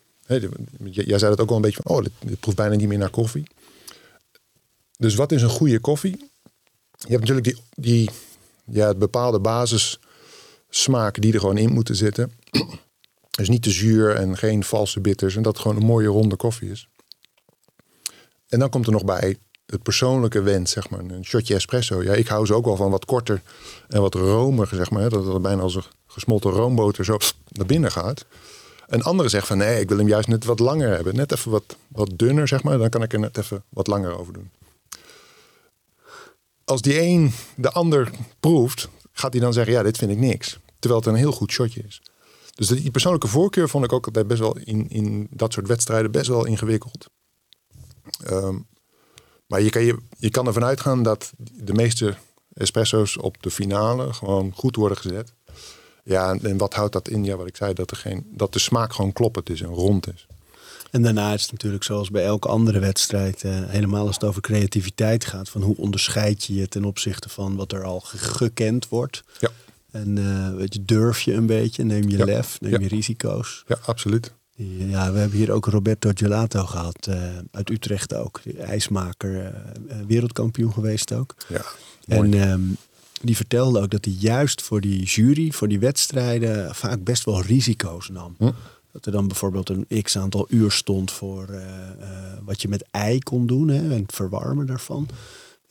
jij 0.91 1.19
zei 1.19 1.31
dat 1.31 1.41
ook 1.41 1.49
wel 1.49 1.57
een 1.57 1.63
beetje 1.63 1.83
van, 1.83 1.97
oh, 1.97 2.05
dit, 2.21 2.41
proeft 2.41 2.57
bijna 2.57 2.75
niet 2.75 2.89
meer 2.89 2.99
naar 2.99 3.11
koffie. 3.11 3.47
Dus 4.99 5.15
wat 5.15 5.33
is 5.33 5.43
een 5.43 5.49
goede 5.49 5.81
koffie? 5.81 6.31
Je 6.99 7.09
hebt 7.09 7.21
natuurlijk 7.21 7.47
die, 7.47 7.57
die 7.75 8.11
ja, 8.65 8.95
bepaalde 8.95 9.41
basissmaken 9.41 11.23
die 11.23 11.33
er 11.33 11.41
gewoon 11.41 11.59
in 11.59 11.73
moeten 11.73 11.97
zitten. 11.97 12.33
Dus 13.31 13.49
niet 13.49 13.63
te 13.63 13.71
zuur 13.71 14.17
en 14.17 14.39
geen 14.39 14.65
valse 14.65 15.01
bitters. 15.01 15.37
En 15.37 15.43
dat 15.43 15.53
het 15.53 15.63
gewoon 15.63 15.77
een 15.77 15.87
mooie 15.87 16.09
ronde 16.09 16.37
koffie 16.37 16.71
is. 16.71 16.89
En 18.49 18.59
dan 18.59 18.71
komt 18.71 18.87
er 18.87 18.93
nog 18.93 19.05
bij 19.05 19.39
het 19.73 19.83
persoonlijke 19.83 20.43
wens, 20.43 20.71
zeg 20.71 20.91
maar. 20.91 21.01
Een 21.01 21.25
shotje 21.25 21.55
espresso. 21.55 22.03
Ja, 22.03 22.13
ik 22.13 22.27
hou 22.27 22.47
ze 22.47 22.55
ook 22.55 22.65
wel 22.65 22.77
van 22.77 22.91
wat 22.91 23.05
korter 23.05 23.43
en 23.89 24.01
wat 24.01 24.15
romiger, 24.15 24.77
zeg 24.77 24.91
maar. 24.91 25.09
Dat 25.09 25.27
het 25.27 25.43
bijna 25.43 25.63
als 25.63 25.75
een 25.75 25.83
gesmolten 26.07 26.51
roomboter 26.51 27.05
zo 27.05 27.17
naar 27.49 27.67
binnen 27.67 27.93
gaat. 27.93 28.25
Een 28.87 29.03
andere 29.03 29.29
zegt 29.29 29.47
van 29.47 29.59
nee, 29.59 29.81
ik 29.81 29.89
wil 29.89 29.99
hem 29.99 30.09
juist 30.09 30.29
net 30.29 30.45
wat 30.45 30.59
langer 30.59 30.95
hebben. 30.95 31.17
Net 31.17 31.33
even 31.33 31.51
wat, 31.51 31.77
wat 31.89 32.11
dunner, 32.17 32.49
zeg 32.49 32.63
maar. 32.63 32.79
Dan 32.79 32.89
kan 32.89 33.03
ik 33.03 33.13
er 33.13 33.19
net 33.19 33.39
even 33.39 33.65
wat 33.69 33.87
langer 33.87 34.19
over 34.19 34.33
doen. 34.33 34.51
Als 36.65 36.81
die 36.81 37.01
een 37.01 37.33
de 37.57 37.71
ander 37.71 38.11
proeft, 38.41 38.89
gaat 39.13 39.33
hij 39.33 39.43
dan 39.43 39.53
zeggen: 39.53 39.73
Ja, 39.73 39.83
dit 39.83 39.99
vind 39.99 40.11
ik 40.11 40.19
niks. 40.19 40.59
Terwijl 40.79 41.01
het 41.03 41.11
een 41.11 41.19
heel 41.19 41.33
goed 41.33 41.53
shotje 41.53 41.83
is. 41.87 42.03
Dus 42.55 42.69
die 42.69 42.91
persoonlijke 42.91 43.29
voorkeur 43.29 43.69
vond 43.69 43.85
ik 43.85 43.93
ook 43.93 44.07
altijd 44.07 44.27
best 44.27 44.41
wel 44.41 44.57
in, 44.57 44.91
in 44.91 45.27
dat 45.31 45.53
soort 45.53 45.67
wedstrijden 45.67 46.11
best 46.11 46.29
wel 46.29 46.47
ingewikkeld. 46.47 47.07
Um, 48.31 48.67
maar 49.53 49.63
je 49.63 49.71
kan, 49.71 49.85
je, 49.85 49.97
je 50.19 50.31
kan 50.31 50.47
ervan 50.47 50.65
uitgaan 50.65 51.03
dat 51.03 51.33
de 51.37 51.73
meeste 51.73 52.15
espresso's 52.55 53.17
op 53.17 53.43
de 53.43 53.51
finale 53.51 54.13
gewoon 54.13 54.53
goed 54.55 54.77
worden 54.77 54.97
gezet. 54.97 55.33
Ja, 56.05 56.37
en 56.43 56.57
wat 56.57 56.75
houdt 56.75 56.93
dat 56.93 57.09
in? 57.09 57.25
Ja, 57.25 57.37
wat 57.37 57.47
ik 57.47 57.57
zei, 57.57 57.73
dat, 57.73 57.91
er 57.91 57.97
geen, 57.97 58.27
dat 58.31 58.53
de 58.53 58.59
smaak 58.59 58.93
gewoon 58.93 59.13
kloppend 59.13 59.51
is 59.51 59.61
en 59.61 59.69
rond 59.69 60.13
is. 60.15 60.27
En 60.91 61.03
daarna 61.03 61.33
is 61.33 61.43
het 61.43 61.53
natuurlijk 61.53 61.85
zoals 61.85 62.11
bij 62.11 62.25
elke 62.25 62.49
andere 62.49 62.79
wedstrijd, 62.79 63.45
eh, 63.45 63.51
helemaal 63.67 64.07
als 64.07 64.15
het 64.15 64.25
over 64.25 64.43
creativiteit 64.43 65.25
gaat, 65.25 65.49
van 65.49 65.63
hoe 65.63 65.77
onderscheid 65.77 66.45
je 66.45 66.55
je 66.55 66.69
ten 66.69 66.85
opzichte 66.85 67.29
van 67.29 67.57
wat 67.57 67.73
er 67.73 67.85
al 67.85 68.01
gekend 68.05 68.89
wordt. 68.89 69.23
Ja. 69.41 69.49
En 69.91 70.17
uh, 70.17 70.55
weet 70.55 70.75
je, 70.75 70.85
durf 70.85 71.21
je 71.21 71.33
een 71.33 71.47
beetje, 71.47 71.85
neem 71.85 72.09
je 72.09 72.25
lef, 72.25 72.61
neem 72.61 72.81
je 72.81 72.89
risico's. 72.89 73.65
Ja, 73.67 73.79
absoluut. 73.85 74.33
Ja, 74.79 75.13
we 75.13 75.19
hebben 75.19 75.39
hier 75.39 75.53
ook 75.53 75.67
Roberto 75.67 76.11
Gelato 76.15 76.65
gehad, 76.65 77.07
uh, 77.09 77.23
uit 77.51 77.71
Utrecht 77.71 78.15
ook. 78.15 78.41
ijsmaker, 78.61 79.35
uh, 79.35 79.97
wereldkampioen 80.07 80.73
geweest 80.73 81.13
ook. 81.13 81.35
Ja, 81.49 81.63
En 82.07 82.51
um, 82.51 82.77
die 83.23 83.37
vertelde 83.37 83.81
ook 83.81 83.91
dat 83.91 84.05
hij 84.05 84.15
juist 84.19 84.63
voor 84.63 84.81
die 84.81 85.03
jury, 85.05 85.51
voor 85.51 85.69
die 85.69 85.79
wedstrijden, 85.81 86.75
vaak 86.75 87.05
best 87.05 87.25
wel 87.25 87.43
risico's 87.43 88.09
nam. 88.09 88.35
Hm? 88.39 88.51
Dat 88.93 89.07
er 89.07 89.13
dan 89.13 89.29
bijvoorbeeld 89.29 89.69
een 89.69 90.03
x 90.03 90.19
aantal 90.19 90.47
uur 90.49 90.71
stond 90.71 91.11
voor 91.11 91.47
uh, 91.51 91.63
wat 92.45 92.63
je 92.63 92.69
met 92.69 92.85
ei 92.91 93.19
kon 93.19 93.47
doen 93.47 93.69
hè, 93.69 93.83
en 93.95 94.03
het 94.03 94.13
verwarmen 94.15 94.67
daarvan. 94.67 95.09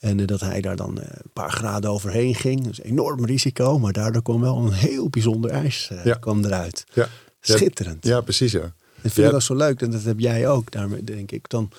En 0.02 0.20
eh, 0.20 0.26
dat 0.26 0.40
hij 0.40 0.60
daar 0.60 0.76
dan 0.76 1.00
eh, 1.00 1.08
een 1.12 1.30
paar 1.32 1.50
graden 1.50 1.90
overheen 1.90 2.34
ging. 2.34 2.64
Dus 2.64 2.82
enorm 2.82 3.24
risico, 3.24 3.78
maar 3.78 3.92
daardoor 3.92 4.22
kwam 4.22 4.40
wel 4.40 4.56
een 4.56 4.72
heel 4.72 5.08
bijzonder 5.08 5.50
ijs 5.50 5.88
eh, 5.90 6.04
Ja. 6.04 6.14
kwam 6.14 6.44
eruit. 6.44 6.84
Ja. 6.92 7.08
Schitterend. 7.40 8.06
Ja, 8.06 8.20
precies 8.20 8.52
ja. 8.52 8.74
Dat 9.02 9.12
vind 9.12 9.28
ik 9.28 9.34
ook 9.34 9.42
zo 9.42 9.54
leuk. 9.54 9.80
En 9.80 9.90
dat 9.90 10.02
heb 10.02 10.18
jij 10.18 10.48
ook. 10.48 10.70
Daarmee 10.70 11.04
denk 11.04 11.30
ik 11.30 11.48
dan. 11.48 11.70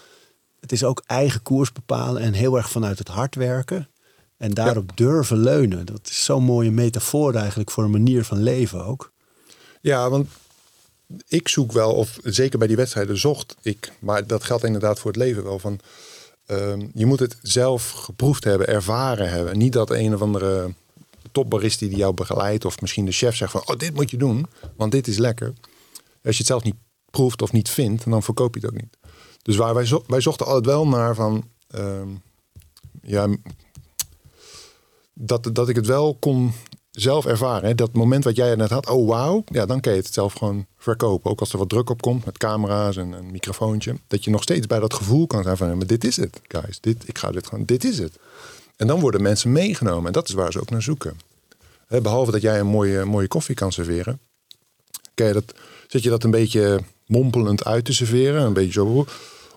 Het 0.59 0.71
is 0.71 0.84
ook 0.84 1.03
eigen 1.05 1.41
koers 1.41 1.71
bepalen 1.71 2.21
en 2.21 2.34
heel 2.34 2.57
erg 2.57 2.69
vanuit 2.69 2.99
het 2.99 3.07
hard 3.07 3.36
werken. 3.36 3.88
En 4.38 4.53
daarop 4.53 4.97
durven 4.97 5.38
leunen. 5.38 5.86
Dat 5.86 6.07
is 6.09 6.24
zo'n 6.24 6.43
mooie 6.43 6.71
metafoor 6.71 7.34
eigenlijk 7.36 7.71
voor 7.71 7.84
een 7.84 7.91
manier 7.91 8.24
van 8.24 8.43
leven 8.43 8.86
ook. 8.86 9.11
Ja, 9.82 10.09
want 10.09 10.28
ik 11.28 11.47
zoek 11.47 11.71
wel, 11.71 11.93
of 11.93 12.17
zeker 12.24 12.59
bij 12.59 12.67
die 12.67 12.76
wedstrijden 12.76 13.17
zocht 13.17 13.55
ik, 13.61 13.91
maar 13.99 14.28
dat 14.28 14.43
geldt 14.43 14.63
inderdaad 14.63 14.99
voor 14.99 15.11
het 15.11 15.19
leven 15.19 15.43
wel, 15.43 15.59
van 15.59 15.80
ehm, 16.45 16.88
je 16.93 17.05
moet 17.05 17.19
het 17.19 17.38
zelf 17.41 17.89
geproefd 17.89 18.43
hebben, 18.43 18.67
ervaren 18.67 19.30
hebben. 19.30 19.57
Niet 19.57 19.74
dat 19.74 19.89
een 19.89 20.13
of 20.13 20.21
andere 20.21 20.74
topbarist 21.32 21.80
die 21.80 21.95
jou 21.95 22.13
begeleidt, 22.13 22.65
of 22.65 22.82
misschien 22.82 23.05
de 23.05 23.11
chef 23.11 23.36
zegt 23.36 23.51
van, 23.51 23.61
oh 23.65 23.78
dit 23.78 23.93
moet 23.93 24.11
je 24.11 24.17
doen, 24.17 24.47
want 24.76 24.91
dit 24.91 25.07
is 25.07 25.17
lekker. 25.17 25.53
Als 26.24 26.34
je 26.36 26.38
het 26.38 26.47
zelf 26.47 26.63
niet 26.63 26.76
proeft 27.18 27.41
of 27.41 27.51
niet 27.51 27.70
vindt, 27.70 28.09
dan 28.09 28.24
verkoop 28.24 28.55
je 28.55 28.59
het 28.59 28.70
ook 28.70 28.82
niet. 28.82 28.97
Dus 29.41 29.55
waar 29.55 29.74
wij, 29.74 30.01
wij 30.07 30.22
zochten 30.22 30.45
altijd 30.45 30.66
wel 30.66 30.88
naar 30.88 31.16
van, 31.16 31.43
ehm, 31.68 32.07
ja, 33.01 33.28
dat, 35.14 35.49
dat 35.53 35.70
ik 35.70 35.76
het 35.76 35.86
wel 35.86 36.16
kon 36.20 36.53
zelf 36.91 37.26
ervaren. 37.26 37.78
Dat 37.78 37.93
moment 37.93 38.24
wat 38.24 38.36
jij 38.36 38.55
net 38.55 38.70
had, 38.70 38.89
oh 38.89 39.07
wauw, 39.07 39.43
ja, 39.45 39.66
dan 39.66 39.80
kan 39.80 39.93
je 39.93 39.99
het 39.99 40.14
zelf 40.14 40.34
gewoon 40.34 40.66
verkopen. 40.78 41.32
Ook 41.32 41.39
als 41.39 41.51
er 41.51 41.57
wat 41.57 41.70
druk 41.70 41.89
op 41.89 42.01
komt 42.01 42.26
met 42.26 42.38
camera's 42.38 42.97
en 42.97 43.11
een 43.11 43.32
microfoontje. 43.32 43.95
Dat 44.07 44.24
je 44.24 44.32
nog 44.32 44.43
steeds 44.43 44.68
bij 44.68 44.80
dat 44.80 44.93
gevoel 44.93 45.28
kan 45.28 45.43
zijn 45.43 45.57
van, 45.57 45.78
maar 45.78 45.88
dit 45.88 46.03
is 46.03 46.16
het, 46.16 46.41
guys. 46.47 46.80
Dit, 46.80 47.07
ik 47.07 47.18
ga 47.18 47.32
dit 47.32 47.47
gewoon, 47.47 47.66
dit 47.66 47.84
is 47.84 47.97
het. 47.97 48.20
En 48.76 48.88
dan 48.88 48.99
worden 48.99 49.22
mensen 49.22 49.51
meegenomen. 49.51 50.05
En 50.05 50.14
dat 50.14 50.28
is 50.28 50.34
waar 50.34 50.51
ze 50.51 50.59
ook 50.59 50.70
naar 50.70 50.82
zoeken. 50.82 51.18
Hè, 51.88 52.01
behalve 52.01 52.32
dat 52.32 52.41
jij 52.41 52.59
een 52.59 52.68
mooie, 52.68 53.05
mooie 53.05 53.28
koffie 53.28 53.55
kan 53.55 53.72
serveren. 53.72 54.20
Kan 55.14 55.28
je 55.28 55.34
dat, 55.34 55.53
zit 55.88 56.03
je 56.03 56.09
dat 56.09 56.24
een 56.24 56.32
beetje 56.32 56.84
mompelend 57.06 57.66
uit 57.66 57.86
te 57.86 57.93
serveren? 57.93 58.41
Een 58.41 58.54
beetje 58.54 58.72
zo. 58.72 59.06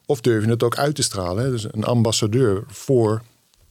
Of 0.06 0.20
durf 0.20 0.44
je 0.44 0.50
het 0.50 0.62
ook 0.62 0.76
uit 0.76 0.94
te 0.94 1.02
stralen? 1.02 1.44
Hè? 1.44 1.50
Dus 1.50 1.66
een 1.70 1.84
ambassadeur 1.84 2.64
voor, 2.66 3.22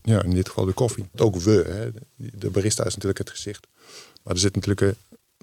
ja, 0.01 0.23
in 0.23 0.33
dit 0.33 0.47
geval 0.47 0.65
de 0.65 0.73
koffie. 0.73 1.05
Ook 1.17 1.35
we, 1.35 1.65
hè? 1.67 1.89
de 2.15 2.49
barista 2.49 2.85
is 2.85 2.93
natuurlijk 2.93 3.17
het 3.17 3.29
gezicht. 3.29 3.67
Maar 4.23 4.33
er 4.33 4.39
zitten 4.39 4.61
natuurlijk 4.61 4.97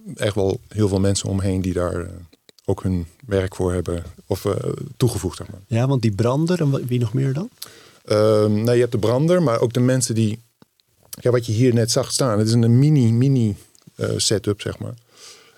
eh, 0.06 0.24
echt 0.26 0.34
wel 0.34 0.60
heel 0.68 0.88
veel 0.88 1.00
mensen 1.00 1.28
omheen 1.28 1.62
die 1.62 1.72
daar 1.72 2.00
eh, 2.00 2.08
ook 2.64 2.82
hun 2.82 3.06
werk 3.26 3.54
voor 3.54 3.72
hebben 3.72 4.04
of 4.26 4.44
eh, 4.44 4.72
toegevoegd. 4.96 5.36
Zeg 5.36 5.50
maar. 5.50 5.60
Ja, 5.66 5.86
want 5.86 6.02
die 6.02 6.14
brander 6.14 6.60
en 6.60 6.86
wie 6.86 7.00
nog 7.00 7.12
meer 7.12 7.32
dan? 7.32 7.50
Ehm, 8.04 8.52
nou, 8.52 8.72
je 8.72 8.80
hebt 8.80 8.92
de 8.92 8.98
brander, 8.98 9.42
maar 9.42 9.60
ook 9.60 9.72
de 9.72 9.80
mensen 9.80 10.14
die. 10.14 10.42
Ja, 11.20 11.30
wat 11.30 11.46
je 11.46 11.52
hier 11.52 11.74
net 11.74 11.90
zag 11.90 12.12
staan, 12.12 12.38
het 12.38 12.48
is 12.48 12.52
een 12.52 12.78
mini, 12.78 13.12
mini 13.12 13.56
eh, 13.94 14.10
setup, 14.16 14.60
zeg 14.60 14.78
maar. 14.78 14.94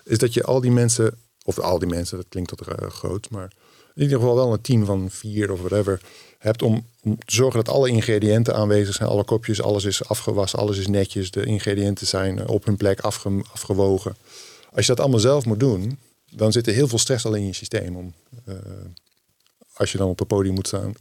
Is 0.03 0.17
dat 0.17 0.33
je 0.33 0.43
al 0.43 0.61
die 0.61 0.71
mensen, 0.71 1.17
of 1.45 1.59
al 1.59 1.79
die 1.79 1.87
mensen, 1.87 2.17
dat 2.17 2.25
klinkt 2.29 2.49
tot 2.49 2.67
uh, 2.67 2.89
groot, 2.89 3.29
maar 3.29 3.51
in 3.95 4.01
ieder 4.01 4.19
geval 4.19 4.35
wel 4.35 4.53
een 4.53 4.61
team 4.61 4.85
van 4.85 5.09
vier 5.09 5.51
of 5.51 5.59
whatever 5.59 6.01
hebt 6.37 6.61
om, 6.61 6.85
te 7.01 7.15
zorgen 7.25 7.63
dat 7.63 7.73
alle 7.73 7.89
ingrediënten 7.89 8.55
aanwezig 8.55 8.95
zijn, 8.95 9.09
alle 9.09 9.23
kopjes, 9.23 9.61
alles 9.61 9.83
is 9.83 10.07
afgewassen, 10.07 10.59
alles 10.59 10.77
is 10.77 10.87
netjes, 10.87 11.31
de 11.31 11.45
ingrediënten 11.45 12.07
zijn 12.07 12.39
eh, 12.39 12.47
op 12.49 12.65
hun 12.65 12.77
plek 12.77 12.99
afge, 12.99 13.43
afgewogen. 13.51 14.15
Als 14.71 14.85
je 14.85 14.91
dat 14.91 14.99
allemaal 14.99 15.19
zelf 15.19 15.45
moet 15.45 15.59
doen, 15.59 15.99
dan 16.31 16.51
zit 16.51 16.67
er 16.67 16.73
heel 16.73 16.87
veel 16.87 16.97
stress 16.97 17.25
al 17.25 17.33
in 17.33 17.45
je 17.45 17.53
systeem 17.53 17.95
om, 17.95 18.13
uh, 18.45 18.55
als 19.73 19.91
je 19.91 19.97
dan 19.97 20.09
op 20.09 20.19
het 20.19 20.27
podium 20.27 20.53
moet 20.53 20.67
staan. 20.67 20.93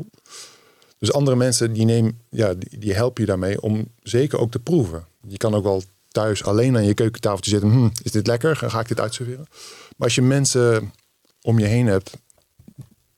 Dus 0.98 1.12
andere 1.12 1.36
mensen 1.36 1.72
die, 1.72 1.84
neem, 1.84 2.18
ja, 2.28 2.54
die, 2.54 2.78
die 2.78 2.94
helpen 2.94 3.22
je 3.22 3.28
daarmee 3.28 3.60
om 3.60 3.88
zeker 4.02 4.38
ook 4.38 4.50
te 4.50 4.58
proeven. 4.58 5.06
Je 5.28 5.36
kan 5.36 5.54
ook 5.54 5.64
wel 5.64 5.82
thuis 6.14 6.44
alleen 6.44 6.76
aan 6.76 6.84
je 6.84 6.94
keukentafeltje 6.94 7.50
zitten. 7.50 7.70
Hm, 7.70 7.88
is 8.02 8.12
dit 8.12 8.26
lekker? 8.26 8.56
Ga 8.56 8.80
ik 8.80 8.88
dit 8.88 9.00
uitserveren? 9.00 9.46
Maar 9.96 10.06
als 10.06 10.14
je 10.14 10.22
mensen 10.22 10.92
om 11.42 11.58
je 11.58 11.66
heen 11.66 11.86
hebt, 11.86 12.16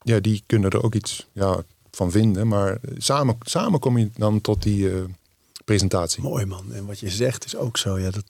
ja, 0.02 0.20
die 0.20 0.42
kunnen 0.46 0.70
er 0.70 0.82
ook 0.82 0.94
iets 0.94 1.26
ja, 1.32 1.62
van 1.90 2.10
vinden. 2.10 2.48
Maar 2.48 2.78
samen, 2.96 3.36
samen 3.40 3.80
kom 3.80 3.98
je 3.98 4.10
dan 4.16 4.40
tot 4.40 4.62
die 4.62 4.90
uh, 4.90 5.04
presentatie. 5.64 6.22
Mooi 6.22 6.44
man. 6.44 6.72
En 6.72 6.86
wat 6.86 6.98
je 6.98 7.10
zegt 7.10 7.44
is 7.44 7.56
ook 7.56 7.76
zo. 7.76 7.98
Ja, 7.98 8.10
dat, 8.10 8.24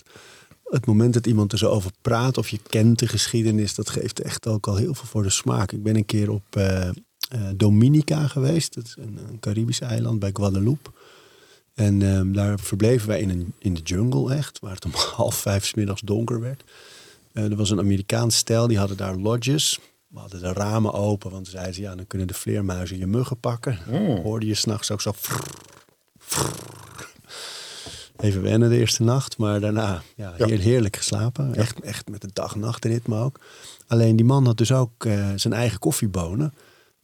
het 0.64 0.86
moment 0.86 1.14
dat 1.14 1.26
iemand 1.26 1.52
er 1.52 1.58
zo 1.58 1.70
over 1.70 1.90
praat 2.02 2.38
of 2.38 2.48
je 2.48 2.58
kent 2.68 2.98
de 2.98 3.08
geschiedenis, 3.08 3.74
dat 3.74 3.90
geeft 3.90 4.20
echt 4.20 4.46
ook 4.46 4.66
al 4.66 4.76
heel 4.76 4.94
veel 4.94 5.06
voor 5.06 5.22
de 5.22 5.30
smaak. 5.30 5.72
Ik 5.72 5.82
ben 5.82 5.96
een 5.96 6.06
keer 6.06 6.30
op 6.30 6.56
uh, 6.56 6.88
uh, 7.34 7.48
Dominica 7.56 8.26
geweest. 8.26 8.74
Dat 8.74 8.84
is 8.84 8.96
een, 8.98 9.18
een 9.28 9.40
Caribisch 9.40 9.80
eiland 9.80 10.18
bij 10.18 10.30
Guadeloupe. 10.32 10.90
En 11.76 12.02
um, 12.02 12.32
daar 12.32 12.58
verbleven 12.58 13.08
wij 13.08 13.20
in, 13.20 13.30
een, 13.30 13.52
in 13.58 13.74
de 13.74 13.80
jungle 13.80 14.34
echt, 14.34 14.58
waar 14.60 14.74
het 14.74 14.84
om 14.84 14.92
half 15.16 15.34
vijf 15.34 15.64
's 15.64 15.74
middags 15.74 16.00
donker 16.00 16.40
werd. 16.40 16.64
Uh, 17.32 17.50
er 17.50 17.56
was 17.56 17.70
een 17.70 17.78
Amerikaans 17.78 18.36
stel, 18.36 18.66
die 18.66 18.78
hadden 18.78 18.96
daar 18.96 19.16
lodges. 19.16 19.78
We 20.06 20.18
hadden 20.18 20.40
de 20.40 20.52
ramen 20.52 20.92
open, 20.92 21.30
want 21.30 21.48
zeiden 21.48 21.74
ze, 21.74 21.80
ja, 21.80 21.94
dan 21.94 22.06
kunnen 22.06 22.26
de 22.26 22.34
vleermuizen 22.34 22.98
je 22.98 23.06
muggen 23.06 23.40
pakken. 23.40 23.78
Mm. 23.90 24.16
Hoorde 24.16 24.46
je 24.46 24.54
s'nachts 24.54 24.90
ook 24.90 25.00
zo... 25.00 25.12
Frrr, 25.12 25.44
frrr. 26.18 26.74
Even 28.16 28.42
wennen 28.42 28.68
de 28.68 28.78
eerste 28.78 29.02
nacht, 29.02 29.38
maar 29.38 29.60
daarna 29.60 30.02
ja, 30.16 30.34
ja. 30.38 30.46
heerlijk 30.46 30.96
geslapen. 30.96 31.48
Ja. 31.48 31.54
Echt, 31.54 31.80
echt 31.80 32.08
met 32.08 32.24
een 32.24 32.30
dag-nachtritme 32.32 33.18
ook. 33.18 33.40
Alleen 33.86 34.16
die 34.16 34.24
man 34.24 34.46
had 34.46 34.56
dus 34.56 34.72
ook 34.72 35.04
uh, 35.04 35.28
zijn 35.34 35.54
eigen 35.54 35.78
koffiebonen. 35.78 36.54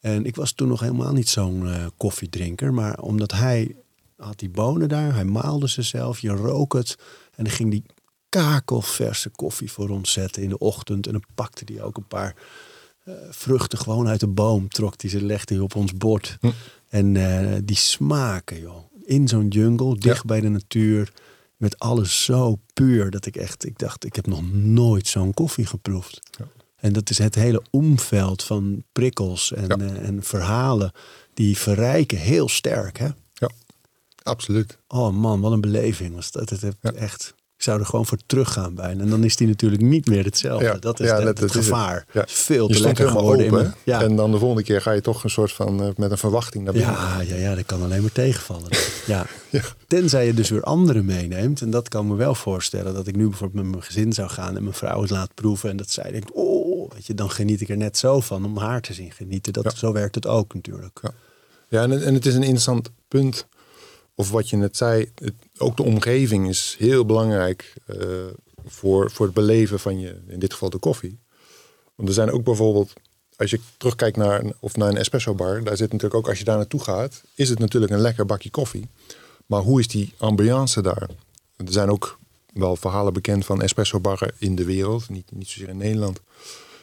En 0.01 0.25
ik 0.25 0.37
was 0.37 0.53
toen 0.53 0.68
nog 0.68 0.81
helemaal 0.81 1.12
niet 1.12 1.29
zo'n 1.29 1.62
uh, 1.62 1.87
koffiedrinker. 1.97 2.75
Maar 2.75 2.99
omdat 2.99 3.33
hij 3.33 3.75
had 4.23 4.39
die 4.39 4.51
bonen 4.51 4.89
daar, 4.89 5.14
hij 5.14 5.25
maalde 5.25 5.68
ze 5.68 5.83
zelf, 5.83 6.18
je 6.18 6.31
rook 6.31 6.73
het. 6.73 6.97
En 7.35 7.45
dan 7.45 7.53
ging 7.53 7.70
die 7.70 7.85
kakelverse 8.29 9.31
koffie 9.31 9.73
voor 9.73 9.89
ons 9.89 10.12
zetten 10.12 10.43
in 10.43 10.49
de 10.49 10.59
ochtend. 10.59 11.07
En 11.07 11.12
dan 11.12 11.25
pakte 11.35 11.64
hij 11.73 11.83
ook 11.83 11.97
een 11.97 12.07
paar 12.07 12.37
uh, 13.05 13.14
vruchten 13.31 13.79
gewoon 13.79 14.09
uit 14.09 14.20
de 14.20 14.29
boom. 14.29 14.68
Trok 14.68 14.99
die 14.99 15.11
ze, 15.11 15.23
legde 15.23 15.55
hij 15.55 15.62
op 15.62 15.75
ons 15.75 15.93
bord. 15.93 16.37
Hm. 16.41 16.51
En 16.89 17.14
uh, 17.14 17.57
die 17.64 17.77
smaken, 17.77 18.61
joh. 18.61 18.85
In 19.05 19.29
zo'n 19.29 19.49
jungle, 19.49 19.99
dicht 19.99 20.16
ja. 20.16 20.25
bij 20.25 20.41
de 20.41 20.49
natuur. 20.49 21.12
Met 21.57 21.79
alles 21.79 22.25
zo 22.25 22.59
puur 22.75 23.11
dat 23.11 23.27
ik 23.27 23.37
echt, 23.37 23.64
ik 23.64 23.79
dacht, 23.79 24.05
ik 24.05 24.16
heb 24.16 24.27
nog 24.27 24.53
nooit 24.53 25.07
zo'n 25.07 25.35
koffie 25.35 25.66
geproefd. 25.66 26.20
Ja. 26.39 26.47
En 26.77 26.93
dat 26.93 27.11
is 27.11 27.18
het 27.18 27.35
hele 27.35 27.62
omveld 27.70 28.43
van 28.43 28.85
prikkels 28.93 29.53
en, 29.53 29.68
ja. 29.68 29.79
uh, 29.79 30.09
en 30.09 30.23
verhalen. 30.23 30.93
Die 31.35 31.59
verrijken 31.59 32.18
heel 32.18 32.49
sterk, 32.49 32.99
hè? 32.99 33.09
Absoluut. 34.23 34.79
Oh 34.89 35.12
man, 35.14 35.41
wat 35.41 35.53
een 35.53 35.61
beleving 35.61 36.14
was 36.14 36.31
dat. 36.31 36.51
Het, 36.51 36.66
ja. 36.81 36.93
echt, 36.93 37.35
ik 37.62 37.68
zou 37.68 37.81
er 37.81 37.87
gewoon 37.87 38.07
voor 38.07 38.18
teruggaan 38.27 38.75
bijna. 38.75 39.03
En 39.03 39.11
dan 39.11 39.25
is 39.25 39.37
die 39.37 39.47
natuurlijk 39.47 39.83
niet 39.83 40.07
meer 40.07 40.25
hetzelfde. 40.25 40.64
Ja, 40.64 40.75
dat 40.75 41.01
is 41.01 41.09
ja, 41.09 41.20
het, 41.20 41.39
het 41.39 41.53
gevaar. 41.53 42.07
Ja. 42.12 42.25
Veel 42.27 42.68
te 42.68 42.81
lekker 42.81 43.09
geworden. 43.09 43.47
Open. 43.47 43.75
En 43.85 44.16
dan 44.16 44.31
de 44.31 44.39
volgende 44.39 44.62
keer 44.62 44.81
ga 44.81 44.91
je 44.91 45.01
toch 45.01 45.25
een 45.25 45.31
soort 45.31 45.53
van 45.53 45.83
uh, 45.83 45.89
met 45.97 46.11
een 46.11 46.18
verwachting 46.18 46.64
naar 46.64 46.73
binnen. 46.73 46.93
Ja, 46.93 47.20
ja, 47.20 47.35
ja, 47.35 47.55
dat 47.55 47.66
kan 47.66 47.83
alleen 47.83 48.03
maar 48.03 48.12
tegenvallen. 48.12 48.68
ja. 49.07 49.27
Tenzij 49.87 50.27
je 50.27 50.35
dus 50.35 50.51
weer 50.51 50.62
anderen 50.62 51.05
meeneemt. 51.05 51.61
En 51.61 51.70
dat 51.70 51.89
kan 51.89 52.07
me 52.07 52.14
wel 52.14 52.35
voorstellen. 52.35 52.95
Dat 52.95 53.07
ik 53.07 53.16
nu 53.16 53.29
bijvoorbeeld 53.29 53.62
met 53.62 53.73
mijn 53.73 53.85
gezin 53.85 54.12
zou 54.12 54.29
gaan 54.29 54.57
en 54.57 54.62
mijn 54.62 54.75
vrouw 54.75 55.01
het 55.01 55.11
laat 55.11 55.35
proeven. 55.35 55.70
En 55.70 55.77
dat 55.77 55.91
zij 55.91 56.11
denkt, 56.11 56.33
oh, 56.33 56.91
weet 56.91 57.07
je, 57.07 57.14
dan 57.14 57.31
geniet 57.31 57.61
ik 57.61 57.68
er 57.68 57.77
net 57.77 57.99
zo 57.99 58.20
van 58.20 58.45
om 58.45 58.57
haar 58.57 58.81
te 58.81 58.93
zien 58.93 59.12
genieten. 59.12 59.53
Dat, 59.53 59.77
Zo 59.77 59.93
werkt 59.93 60.14
het 60.14 60.27
ook 60.27 60.55
natuurlijk. 60.55 60.99
Ja, 61.03 61.11
ja 61.68 61.83
en, 61.83 62.05
en 62.05 62.14
het 62.14 62.27
is 62.27 62.35
een 62.35 62.43
interessant 62.43 62.91
punt 63.09 63.47
of 64.15 64.31
wat 64.31 64.51
je 64.51 64.57
net 64.57 64.77
zei, 64.77 65.13
ook 65.59 65.77
de 65.77 65.83
omgeving 65.83 66.49
is 66.49 66.77
heel 66.79 67.05
belangrijk 67.07 67.75
uh, 67.87 67.97
voor, 68.65 69.11
voor 69.11 69.27
het 69.27 69.35
beleven 69.35 69.81
van 69.81 70.01
je, 70.01 70.21
in 70.27 70.39
dit 70.39 70.53
geval 70.53 70.71
de 70.71 70.79
koffie. 70.79 71.19
Want 71.95 72.09
er 72.09 72.15
zijn 72.15 72.31
ook 72.31 72.45
bijvoorbeeld, 72.45 72.93
als 73.37 73.51
je 73.51 73.61
terugkijkt 73.77 74.17
naar, 74.17 74.45
of 74.61 74.77
naar 74.77 74.89
een 74.89 74.97
espresso 74.97 75.35
bar, 75.35 75.65
daar 75.65 75.77
zit 75.77 75.93
natuurlijk 75.93 76.15
ook, 76.15 76.29
als 76.29 76.39
je 76.39 76.45
daar 76.45 76.57
naartoe 76.57 76.83
gaat, 76.83 77.23
is 77.35 77.49
het 77.49 77.59
natuurlijk 77.59 77.93
een 77.93 78.01
lekker 78.01 78.27
bakje 78.27 78.51
koffie. 78.51 78.89
Maar 79.47 79.61
hoe 79.61 79.81
is 79.81 79.89
die 79.89 80.15
ambiance 80.17 80.83
daar? 80.83 81.09
Er 81.57 81.73
zijn 81.73 81.91
ook 81.91 82.19
wel 82.53 82.77
verhalen 82.77 83.13
bekend 83.13 83.45
van 83.45 83.63
espresso 83.63 84.01
barren 84.01 84.33
in 84.39 84.55
de 84.55 84.65
wereld, 84.65 85.09
niet, 85.09 85.33
niet 85.33 85.49
zozeer 85.49 85.69
in 85.69 85.77
Nederland. 85.77 86.21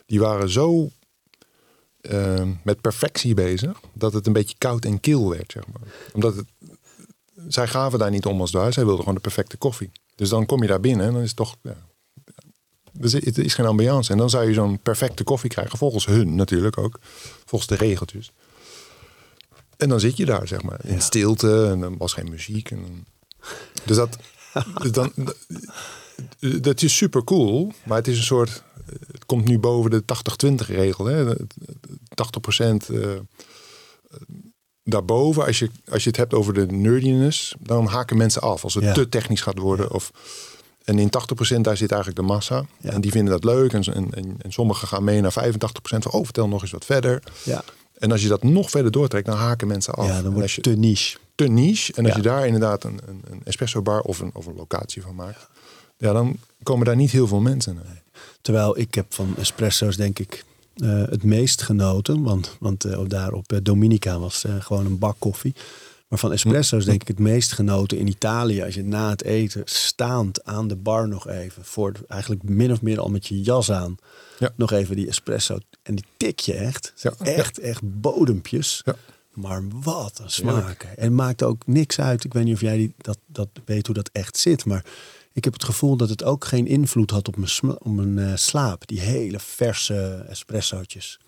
Die 0.05 0.19
waren 0.19 0.49
zo 0.49 0.89
uh, 2.01 2.47
met 2.63 2.81
perfectie 2.81 3.33
bezig, 3.33 3.79
dat 3.93 4.13
het 4.13 4.27
een 4.27 4.33
beetje 4.33 4.55
koud 4.57 4.85
en 4.85 4.99
kil 4.99 5.29
werd, 5.29 5.51
zeg 5.51 5.67
maar. 5.67 5.81
Omdat 6.13 6.35
het, 6.35 6.47
zij 7.47 7.67
gaven 7.67 7.99
daar 7.99 8.09
niet 8.09 8.25
om 8.25 8.41
als 8.41 8.51
daar. 8.51 8.73
Zij 8.73 8.83
wilden 8.83 8.99
gewoon 8.99 9.15
de 9.15 9.21
perfecte 9.21 9.57
koffie. 9.57 9.91
Dus 10.15 10.29
dan 10.29 10.45
kom 10.45 10.61
je 10.61 10.67
daar 10.67 10.79
binnen 10.79 11.05
en 11.05 11.13
dan 11.13 11.21
is 11.21 11.27
het 11.27 11.37
toch... 11.37 11.55
Ja, 11.61 11.77
dus 12.91 13.13
het 13.13 13.37
is 13.37 13.53
geen 13.53 13.65
ambiance. 13.65 14.11
En 14.11 14.17
dan 14.17 14.29
zou 14.29 14.47
je 14.47 14.53
zo'n 14.53 14.79
perfecte 14.79 15.23
koffie 15.23 15.49
krijgen. 15.49 15.77
Volgens 15.77 16.05
hun 16.05 16.35
natuurlijk 16.35 16.77
ook. 16.77 16.99
Volgens 17.45 17.69
de 17.69 17.75
regeltjes. 17.75 18.31
En 19.77 19.89
dan 19.89 19.99
zit 19.99 20.17
je 20.17 20.25
daar, 20.25 20.47
zeg 20.47 20.61
maar. 20.61 20.79
In 20.83 20.93
ja. 20.93 20.99
stilte. 20.99 21.67
En 21.67 21.79
dan 21.79 21.97
was 21.97 22.13
geen 22.13 22.29
muziek. 22.29 22.71
En, 22.71 23.05
dus 23.85 23.95
dat... 23.95 24.17
dus 24.81 24.91
dan, 24.91 25.13
dat 26.61 26.81
is 26.81 26.95
super 26.95 27.23
cool. 27.23 27.71
Maar 27.85 27.97
het 27.97 28.07
is 28.07 28.17
een 28.17 28.23
soort... 28.23 28.63
Het 29.11 29.25
komt 29.25 29.45
nu 29.45 29.59
boven 29.59 29.91
de 29.91 30.03
80-20 30.51 30.65
regel. 30.65 31.05
Hè? 31.05 31.33
80% 31.33 31.35
uh, 32.91 33.19
daarboven, 34.89 35.45
als 35.45 35.59
je, 35.59 35.69
als 35.89 36.03
je 36.03 36.09
het 36.09 36.17
hebt 36.17 36.33
over 36.33 36.53
de 36.53 36.65
nerdiness, 36.65 37.55
dan 37.59 37.85
haken 37.85 38.17
mensen 38.17 38.41
af 38.41 38.63
als 38.63 38.73
het 38.73 38.83
Ja. 38.83 38.93
te 38.93 39.09
technisch 39.09 39.41
gaat 39.41 39.57
worden. 39.57 39.91
Of, 39.93 40.11
en 40.83 40.99
in 40.99 41.09
80% 41.57 41.61
daar 41.61 41.77
zit 41.77 41.91
eigenlijk 41.91 42.21
de 42.21 42.27
massa. 42.27 42.65
Ja. 42.77 42.91
En 42.91 43.01
die 43.01 43.11
vinden 43.11 43.33
dat 43.33 43.43
leuk. 43.43 43.73
En, 43.73 43.83
en, 43.83 44.07
en, 44.13 44.35
en 44.41 44.51
sommigen 44.51 44.87
gaan 44.87 45.03
mee 45.03 45.21
naar 45.21 45.33
85% 45.53 45.53
van, 45.81 46.11
oh, 46.11 46.23
vertel 46.23 46.47
nog 46.47 46.61
eens 46.61 46.71
wat 46.71 46.85
verder. 46.85 47.23
Ja, 47.43 47.63
En 47.99 48.11
als 48.11 48.21
je 48.21 48.27
dat 48.27 48.43
nog 48.43 48.69
verder 48.69 48.91
doortrekt, 48.91 49.25
dan 49.25 49.37
haken 49.37 49.67
mensen 49.67 49.93
af. 49.93 50.07
ja 50.07 50.21
dan 50.21 50.33
wordt 50.33 50.45
het 50.45 50.55
je 50.55 50.61
te 50.61 50.77
niche. 50.79 51.17
te 51.35 51.47
niche. 51.47 51.93
En 51.93 52.05
als 52.05 52.15
je 52.15 52.21
daar 52.21 52.45
inderdaad 52.45 52.83
een, 52.83 52.99
een, 53.07 53.21
een 53.29 53.41
espresso 53.43 53.81
bar 53.81 54.01
of 54.01 54.19
een, 54.19 54.29
of 54.33 54.45
een 54.45 54.55
locatie 54.55 55.01
van 55.01 55.15
maakt. 55.15 55.47
Ja, 55.97 56.13
dan 56.13 56.37
komen 56.63 56.85
daar 56.85 56.95
niet 56.95 57.11
heel 57.11 57.27
veel 57.27 57.39
mensen. 57.39 57.75
naar. 57.75 58.01
Terwijl 58.41 58.77
ik 58.79 58.93
heb 58.95 59.13
van 59.13 59.33
espresso's 59.37 59.95
denk 59.97 60.19
ik 60.19 60.43
het 60.85 61.23
meest 61.23 61.61
genoten. 61.61 62.23
Want, 62.23 62.57
want 62.59 62.85
eh, 62.85 62.99
daar 63.07 63.31
op 63.31 63.51
eh, 63.51 63.59
Dominica 63.63 64.19
was 64.19 64.43
eh, 64.43 64.55
gewoon 64.59 64.85
een 64.85 64.97
bak 64.97 65.15
koffie. 65.19 65.55
Maar 66.07 66.19
van 66.19 66.31
espresso's 66.31 66.85
denk 66.85 67.01
ik 67.01 67.07
het 67.07 67.19
meest 67.19 67.51
genoten 67.51 67.97
in 67.97 68.07
Italië. 68.07 68.63
Als 68.63 68.73
je 68.73 68.83
na 68.83 69.09
het 69.09 69.23
eten 69.23 69.61
staand 69.65 70.43
aan 70.43 70.67
de 70.67 70.75
bar 70.75 71.07
nog 71.07 71.27
even. 71.27 71.65
Voor 71.65 71.93
eigenlijk 72.07 72.43
min 72.43 72.71
of 72.71 72.81
meer 72.81 72.99
al 72.99 73.09
met 73.09 73.27
je 73.27 73.41
jas 73.41 73.71
aan. 73.71 73.97
Ja. 74.39 74.53
Nog 74.55 74.71
even 74.71 74.95
die 74.95 75.07
espresso. 75.07 75.57
En 75.83 75.95
die 75.95 76.05
tik 76.17 76.39
je 76.39 76.53
echt. 76.53 76.93
Ja. 76.95 77.13
Echt, 77.19 77.59
echt 77.59 77.81
bodempjes. 77.83 78.81
Ja. 78.85 78.95
Maar 79.33 79.63
wat 79.81 80.19
een 80.23 80.29
smaak. 80.29 80.83
En 80.83 81.03
het 81.03 81.11
maakt 81.11 81.43
ook 81.43 81.67
niks 81.67 81.99
uit. 81.99 82.23
Ik 82.23 82.33
weet 82.33 82.43
niet 82.43 82.53
of 82.53 82.61
jij 82.61 82.77
die, 82.77 82.93
dat, 82.97 83.19
dat 83.25 83.49
weet 83.65 83.85
hoe 83.85 83.95
dat 83.95 84.09
echt 84.13 84.37
zit. 84.37 84.65
Maar 84.65 84.85
ik 85.33 85.43
heb 85.43 85.53
het 85.53 85.63
gevoel 85.63 85.95
dat 85.95 86.09
het 86.09 86.23
ook 86.23 86.45
geen 86.45 86.67
invloed 86.67 87.11
had 87.11 87.27
op 87.27 87.37
mijn, 87.37 87.51
op 87.79 87.91
mijn 87.95 88.17
eh, 88.19 88.35
slaap. 88.35 88.87
Die 88.87 88.99
hele 88.99 89.39
verse 89.39 90.25
espressootjes. 90.29 91.19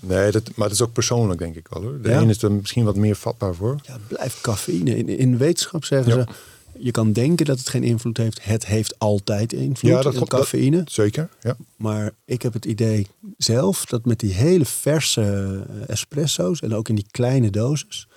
Nee, 0.00 0.30
dat, 0.30 0.42
maar 0.54 0.68
dat 0.68 0.76
is 0.76 0.82
ook 0.82 0.92
persoonlijk, 0.92 1.38
denk 1.38 1.56
ik 1.56 1.68
wel. 1.68 1.82
Hoor. 1.82 2.00
De 2.02 2.08
Ja. 2.08 2.20
een 2.20 2.28
is 2.28 2.42
er 2.42 2.52
misschien 2.52 2.84
wat 2.84 2.96
meer 2.96 3.16
vatbaar 3.16 3.54
voor. 3.54 3.78
Ja, 3.86 3.92
het 3.92 4.08
blijft 4.08 4.40
cafeïne. 4.40 4.96
In, 4.96 5.08
in 5.08 5.38
wetenschap 5.38 5.84
zeggen 5.84 6.16
Ja. 6.18 6.24
ze... 6.26 6.32
Je 6.78 6.90
kan 6.90 7.12
denken 7.12 7.46
dat 7.46 7.58
het 7.58 7.68
geen 7.68 7.82
invloed 7.82 8.16
heeft. 8.16 8.44
Het 8.44 8.66
heeft 8.66 8.98
altijd 8.98 9.52
invloed, 9.52 9.90
Ja, 9.90 10.02
dat 10.02 10.14
klopt. 10.14 10.30
cafeïne. 10.30 10.82
Zeker, 10.86 11.28
ja. 11.40 11.56
Maar 11.76 12.10
ik 12.24 12.42
heb 12.42 12.52
het 12.52 12.64
idee 12.64 13.06
zelf 13.36 13.84
dat 13.84 14.04
met 14.04 14.20
die 14.20 14.32
hele 14.32 14.64
verse 14.64 15.22
eh, 15.68 15.88
espresso's... 15.88 16.60
en 16.60 16.74
ook 16.74 16.88
in 16.88 16.94
die 16.94 17.06
kleine 17.10 17.50
doses... 17.50 18.08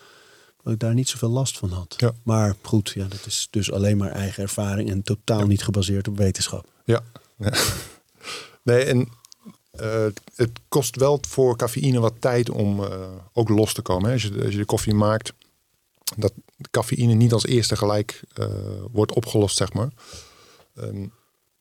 dat 0.64 0.74
ik 0.74 0.80
daar 0.80 0.94
niet 0.94 1.10
zoveel 1.10 1.30
last 1.30 1.58
van 1.58 1.70
had. 1.70 1.94
Ja. 1.98 2.14
Maar 2.24 2.56
goed, 2.62 2.92
ja, 2.96 3.08
dat 3.08 3.26
is 3.26 3.48
dus 3.50 3.72
alleen 3.72 3.98
maar 3.98 4.12
eigen 4.12 4.44
ervaring... 4.44 4.90
en 4.90 5.04
totaal 5.04 5.48
niet 5.48 5.64
gebaseerd 5.64 6.08
op 6.08 6.18
wetenschap. 6.18 6.66
Ja. 6.86 7.04
ja. 7.38 7.54
Nee, 8.64 8.84
en 8.84 9.08
eh, 9.72 10.06
het 10.36 10.52
kost 10.68 10.96
wel 10.96 11.20
voor 11.28 11.58
cafeïne 11.58 12.00
wat 12.00 12.14
tijd 12.20 12.50
om 12.50 12.84
eh, 12.84 13.08
ook 13.34 13.50
los 13.50 13.74
te 13.74 13.82
komen. 13.82 14.06
Hè. 14.06 14.14
Als, 14.14 14.24
je, 14.24 14.44
als 14.44 14.52
je 14.52 14.58
de 14.58 14.66
koffie 14.66 14.94
maakt, 14.94 15.34
dat 16.18 16.34
de 16.56 16.70
cafeïne 16.72 17.14
niet 17.14 17.34
als 17.34 17.46
eerste 17.46 17.76
gelijk 17.76 18.22
eh, 18.34 18.48
wordt 18.92 19.14
opgelost, 19.14 19.58
zeg 19.58 19.74
maar. 19.74 19.90
Ehm, 20.76 21.06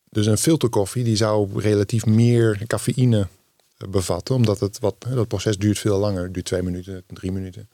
dus 0.08 0.26
een 0.26 0.38
filterkoffie 0.38 1.04
die 1.04 1.16
zou 1.16 1.60
relatief 1.60 2.06
meer 2.06 2.66
cafeïne 2.66 3.28
bevatten, 3.88 4.34
omdat 4.34 4.60
het 4.60 4.78
wat, 4.78 4.94
dat 5.14 5.28
proces 5.28 5.58
duurt 5.58 5.78
veel 5.78 5.98
langer, 5.98 6.32
duurt 6.32 6.46
twee 6.46 6.62
minuten, 6.62 7.04
drie 7.06 7.32
minuten. 7.32 7.68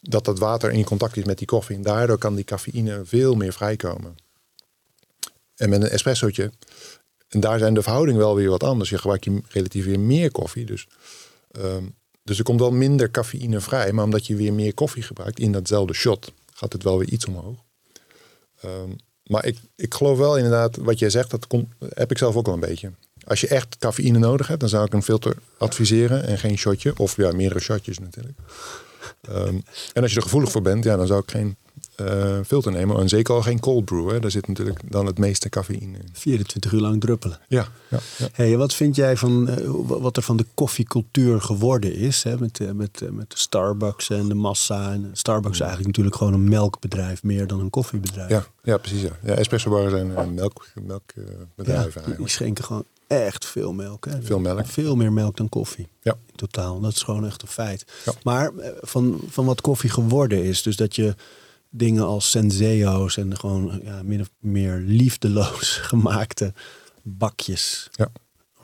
Dat 0.00 0.24
dat 0.24 0.38
water 0.38 0.70
in 0.70 0.84
contact 0.84 1.16
is 1.16 1.24
met 1.24 1.38
die 1.38 1.46
koffie 1.46 1.76
en 1.76 1.82
daardoor 1.82 2.18
kan 2.18 2.34
die 2.34 2.44
cafeïne 2.44 3.00
veel 3.04 3.34
meer 3.34 3.52
vrijkomen. 3.52 4.16
En 5.56 5.68
met 5.68 5.82
een 5.82 5.88
espressootje, 5.88 6.52
en 7.28 7.40
daar 7.40 7.58
zijn 7.58 7.74
de 7.74 7.82
verhoudingen 7.82 8.20
wel 8.20 8.34
weer 8.34 8.50
wat 8.50 8.62
anders. 8.62 8.90
Je 8.90 8.98
gebruikt 8.98 9.24
je 9.24 9.42
relatief 9.48 9.84
weer 9.84 10.00
meer 10.00 10.30
koffie. 10.30 10.66
Dus, 10.66 10.86
ehm, 11.50 11.84
dus 12.22 12.38
er 12.38 12.44
komt 12.44 12.60
wel 12.60 12.70
minder 12.70 13.10
cafeïne 13.10 13.60
vrij. 13.60 13.92
Maar 13.92 14.04
omdat 14.04 14.26
je 14.26 14.34
weer 14.34 14.52
meer 14.52 14.74
koffie 14.74 15.02
gebruikt 15.02 15.38
in 15.38 15.52
datzelfde 15.52 15.94
shot, 15.94 16.32
gaat 16.54 16.72
het 16.72 16.82
wel 16.82 16.98
weer 16.98 17.08
iets 17.08 17.26
omhoog. 17.26 17.56
Ehm, 18.60 18.90
maar 19.24 19.46
ik, 19.46 19.58
ik 19.76 19.94
geloof 19.94 20.18
wel 20.18 20.36
inderdaad, 20.36 20.76
wat 20.76 20.98
jij 20.98 21.10
zegt, 21.10 21.30
dat 21.30 21.46
komt, 21.46 21.68
heb 21.94 22.10
ik 22.10 22.18
zelf 22.18 22.36
ook 22.36 22.46
wel 22.46 22.54
een 22.54 22.60
beetje. 22.60 22.92
Als 23.26 23.40
je 23.40 23.48
echt 23.48 23.78
cafeïne 23.78 24.18
nodig 24.18 24.46
hebt, 24.46 24.60
dan 24.60 24.68
zou 24.68 24.84
ik 24.84 24.92
een 24.92 25.02
filter 25.02 25.36
adviseren 25.58 26.24
en 26.24 26.38
geen 26.38 26.58
shotje. 26.58 26.92
Of 26.96 27.16
ja, 27.16 27.32
meerdere 27.32 27.60
shotjes 27.60 27.98
natuurlijk. 27.98 28.38
Ehm, 29.20 29.58
en 29.92 30.02
als 30.02 30.10
je 30.10 30.16
er 30.16 30.22
gevoelig 30.22 30.50
voor 30.50 30.62
bent, 30.62 30.84
ja, 30.84 30.96
dan 30.96 31.06
zou 31.06 31.20
ik 31.20 31.30
geen 31.30 31.56
eh, 31.98 32.38
filter 32.46 32.72
nemen. 32.72 32.98
En 32.98 33.08
zeker 33.08 33.34
al 33.34 33.42
geen 33.42 33.60
cold 33.60 33.84
brew. 33.84 34.10
Hè. 34.10 34.20
Daar 34.20 34.30
zit 34.30 34.48
natuurlijk 34.48 34.80
dan 34.92 35.06
het 35.06 35.18
meeste 35.18 35.48
cafeïne 35.48 35.98
in. 35.98 36.08
24 36.12 36.72
uur 36.72 36.80
lang 36.80 37.00
druppelen. 37.00 37.38
Ja, 37.48 37.68
ja, 37.88 37.98
ja. 38.18 38.28
Hey, 38.32 38.56
wat 38.56 38.74
vind 38.74 38.96
jij 38.96 39.16
van 39.16 39.48
eh, 39.48 39.68
wat 39.84 40.16
er 40.16 40.22
van 40.22 40.36
de 40.36 40.46
koffiecultuur 40.54 41.40
geworden 41.40 41.94
is? 41.94 42.22
Hè? 42.22 42.38
Met, 42.38 42.60
eh, 42.60 42.70
met, 42.70 43.02
met 43.10 43.30
de 43.30 43.38
Starbucks 43.38 44.10
en 44.10 44.28
de 44.28 44.34
massa. 44.34 44.92
En 44.92 45.10
Starbucks 45.12 45.54
is 45.54 45.60
eigenlijk 45.60 45.88
natuurlijk 45.88 46.16
gewoon 46.16 46.32
een 46.32 46.48
melkbedrijf 46.48 47.22
meer 47.22 47.46
dan 47.46 47.60
een 47.60 47.70
koffiebedrijf. 47.70 48.30
Ja, 48.30 48.46
ja 48.62 48.76
precies. 48.76 49.02
Ja. 49.02 49.18
Ja, 49.22 49.34
espresso 49.34 49.70
bars 49.70 49.92
melk, 50.34 50.66
melkbedrijven 50.82 51.52
Ja, 51.56 51.62
die, 51.62 51.72
eigenlijk. 51.72 52.28
schenken 52.28 52.64
gewoon 52.64 52.84
echt 53.08 53.46
veel 53.46 53.72
melk. 53.72 54.04
Hè? 54.04 54.22
Veel 54.22 54.38
melk. 54.38 54.66
Veel 54.66 54.96
meer 54.96 55.12
melk 55.12 55.36
dan 55.36 55.48
koffie. 55.48 55.88
Ja. 56.02 56.12
In 56.26 56.36
totaal. 56.36 56.80
Dat 56.80 56.92
is 56.92 57.02
gewoon 57.02 57.26
echt 57.26 57.42
een 57.42 57.48
feit. 57.48 57.84
Ja. 58.04 58.12
Maar 58.22 58.54
eh, 58.56 58.70
van, 58.80 59.20
van 59.28 59.44
wat 59.44 59.60
koffie 59.60 59.90
geworden 59.90 60.44
is. 60.44 60.62
Dus 60.62 60.76
dat 60.76 60.96
je 60.96 61.14
dingen 61.70 62.04
als 62.04 62.30
senseo's 62.30 63.16
en 63.16 63.36
gewoon 63.38 63.80
ja, 63.84 64.02
min 64.02 64.20
of 64.20 64.28
meer 64.38 64.82
liefdeloos 64.86 65.76
gemaakte 65.90 66.52
bakjes. 67.02 67.88
Ja. 67.92 68.08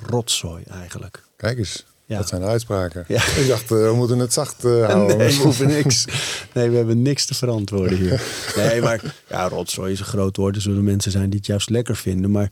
Rotzooi 0.07 0.63
eigenlijk. 0.71 1.23
Kijk 1.37 1.59
eens, 1.59 1.85
Ja. 2.07 2.17
dat 2.17 2.29
zijn 2.29 2.41
de 2.41 2.47
uitspraken. 2.47 3.05
Ja. 3.09 3.27
Ik 3.37 3.49
dacht, 3.49 3.63
eh, 3.63 3.69
we 3.69 3.93
moeten 3.95 4.19
het 4.19 4.33
zacht 4.33 4.65
eh, 4.65 4.87
houden. 4.87 5.17
Nee, 5.19 5.37
we 5.37 5.43
hoeven 5.49 5.67
niks. 5.67 6.05
Nee, 6.53 6.71
we 6.71 6.77
hebben 6.77 7.03
niks 7.03 7.27
te 7.27 7.35
verantwoorden 7.35 7.99
hier. 7.99 8.23
Nee, 8.57 8.81
maar 8.81 9.15
ja, 9.29 9.49
rotzooi 9.49 9.93
is 9.93 9.99
een 9.99 10.05
groot 10.05 10.37
woord. 10.37 10.57
Er 10.57 10.63
zullen 10.63 10.85
mensen 10.85 11.11
zijn 11.11 11.31
die 11.31 11.39
het 11.39 11.47
juist 11.49 11.71
lekker 11.71 11.97
vinden. 11.97 12.31
Maar 12.31 12.51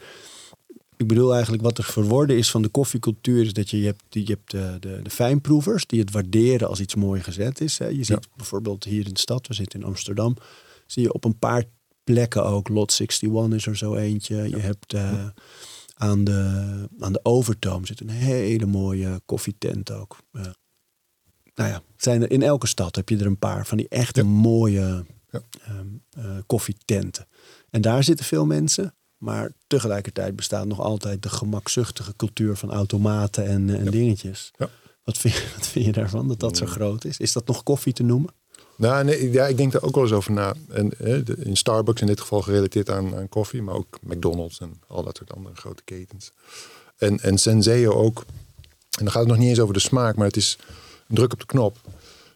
ik 1.03 1.09
bedoel 1.09 1.33
eigenlijk 1.33 1.63
wat 1.63 1.79
er 1.79 1.85
verworden 1.85 2.37
is 2.37 2.51
van 2.51 2.63
de 2.63 2.69
koffiecultuur... 2.69 3.45
is 3.45 3.53
dat 3.53 3.71
je, 3.71 3.81
je 3.81 3.87
hebt, 3.87 4.03
je 4.09 4.25
hebt 4.25 4.51
de, 4.51 4.77
de, 4.81 5.01
de 5.03 5.11
fijnproevers 5.11 5.87
die 5.87 6.01
het 6.01 6.11
waarderen 6.11 6.69
als 6.69 6.81
iets 6.81 6.95
mooi 6.95 7.23
gezet 7.23 7.61
is. 7.61 7.79
Hè. 7.79 7.87
Je 7.87 8.05
ziet 8.05 8.29
bijvoorbeeld 8.37 8.85
hier 8.85 9.07
in 9.07 9.13
de 9.15 9.21
stad, 9.21 9.47
we 9.47 9.55
zitten 9.55 9.81
in 9.81 9.87
Amsterdam... 9.87 10.37
zie 10.87 11.03
je 11.03 11.13
op 11.13 11.25
een 11.25 11.39
paar 11.39 11.65
plekken 12.05 12.45
ook. 12.45 12.69
Lot 12.69 13.01
61 13.01 13.57
is 13.59 13.67
er 13.67 13.77
zo 13.77 13.95
eentje. 13.95 14.49
Je 14.49 14.59
hebt... 14.59 14.93
eh, 14.95 15.27
aan 15.95 16.25
de, 16.25 16.89
aan 16.99 17.13
de 17.13 17.21
Overtoom 17.23 17.87
zit 17.87 18.01
een 18.01 18.09
hele 18.09 18.67
mooie 18.67 19.21
koffietent 19.25 19.91
ook. 19.93 20.17
Eh, 20.33 20.43
nou 21.55 21.71
ja, 21.71 21.83
zijn 21.97 22.23
er, 22.23 22.31
in 22.31 22.43
elke 22.43 22.67
stad 22.67 22.97
heb 22.97 23.09
je 23.09 23.19
er 23.19 23.27
een 23.27 23.39
paar 23.39 23.67
van 23.67 23.77
die 23.77 23.89
echte 23.89 24.21
Ja. 24.21 24.27
mooie 24.27 25.05
ehm, 25.31 25.87
eh, 26.11 26.37
koffietenten. 26.47 27.27
En 27.71 27.81
daar 27.81 28.05
zitten 28.05 28.25
veel 28.27 28.47
mensen. 28.47 28.95
Maar 29.23 29.53
tegelijkertijd 29.67 30.37
bestaat 30.37 30.67
nog 30.67 30.81
altijd 30.81 31.23
de 31.23 31.29
gemakzuchtige 31.29 32.13
cultuur 32.17 32.57
van 32.57 32.71
automaten 32.73 33.47
en, 33.47 33.71
en 33.79 33.85
Ja. 33.85 33.91
dingetjes. 33.91 34.51
Ja. 34.59 34.71
Wat, 35.05 35.19
vind, 35.19 35.35
je- 35.35 35.49
wat 35.57 35.67
vind 35.67 35.85
je 35.85 35.93
daarvan 35.93 36.29
dat 36.29 36.41
dat 36.41 36.57
zo 36.57 36.67
groot 36.67 37.05
is? 37.05 37.17
Is 37.19 37.33
dat 37.33 37.47
nog 37.47 37.63
koffie 37.63 37.93
te 37.93 38.03
noemen? 38.03 38.31
Nou, 38.77 39.05
nee, 39.05 39.31
ja, 39.31 39.47
ik 39.47 39.57
denk 39.57 39.73
daar 39.73 39.83
ook 39.83 39.95
wel 39.95 40.05
eens 40.05 40.13
over 40.13 40.33
na. 40.33 40.55
En, 40.69 40.91
in 41.45 41.57
Starbucks 41.57 42.01
in 42.01 42.07
dit 42.07 42.21
geval 42.21 42.43
gerelateerd 42.43 42.91
aan, 42.91 43.17
aan 43.17 43.29
koffie, 43.29 43.63
maar 43.63 43.75
ook 43.75 43.99
McDonald's 44.03 44.61
en 44.61 44.81
al 44.87 45.03
dat 45.03 45.17
soort 45.17 45.33
andere 45.33 45.55
grote 45.57 45.83
ketens. 45.85 46.31
En, 46.97 47.21
en 47.21 47.39
Senseo 47.39 47.93
ook. 47.93 48.25
En 48.99 49.05
dan 49.05 49.11
gaat 49.11 49.21
het 49.21 49.29
nog 49.31 49.39
niet 49.39 49.49
eens 49.49 49.61
over 49.61 49.75
de 49.75 49.81
smaak, 49.81 50.17
maar 50.17 50.27
het 50.27 50.37
is 50.37 50.59
een 51.09 51.15
druk 51.15 51.33
op 51.33 51.39
de 51.41 51.47
knop. 51.47 51.77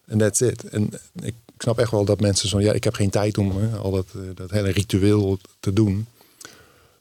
En 0.05 0.17
that's 0.17 0.41
it. 0.41 0.63
En 0.63 0.89
ik 1.21 1.35
snap 1.57 1.77
echt 1.79 1.91
wel 1.91 2.05
dat 2.05 2.19
mensen 2.19 2.49
zo, 2.49 2.59
ja, 2.61 2.73
ik 2.73 2.83
heb 2.83 2.93
geen 2.93 3.09
tijd 3.09 3.37
om 3.37 3.57
hè, 3.57 3.77
al 3.77 3.91
dat, 3.91 4.05
eh, 4.15 4.21
dat 4.35 4.49
hele 4.51 4.69
ritueel 4.69 5.37
te 5.59 5.73
doen. 5.73 6.05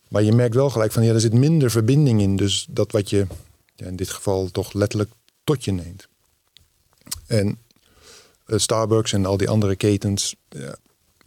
Maar 0.08 0.22
je 0.22 0.32
merkt 0.32 0.54
wel 0.54 0.70
gelijk 0.70 0.92
van, 0.92 1.04
ja, 1.04 1.12
er 1.12 1.20
zit 1.20 1.32
minder 1.32 1.70
verbinding 1.70 2.20
in. 2.20 2.36
Dus 2.36 2.66
dat 2.70 2.92
wat 2.92 3.10
je 3.10 3.26
ja, 3.74 3.86
in 3.86 3.96
dit 3.96 4.10
geval 4.10 4.50
toch 4.50 4.72
letterlijk 4.72 5.10
tot 5.44 5.64
je 5.64 5.72
neemt. 5.72 6.08
En 7.26 7.58
eh, 8.46 8.58
Starbucks 8.58 9.12
en 9.12 9.26
al 9.26 9.36
die 9.36 9.48
andere 9.48 9.76
ketens, 9.76 10.34
ja, 10.48 10.76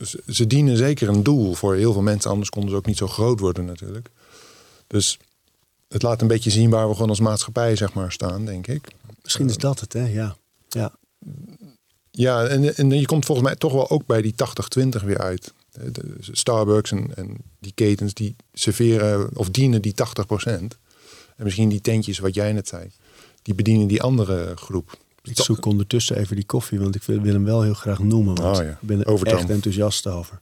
ze, 0.06 0.24
ze 0.28 0.48
dienen 0.48 0.78
zeker 0.78 1.08
een 1.08 1.24
doel 1.24 1.54
voor 1.54 1.76
heel 1.76 1.94
veel 1.94 2.02
mensen. 2.02 2.32
Anders 2.32 2.50
konden 2.50 2.70
ze 2.72 2.76
ook 2.76 2.86
niet 2.86 2.98
zo 2.98 3.08
groot 3.08 3.40
worden 3.40 3.66
natuurlijk. 3.66 4.10
Dus 4.88 5.20
het 5.88 6.02
laat 6.02 6.22
een 6.22 6.28
beetje 6.28 6.50
zien 6.50 6.70
waar 6.70 6.88
we 6.88 6.94
gewoon 6.94 7.10
als 7.10 7.20
maatschappij 7.20 7.76
zeg 7.76 7.94
maar 7.94 8.12
staan, 8.12 8.46
denk 8.46 8.68
ik. 8.68 8.88
Misschien 9.24 9.50
is 9.50 9.58
dat 9.58 9.80
het, 9.80 9.94
hè? 9.94 10.08
Ja. 10.08 10.36
ja. 10.70 10.92
Ja, 12.12 12.46
en, 12.46 12.76
en 12.76 12.90
je 12.90 13.06
komt 13.06 13.26
volgens 13.26 13.48
mij 13.48 13.56
toch 13.56 13.74
wel 13.74 13.90
ook 13.90 14.06
bij 14.06 14.22
die 14.22 14.34
80-20 15.02 15.04
weer 15.04 15.18
uit. 15.18 15.54
De- 15.72 16.16
Starbucks 16.22 16.92
en, 16.92 17.16
en 17.16 17.38
die 17.60 17.72
ketens 17.76 18.14
die 18.14 18.36
serveren 18.54 19.38
of 19.38 19.50
dienen 19.50 19.82
die 19.82 19.94
80%. 19.94 19.98
En 20.46 20.70
misschien 21.38 21.70
die 21.70 21.82
tentjes 21.82 22.20
wat 22.20 22.34
jij 22.36 22.54
net 22.54 22.68
zei, 22.68 22.92
die 23.42 23.56
bedienen 23.56 23.88
die 23.88 24.02
andere 24.02 24.56
groep. 24.56 24.98
Ik 25.24 25.38
zoek 25.40 25.66
ondertussen 25.66 26.18
even 26.18 26.36
die 26.36 26.46
koffie, 26.46 26.80
want 26.80 26.96
ik 26.96 27.04
wil, 27.04 27.22
wil 27.22 27.34
hem 27.34 27.44
wel 27.44 27.62
heel 27.62 27.74
graag 27.74 28.00
noemen. 28.00 28.36
Want 28.36 28.58
Oh 28.58 28.64
ja, 28.64 28.70
ik 28.72 28.88
ben 28.88 29.04
er 29.04 29.28
echt 29.28 29.50
enthousiast 29.50 30.08
over. 30.08 30.40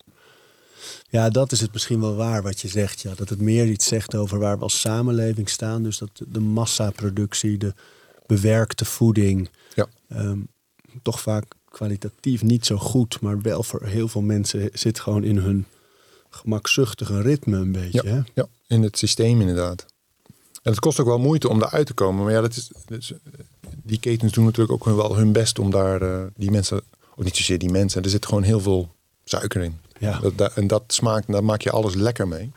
Ja, 1.10 1.30
dat 1.30 1.52
is 1.52 1.62
het 1.62 1.74
misschien 1.74 2.00
wel 2.00 2.16
waar 2.16 2.42
wat 2.44 2.62
je 2.62 2.68
zegt. 2.68 3.02
Ja. 3.02 3.14
Dat 3.16 3.30
het 3.30 3.42
meer 3.42 3.66
iets 3.68 3.88
zegt 3.88 4.16
over 4.16 4.40
waar 4.40 4.58
we 4.58 4.64
als 4.64 4.80
samenleving 4.80 5.50
staan. 5.50 5.84
Dus 5.84 5.98
dat 5.98 6.10
de 6.28 6.40
massaproductie, 6.40 7.58
de 7.58 7.74
bewerkte 8.26 8.86
voeding, 8.86 9.50
Ja. 9.76 9.88
ehm, 10.10 10.40
toch 11.02 11.22
vaak 11.22 11.46
kwalitatief 11.78 12.44
niet 12.44 12.66
zo 12.66 12.78
goed, 12.78 13.22
maar 13.22 13.42
wel 13.42 13.64
voor 13.64 13.84
heel 13.84 14.08
veel 14.08 14.22
mensen 14.22 14.70
zit 14.74 15.00
gewoon 15.00 15.24
in 15.24 15.38
hun 15.38 15.66
gemakzuchtige 16.30 17.22
ritme 17.22 17.58
een 17.58 17.72
beetje. 17.72 18.02
hè? 18.08 18.20
Ja, 18.34 18.48
in 18.68 18.84
het 18.84 18.98
systeem 18.98 19.42
inderdaad. 19.42 19.86
En 20.62 20.72
het 20.72 20.80
kost 20.80 21.00
ook 21.00 21.06
wel 21.08 21.20
moeite 21.20 21.50
om 21.50 21.60
daaruit 21.60 21.88
te 21.88 21.94
komen. 21.94 22.24
Maar 22.24 22.34
ja, 22.34 22.42
dat 22.42 22.56
is, 22.56 22.72
dat 22.86 22.98
is- 22.98 23.14
die 23.84 24.00
ketens 24.00 24.32
doen 24.34 24.46
natuurlijk 24.46 24.88
ook 24.88 24.96
wel 24.96 25.16
hun 25.18 25.32
best 25.32 25.60
om 25.60 25.72
daar 25.72 26.02
eh, 26.02 26.24
die 26.36 26.52
mensen, 26.52 26.82
of 27.16 27.24
niet 27.24 27.36
zozeer 27.36 27.58
die 27.60 27.70
mensen, 27.72 28.04
er 28.04 28.10
zit 28.10 28.26
gewoon 28.26 28.44
heel 28.44 28.60
veel 28.60 28.90
suiker 29.24 29.62
in. 29.64 29.78
Ja. 30.00 30.20
Dat, 30.20 30.38
dat- 30.38 30.54
en 30.54 30.68
dat 30.68 30.84
smaakt, 30.88 31.32
daar 31.32 31.44
maak 31.44 31.62
je 31.62 31.72
alles 31.72 31.94
lekker 31.96 32.28
mee. 32.28 32.52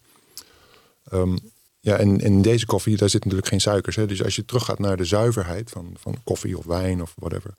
Ehm, 1.11 1.37
ja, 1.81 1.97
en 1.97 2.19
in 2.21 2.43
deze 2.43 2.67
koffie, 2.67 2.97
daar 2.97 3.09
zit 3.11 3.23
natuurlijk 3.23 3.49
geen 3.49 3.61
suikers. 3.61 3.97
Hè? 3.97 4.07
Dus 4.07 4.25
als 4.25 4.37
je 4.37 4.45
teruggaat 4.45 4.79
naar 4.79 4.97
de 4.97 5.05
zuiverheid 5.05 5.71
van, 5.71 5.95
van 5.99 6.17
koffie 6.25 6.59
of 6.59 6.65
wijn 6.65 7.03
of 7.03 7.15
whatever, 7.19 7.51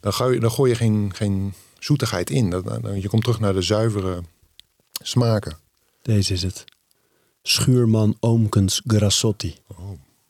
dan, 0.00 0.12
ga 0.12 0.26
je, 0.26 0.40
dan 0.40 0.50
gooi 0.50 0.70
je 0.70 0.76
geen, 0.76 1.10
geen 1.14 1.54
zoetigheid 1.78 2.30
in. 2.30 2.50
Dat, 2.50 2.64
dan, 2.64 3.00
je 3.00 3.08
komt 3.08 3.22
terug 3.22 3.40
naar 3.40 3.52
de 3.52 3.62
zuivere 3.62 4.22
smaken. 5.02 5.56
Deze 6.02 6.32
is 6.32 6.42
het. 6.42 6.64
Schuurman 7.42 8.16
Oomkens 8.20 8.82
Grassotti. 8.86 9.58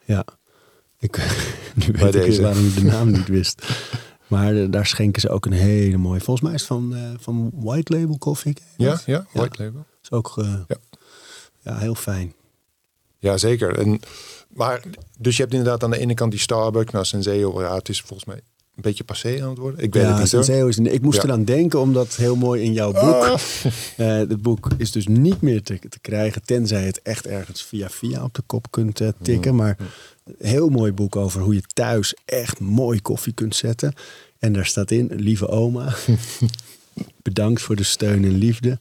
Ja. 0.05 0.25
Ik, 0.99 1.17
nu 1.75 1.93
weet 1.93 2.15
ik 2.15 2.23
weer 2.23 2.43
waarom 2.43 2.67
ik 2.67 2.75
de 2.75 2.85
naam 2.85 3.11
niet 3.11 3.29
wist. 3.29 3.63
Maar 4.29 4.57
eh, 4.57 4.67
daar 4.71 4.87
schenken 4.87 5.21
ze 5.21 5.29
ook 5.29 5.47
een 5.47 5.53
hele 5.53 5.97
mooie. 5.97 6.21
Volgens 6.21 6.47
mij 6.47 6.55
is 6.55 6.61
het 6.61 6.69
van, 6.69 6.95
eh, 6.95 7.11
van 7.19 7.51
White 7.55 7.97
Label 7.97 8.19
Coffee. 8.19 8.55
Ja, 8.77 9.01
ja, 9.07 9.27
white 9.33 9.63
label. 9.63 9.85
Is 10.03 10.11
ook 10.11 10.35
eh, 10.39 10.45
Ja. 10.69 10.77
ja. 11.61 11.79
heel 11.79 11.95
fijn. 11.95 12.35
Ja, 13.19 13.37
zeker. 13.37 13.79
En, 13.79 14.01
maar, 14.49 14.83
dus 15.19 15.37
je 15.37 15.43
hebt 15.43 15.55
inderdaad 15.55 15.85
aan 15.85 15.91
de 15.91 15.99
ene 15.99 16.15
kant 16.15 16.31
die 16.31 16.41
Starbucks, 16.41 16.93
nou 16.93 17.05
Senseo, 17.05 17.63
ja, 17.63 17.75
het 17.75 17.89
is 17.89 18.01
volgens 18.01 18.25
mij 18.25 18.41
een 18.79 18.85
beetje 18.85 19.05
passé 19.05 19.43
aan 19.43 19.49
het 19.49 19.59
worden. 19.59 19.81
Ik 19.85 19.95
weet 19.95 20.07
het 20.07 20.19
niet. 20.19 20.29
Senseo 20.29 20.67
is 20.67 20.77
een, 20.77 20.93
ik 20.93 21.03
moest 21.03 21.17
Ja. 21.17 21.25
eraan 21.25 21.45
denken, 21.45 21.81
omdat 21.81 22.17
heel 22.17 22.37
mooi 22.37 22.63
in 22.63 22.73
jouw 22.73 22.93
boek. 22.93 23.03
Ah. 23.25 23.39
Eh, 23.97 24.07
het 24.07 24.43
boek 24.43 24.69
is 24.77 24.93
dus 24.93 25.07
niet 25.07 25.41
meer 25.41 25.63
te, 25.63 25.79
te 25.89 25.99
krijgen, 26.01 26.43
tenzij 26.45 26.81
je 26.81 26.87
het 26.87 27.03
echt 27.03 27.27
ergens 27.27 27.63
via 27.63 27.91
via 27.91 28.25
op 28.25 28.35
de 28.35 28.43
kop 28.47 28.71
kunt 28.71 29.01
eh, 29.01 29.09
tikken. 29.23 29.55
Maar 29.55 29.77
een 30.25 30.35
heel 30.49 30.69
mooi 30.69 30.93
boek 30.93 31.17
over 31.17 31.41
hoe 31.41 31.55
je 31.55 31.63
thuis 31.73 32.15
echt 32.25 32.61
mooi 32.61 33.03
koffie 33.03 33.33
kunt 33.33 33.57
zetten. 33.57 33.95
En 34.39 34.53
daar 34.53 34.67
staat 34.67 34.91
in, 34.91 35.11
lieve 35.15 35.49
oma, 35.49 35.95
bedankt 37.23 37.63
voor 37.63 37.77
de 37.77 37.83
steun 37.83 38.25
en 38.25 38.39
liefde. 38.39 38.79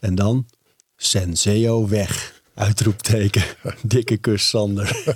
En 0.00 0.14
dan, 0.14 0.46
Senseo 0.96 1.88
weg. 1.88 2.42
Uitroepteken. 2.54 3.42
Dikke 3.82 4.16
kus, 4.16 4.48
Sander. 4.48 5.14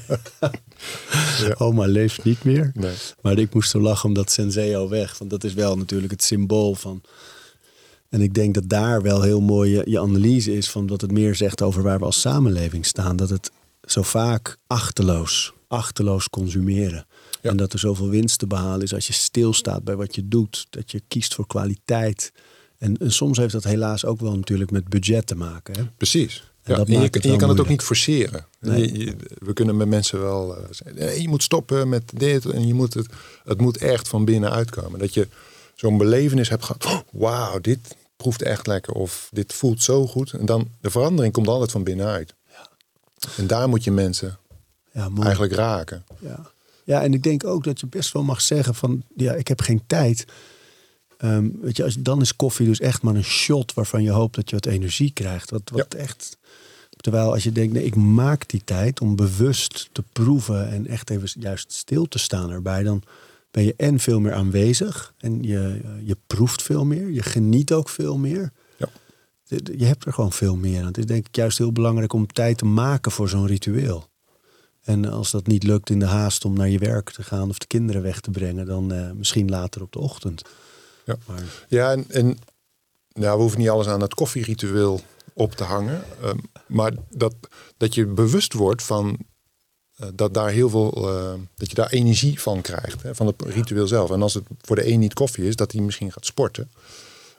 Oma 1.59 1.87
leeft 1.87 2.25
niet 2.25 2.45
meer. 2.45 2.71
Nee. 2.75 2.95
Maar 3.21 3.39
ik 3.39 3.55
moest 3.55 3.71
zo 3.71 3.81
lachen 3.81 4.09
omdat 4.09 4.31
Senseo 4.31 4.89
weg. 4.89 5.19
Want 5.19 5.31
dat 5.31 5.45
is 5.45 5.55
wel 5.55 5.77
natuurlijk 5.77 6.13
het 6.13 6.23
symbool 6.23 6.75
van... 6.75 7.03
En 8.09 8.21
ik 8.21 8.35
denk 8.35 8.55
dat 8.55 8.69
daar 8.69 9.03
wel 9.03 9.23
heel 9.23 9.41
mooi 9.41 9.71
je, 9.71 9.83
je 9.85 10.01
analyse 10.01 10.57
is... 10.57 10.71
van 10.71 10.87
wat 10.87 11.01
het 11.01 11.13
meer 11.13 11.35
zegt 11.35 11.63
over 11.63 11.83
waar 11.83 11.99
we 11.99 12.05
als 12.05 12.21
samenleving 12.21 12.87
staan. 12.87 13.17
Dat 13.17 13.31
het 13.31 13.51
zo 13.85 14.03
vaak 14.03 14.57
achterloos, 14.67 15.53
achterloos 15.67 16.29
consumeren. 16.29 17.07
Ja. 17.43 17.51
En 17.51 17.57
dat 17.57 17.73
er 17.73 17.79
zoveel 17.79 18.09
winst 18.09 18.39
te 18.39 18.47
behalen 18.47 18.83
is 18.83 18.95
als 18.95 19.07
je 19.07 19.13
stilstaat 19.13 19.85
bij 19.85 19.97
wat 19.97 20.15
je 20.15 20.29
doet. 20.29 20.67
Dat 20.71 20.91
je 20.91 21.03
kiest 21.09 21.35
voor 21.35 21.47
kwaliteit. 21.47 22.33
En, 22.79 22.97
en 22.97 23.13
soms 23.13 23.39
heeft 23.39 23.53
dat 23.53 23.65
helaas 23.65 24.05
ook 24.05 24.21
wel 24.21 24.37
natuurlijk 24.37 24.71
met 24.71 24.89
budget 24.89 25.27
te 25.27 25.35
maken. 25.35 25.77
Hè? 25.77 25.85
Precies. 25.97 26.48
En 26.69 26.75
Ja, 26.75 26.85
en 26.85 26.93
je, 26.93 26.99
maakt 26.99 27.15
het 27.15 27.25
en 27.25 27.31
je 27.31 27.37
wel 27.37 27.39
kan 27.39 27.49
het 27.49 27.61
ook 27.61 27.69
niet 27.69 27.83
forceren. 27.83 28.47
Nee. 28.61 28.93
Je- 28.93 29.05
je- 29.05 29.17
we 29.39 29.53
kunnen 29.53 29.77
met 29.77 29.89
mensen 29.89 30.21
wel 30.21 30.57
eh, 30.57 30.63
zeggen, 30.71 31.23
je 31.23 31.29
moet 31.29 31.43
stoppen 31.43 31.89
met 31.89 32.03
dit. 32.15 32.45
En 32.47 32.67
je 32.67 32.75
moet 32.75 32.95
het, 32.95 33.07
het 33.45 33.61
moet 33.61 33.77
echt 33.77 34.09
van 34.09 34.25
binnen 34.25 34.51
uitkomen. 34.51 34.99
Dat 34.99 35.15
je 35.15 35.29
zo'n 35.75 35.99
belevenis 35.99 36.49
hebt 36.49 36.65
gehad. 36.65 36.85
"Oh, 36.85 36.99
Wauw, 37.13 37.59
dit 37.61 37.79
proeft 38.17 38.43
echt 38.43 38.67
lekker. 38.67 38.93
Of 38.93 39.29
dit 39.33 39.53
voelt 39.53 39.83
zo 39.83 40.07
goed. 40.07 40.33
En 40.33 40.47
dan, 40.47 40.69
de 40.81 40.91
verandering 40.91 41.33
komt 41.33 41.49
altijd 41.49 41.71
van 41.71 41.85
binnenuit. 41.85 42.35
En 43.37 43.47
daar 43.47 43.69
moet 43.69 43.85
je 43.85 43.91
mensen 43.91 44.39
Ja, 44.93 45.11
eigenlijk 45.23 45.53
raken. 45.53 46.05
Ja. 46.19 46.51
ja, 46.85 47.03
en 47.03 47.13
ik 47.15 47.23
denk 47.23 47.45
ook 47.45 47.65
dat 47.65 47.81
je 47.81 47.87
best 47.87 48.13
wel 48.13 48.23
mag 48.23 48.41
zeggen 48.41 48.75
van... 48.75 49.03
ja, 49.17 49.33
ik 49.33 49.49
heb 49.49 49.61
geen 49.61 49.83
tijd. 49.87 50.25
Ehm, 51.19 51.49
weet 51.61 51.77
je, 51.77 51.85
als, 51.85 51.97
dan 51.99 52.21
is 52.21 52.37
koffie 52.37 52.67
dus 52.67 52.81
echt 52.81 53.03
maar 53.03 53.15
een 53.15 53.25
shot... 53.25 53.75
waarvan 53.75 54.03
je 54.03 54.11
hoopt 54.11 54.35
dat 54.35 54.51
je 54.51 54.57
wat 54.57 54.67
energie 54.67 55.13
krijgt. 55.13 55.51
Wat, 55.51 55.71
wat 55.73 55.95
echt... 55.95 56.37
Terwijl 56.97 57.33
als 57.33 57.43
je 57.43 57.53
denkt, 57.53 57.73
nee, 57.73 57.85
ik 57.85 57.97
maak 57.97 58.49
die 58.49 58.65
tijd 58.65 59.01
om 59.01 59.17
bewust 59.17 59.89
te 59.93 60.03
proeven... 60.13 60.69
en 60.69 60.87
echt 60.87 61.11
even 61.11 61.29
juist 61.41 61.73
stil 61.73 62.07
te 62.07 62.19
staan 62.19 62.51
erbij... 62.51 62.83
dan 62.83 63.03
ben 63.51 63.65
je 63.65 63.75
en 63.77 63.99
veel 63.99 64.21
meer 64.21 64.33
aanwezig... 64.33 65.15
en 65.19 65.43
je, 65.43 65.81
je 66.05 66.17
proeft 66.27 66.63
veel 66.63 66.85
meer, 66.85 67.11
je 67.11 67.23
geniet 67.23 67.73
ook 67.73 67.89
veel 67.89 68.19
meer... 68.19 68.53
Ja. 68.77 68.89
Je 69.77 69.85
hebt 69.85 70.05
er 70.05 70.13
gewoon 70.13 70.33
veel 70.33 70.57
meer 70.57 70.81
aan. 70.81 70.87
Het 70.87 70.99
is 70.99 71.07
denk 71.07 71.27
ik 71.27 71.37
juist 71.37 71.59
heel 71.59 71.73
belangrijk 71.73 72.13
om 72.13 72.27
tijd 72.27 72.59
te 72.59 72.65
maken 72.65 73.13
voor 73.13 73.29
zo'n 73.29 73.47
ritueel. 73.47 74.09
En 74.83 75.05
als 75.05 75.31
dat 75.31 75.47
niet 75.47 75.63
lukt 75.63 75.91
in 75.91 75.99
de 75.99 76.07
haast 76.07 76.45
om 76.45 76.55
naar 76.55 76.69
je 76.69 76.79
werk 76.79 77.11
te 77.11 77.23
gaan 77.23 77.49
of 77.49 77.59
de 77.59 77.67
kinderen 77.67 78.03
weg 78.03 78.21
te 78.21 78.31
brengen, 78.31 78.67
dan 78.67 78.93
eh, 78.93 79.11
misschien 79.11 79.49
later 79.49 79.83
op 79.83 79.93
de 79.93 79.99
ochtend. 79.99 80.43
Ja. 81.09 81.35
Ja, 81.69 81.91
en, 81.93 82.05
en 82.09 82.39
nou, 83.13 83.37
we 83.37 83.41
hoeven 83.43 83.59
niet 83.59 83.69
alles 83.69 83.87
aan 83.87 84.01
het 84.01 84.15
koffieritueel 84.15 85.01
op 85.33 85.53
te 85.53 85.65
hangen. 85.65 86.03
ehm, 86.23 86.39
maar 86.67 86.93
dat, 87.11 87.35
dat 87.77 87.95
je 87.95 88.07
bewust 88.07 88.53
wordt 88.53 88.83
van 88.83 89.19
eh, 89.97 90.09
dat 90.15 90.35
daar 90.35 90.51
heel 90.51 90.69
veel, 90.69 90.93
eh, 90.93 91.35
dat 91.55 91.69
je 91.69 91.75
daar 91.75 91.91
energie 91.91 92.41
van 92.41 92.61
krijgt, 92.61 93.03
hè, 93.03 93.15
van 93.15 93.27
het 93.27 93.43
ritueel 93.43 93.87
zelf. 93.87 94.11
En 94.11 94.23
als 94.23 94.35
het 94.35 94.45
voor 94.61 94.77
de 94.77 94.91
een 94.91 94.99
niet 94.99 95.15
koffie 95.15 95.47
is, 95.47 95.57
dat 95.57 95.73
hij 95.73 95.81
misschien 95.81 96.13
gaat 96.13 96.27
sporten. 96.27 96.71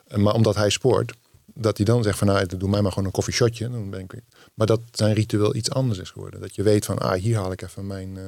En 0.07 0.21
maar 0.21 0.33
omdat 0.33 0.55
hij 0.55 0.69
sport, 0.69 1.13
dat 1.53 1.77
hij 1.77 1.85
dan 1.85 2.03
zegt 2.03 2.17
van 2.17 2.27
nou, 2.27 2.57
doe 2.57 2.69
mij 2.69 2.81
maar 2.81 2.91
gewoon 2.91 3.05
een 3.07 3.13
koffieshotje. 3.13 3.69
Dan 3.69 3.89
ben 3.89 3.99
ik, 3.99 4.21
maar 4.53 4.67
dat 4.67 4.81
zijn 4.91 5.13
ritueel 5.13 5.55
iets 5.55 5.69
anders 5.69 5.99
is 5.99 6.09
geworden. 6.09 6.39
Dat 6.41 6.55
je 6.55 6.63
weet 6.63 6.85
van, 6.85 6.97
ah, 6.97 7.21
hier 7.21 7.37
haal 7.37 7.51
ik 7.51 7.61
even 7.61 7.87
mijn, 7.87 8.17
eh, 8.17 8.23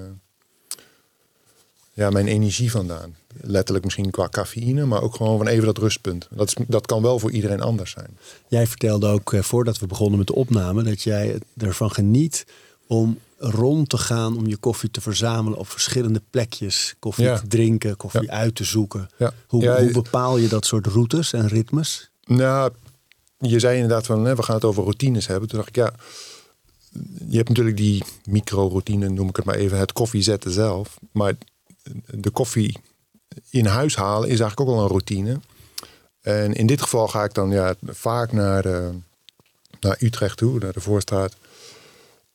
ja, 1.93 2.09
mijn 2.09 2.27
energie 2.27 2.71
vandaan. 2.71 3.15
Letterlijk 3.41 3.83
misschien 3.85 4.11
qua 4.11 4.29
cafeïne, 4.29 4.85
maar 4.85 5.01
ook 5.01 5.15
gewoon 5.15 5.37
van 5.37 5.47
even 5.47 5.65
dat 5.65 5.77
rustpunt. 5.77 6.27
Dat, 6.31 6.47
is, 6.47 6.55
dat 6.67 6.85
kan 6.85 7.01
wel 7.01 7.19
voor 7.19 7.31
iedereen 7.31 7.61
anders 7.61 7.91
zijn. 7.91 8.17
jij 8.47 8.67
vertelde 8.67 9.07
ook 9.07 9.33
eh, 9.33 9.41
voordat 9.41 9.79
we 9.79 9.87
begonnen 9.87 10.17
met 10.17 10.27
de 10.27 10.35
opname 10.35 10.83
dat 10.83 11.01
jij 11.01 11.39
ervan 11.57 11.91
geniet 11.91 12.45
om 12.87 13.19
rond 13.37 13.89
te 13.89 13.97
gaan 13.97 14.37
om 14.37 14.47
je 14.47 14.57
koffie 14.57 14.91
te 14.91 15.01
verzamelen 15.01 15.59
op 15.59 15.69
verschillende 15.69 16.21
plekjes. 16.29 16.95
Koffie 16.99 17.23
Ja. 17.25 17.39
te 17.39 17.47
drinken, 17.47 17.97
koffie 17.97 18.21
Ja. 18.21 18.31
uit 18.31 18.55
te 18.55 18.63
zoeken. 18.63 19.09
Ja. 19.17 19.33
Hoe, 19.47 19.89
bepaal 19.91 20.37
je 20.37 20.47
dat 20.47 20.65
soort 20.65 20.87
routes 20.87 21.33
en 21.33 21.47
ritmes? 21.47 22.09
Nou, 22.25 22.71
je 23.37 23.59
zei 23.59 23.75
inderdaad 23.75 24.05
van, 24.05 24.25
hè, 24.25 24.35
we 24.35 24.43
gaan 24.43 24.55
het 24.55 24.65
over 24.65 24.83
routines 24.83 25.27
hebben. 25.27 25.49
Toen 25.49 25.57
dacht 25.57 25.69
ik, 25.69 25.75
ja, 25.75 25.93
je 27.29 27.37
hebt 27.37 27.49
natuurlijk 27.49 27.77
die 27.77 28.03
micro-routine, 28.25 29.09
noem 29.09 29.29
ik 29.29 29.35
het 29.35 29.45
maar 29.45 29.55
even, 29.55 29.77
het 29.79 29.93
koffie 29.93 30.21
zetten 30.21 30.51
zelf. 30.51 30.97
Maar 31.11 31.33
de 32.09 32.29
koffie 32.29 32.77
in 33.49 33.65
huis 33.65 33.95
halen 33.95 34.29
is 34.29 34.39
eigenlijk 34.39 34.69
ook 34.69 34.75
al 34.75 34.81
een 34.81 34.89
routine. 34.89 35.39
En 36.21 36.53
in 36.53 36.67
dit 36.67 36.81
geval 36.81 37.07
ga 37.07 37.23
ik 37.23 37.33
dan 37.33 37.49
ja, 37.49 37.75
vaak 37.85 38.31
naar, 38.31 38.65
eh, 38.65 38.89
naar 39.79 39.97
Utrecht 39.99 40.37
toe, 40.37 40.59
naar 40.59 40.73
de 40.73 40.81
Voorstraat. 40.81 41.35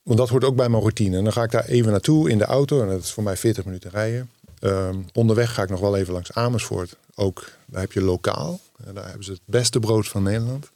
Want 0.03 0.19
dat 0.19 0.29
hoort 0.29 0.45
ook 0.45 0.57
bij 0.57 0.69
mijn 0.69 0.83
routine. 0.83 1.23
Dan 1.23 1.33
ga 1.33 1.43
ik 1.43 1.51
daar 1.51 1.65
even 1.65 1.91
naartoe 1.91 2.31
in 2.31 2.39
de 2.39 2.45
auto. 2.45 2.83
En 2.83 2.89
dat 2.89 3.03
is 3.03 3.13
voor 3.13 3.23
mij 3.23 3.37
40 3.37 3.65
minuten 3.65 3.91
rijden. 3.91 4.31
Ehm, 4.59 4.97
onderweg 5.13 5.55
ga 5.55 5.63
ik 5.63 5.69
nog 5.69 5.81
wel 5.81 5.97
even 5.97 6.13
langs 6.13 6.33
Amersfoort. 6.33 6.97
Ook 7.15 7.45
daar 7.67 7.81
heb 7.81 7.93
je 7.93 8.03
lokaal. 8.03 8.61
Daar 8.93 9.05
hebben 9.07 9.25
ze 9.25 9.31
het 9.31 9.41
beste 9.45 9.81
brood 9.81 10.09
van 10.09 10.23
Nederland. 10.23 10.71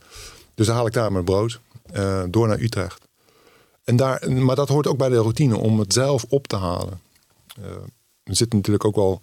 Dus 0.55 0.67
dan 0.67 0.77
haal 0.77 0.87
ik 0.87 0.93
daar 0.93 1.13
mijn 1.13 1.25
brood. 1.25 1.61
eh, 1.93 2.23
door 2.29 2.49
naar 2.49 2.61
Utrecht. 2.61 3.05
En 3.85 3.97
daar, 3.97 4.33
maar 4.33 4.57
dat 4.57 4.69
hoort 4.69 4.87
ook 4.87 4.97
bij 4.99 5.09
de 5.09 5.17
routine 5.17 5.57
om 5.57 5.79
het 5.79 5.93
zelf 5.93 6.25
op 6.29 6.47
te 6.47 6.57
halen. 6.57 7.01
Eh, 7.57 7.65
er 8.31 8.37
zit 8.37 8.53
natuurlijk 8.53 8.85
ook 8.85 8.97
wel. 8.97 9.21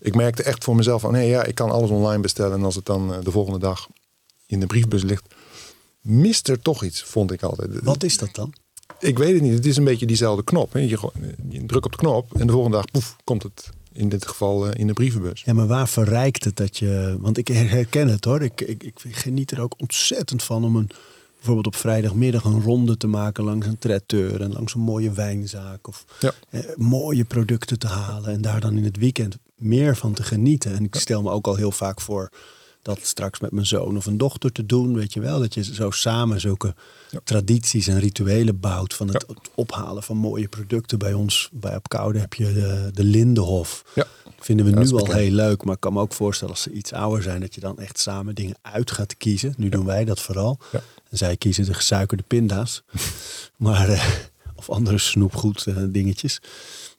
Ik 0.00 0.14
merkte 0.14 0.42
echt 0.42 0.64
voor 0.64 0.76
mezelf 0.76 1.00
van, 1.00 1.14
hé, 1.14 1.20
ja, 1.20 1.44
ik 1.44 1.54
kan 1.54 1.70
alles 1.70 1.90
online 1.90 2.22
bestellen. 2.22 2.58
En 2.58 2.64
als 2.64 2.74
het 2.74 2.84
dan 2.84 3.14
eh, 3.14 3.18
de 3.22 3.30
volgende 3.30 3.58
dag 3.58 3.88
in 4.46 4.60
de 4.60 4.66
briefbus 4.66 5.02
ligt, 5.02 5.34
mist 6.00 6.48
er 6.48 6.60
toch 6.60 6.84
iets, 6.84 7.02
vond 7.02 7.32
ik 7.32 7.42
altijd. 7.42 7.70
Wat 7.82 8.02
is 8.02 8.18
dat 8.18 8.34
dan? 8.34 8.52
Ik 8.98 9.18
weet 9.18 9.32
het 9.32 9.42
niet. 9.42 9.52
Het 9.52 9.66
is 9.66 9.76
een 9.76 9.84
beetje 9.84 10.06
diezelfde 10.06 10.44
knop. 10.44 10.72
Hè. 10.72 10.78
Je, 10.80 10.98
je 11.48 11.66
drukt 11.66 11.84
op 11.84 11.92
de 11.92 11.98
knop 11.98 12.34
en 12.34 12.46
de 12.46 12.52
volgende 12.52 12.76
dag 12.76 12.90
poef, 12.90 13.16
komt 13.24 13.42
het 13.42 13.70
in 13.92 14.08
dit 14.08 14.26
geval 14.26 14.66
eh, 14.66 14.80
in 14.80 14.86
de 14.86 14.92
brievenbus. 14.92 15.42
Ja, 15.44 15.52
maar 15.52 15.66
waar 15.66 15.88
verrijkt 15.88 16.44
het 16.44 16.56
dat 16.56 16.78
je... 16.78 17.16
Want 17.20 17.38
ik 17.38 17.48
herken 17.48 18.08
het 18.08 18.24
hoor. 18.24 18.42
Ik, 18.42 18.60
ik, 18.60 18.82
ik 18.82 18.98
geniet 19.02 19.50
er 19.50 19.60
ook 19.60 19.74
ontzettend 19.76 20.42
van 20.42 20.64
om 20.64 20.76
een, 20.76 20.90
bijvoorbeeld 21.40 21.74
op 21.74 21.76
vrijdagmiddag 21.80 22.44
een 22.44 22.62
ronde 22.62 22.96
te 22.96 23.06
maken 23.06 23.44
langs 23.44 23.66
een 23.66 23.78
traiteur 23.78 24.40
en 24.40 24.52
langs 24.52 24.74
een 24.74 24.80
mooie 24.80 25.12
wijnzaak. 25.12 25.88
Of 25.88 26.04
Ja. 26.20 26.32
eh, 26.50 26.60
mooie 26.76 27.24
producten 27.24 27.78
te 27.78 27.86
halen 27.86 28.30
en 28.30 28.40
daar 28.40 28.60
dan 28.60 28.76
in 28.76 28.84
het 28.84 28.96
weekend 28.96 29.36
meer 29.56 29.96
van 29.96 30.12
te 30.12 30.22
genieten. 30.22 30.74
En 30.76 30.84
ik 30.84 30.94
stel 30.94 31.22
me 31.22 31.30
ook 31.30 31.46
al 31.46 31.54
heel 31.54 31.70
vaak 31.72 32.00
voor 32.00 32.30
dat 32.82 32.98
straks 33.02 33.40
met 33.40 33.50
mijn 33.52 33.66
zoon 33.66 33.96
of 33.96 34.06
een 34.06 34.18
dochter 34.18 34.52
te 34.52 34.66
doen. 34.66 34.94
Weet 34.94 35.12
je 35.12 35.20
wel, 35.20 35.38
dat 35.40 35.54
je 35.54 35.74
zo 35.74 35.90
samen 35.90 36.40
zulke 36.40 36.74
Ja. 37.10 37.20
tradities 37.24 37.86
en 37.86 37.98
rituelen 37.98 38.60
bouwt 38.60 38.94
van 38.94 39.08
het 39.08 39.24
ophalen 39.54 40.02
van 40.02 40.16
mooie 40.16 40.48
producten. 40.48 40.98
Bij 40.98 41.12
ons, 41.12 41.48
bij 41.52 41.76
Op 41.76 41.88
Koude 41.88 42.18
heb 42.18 42.34
je 42.34 42.52
de, 42.52 42.90
de 42.92 43.04
Lindenhof. 43.04 43.84
Ja. 43.94 44.06
Vinden 44.38 44.64
we 44.66 44.72
Ja, 44.72 44.78
nu 44.78 44.90
al 44.90 44.96
bekend. 44.96 45.12
heel 45.18 45.30
leuk, 45.30 45.64
maar 45.64 45.74
ik 45.74 45.80
kan 45.80 45.92
me 45.92 46.00
ook 46.00 46.12
voorstellen 46.12 46.54
als 46.54 46.62
ze 46.62 46.72
iets 46.72 46.92
ouder 46.92 47.22
zijn, 47.22 47.40
dat 47.40 47.54
je 47.54 47.60
dan 47.60 47.78
echt 47.78 47.98
samen 47.98 48.34
dingen 48.34 48.56
uit 48.62 48.90
gaat 48.90 49.16
kiezen. 49.16 49.54
Nu 49.56 49.68
doen 49.68 49.84
wij 49.86 50.04
dat 50.04 50.20
vooral. 50.20 50.58
Zij 51.10 51.36
kiezen 51.36 51.64
de 51.64 51.74
gesuikerde 51.74 52.22
pinda's. 52.26 52.82
maar, 53.56 53.88
eh, 53.88 54.04
of 54.54 54.70
andere 54.70 54.98
snoepgoed 54.98 55.66
eh, 55.66 55.76
dingetjes. 55.88 56.40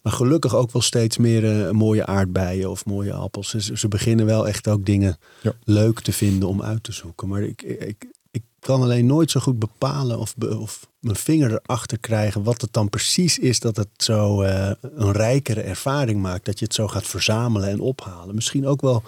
Maar 0.01 0.13
gelukkig 0.13 0.55
ook 0.55 0.71
wel 0.71 0.81
steeds 0.81 1.17
meer 1.17 1.65
eh, 1.65 1.71
mooie 1.71 2.05
aardbeien 2.05 2.69
of 2.69 2.85
mooie 2.85 3.13
appels. 3.13 3.49
Ze, 3.49 3.77
ze 3.77 3.87
beginnen 3.87 4.25
wel 4.25 4.47
echt 4.47 4.67
ook 4.67 4.85
dingen 4.85 5.17
Ja. 5.41 5.53
leuk 5.63 5.99
te 6.01 6.11
vinden 6.13 6.49
om 6.49 6.61
uit 6.61 6.83
te 6.83 6.91
zoeken. 6.91 7.27
Maar 7.27 7.41
ik, 7.41 7.61
ik, 7.61 8.05
ik 8.31 8.43
kan 8.59 8.81
alleen 8.81 9.05
nooit 9.05 9.31
zo 9.31 9.39
goed 9.39 9.59
bepalen 9.59 10.19
of, 10.19 10.35
be- 10.35 10.57
of 10.57 10.87
mijn 10.99 11.15
vinger 11.15 11.51
erachter 11.63 11.99
krijgen 11.99 12.43
wat 12.43 12.61
het 12.61 12.73
dan 12.73 12.89
precies 12.89 13.39
is 13.39 13.59
dat 13.59 13.75
het 13.77 13.87
zo 13.97 14.41
een 14.41 15.11
rijkere 15.11 15.61
ervaring 15.61 16.21
maakt. 16.21 16.45
Dat 16.45 16.59
je 16.59 16.65
het 16.65 16.73
zo 16.73 16.87
gaat 16.87 17.07
verzamelen 17.07 17.69
en 17.69 17.79
ophalen. 17.79 18.35
Misschien 18.35 18.67
ook 18.67 18.81
wel 18.81 19.03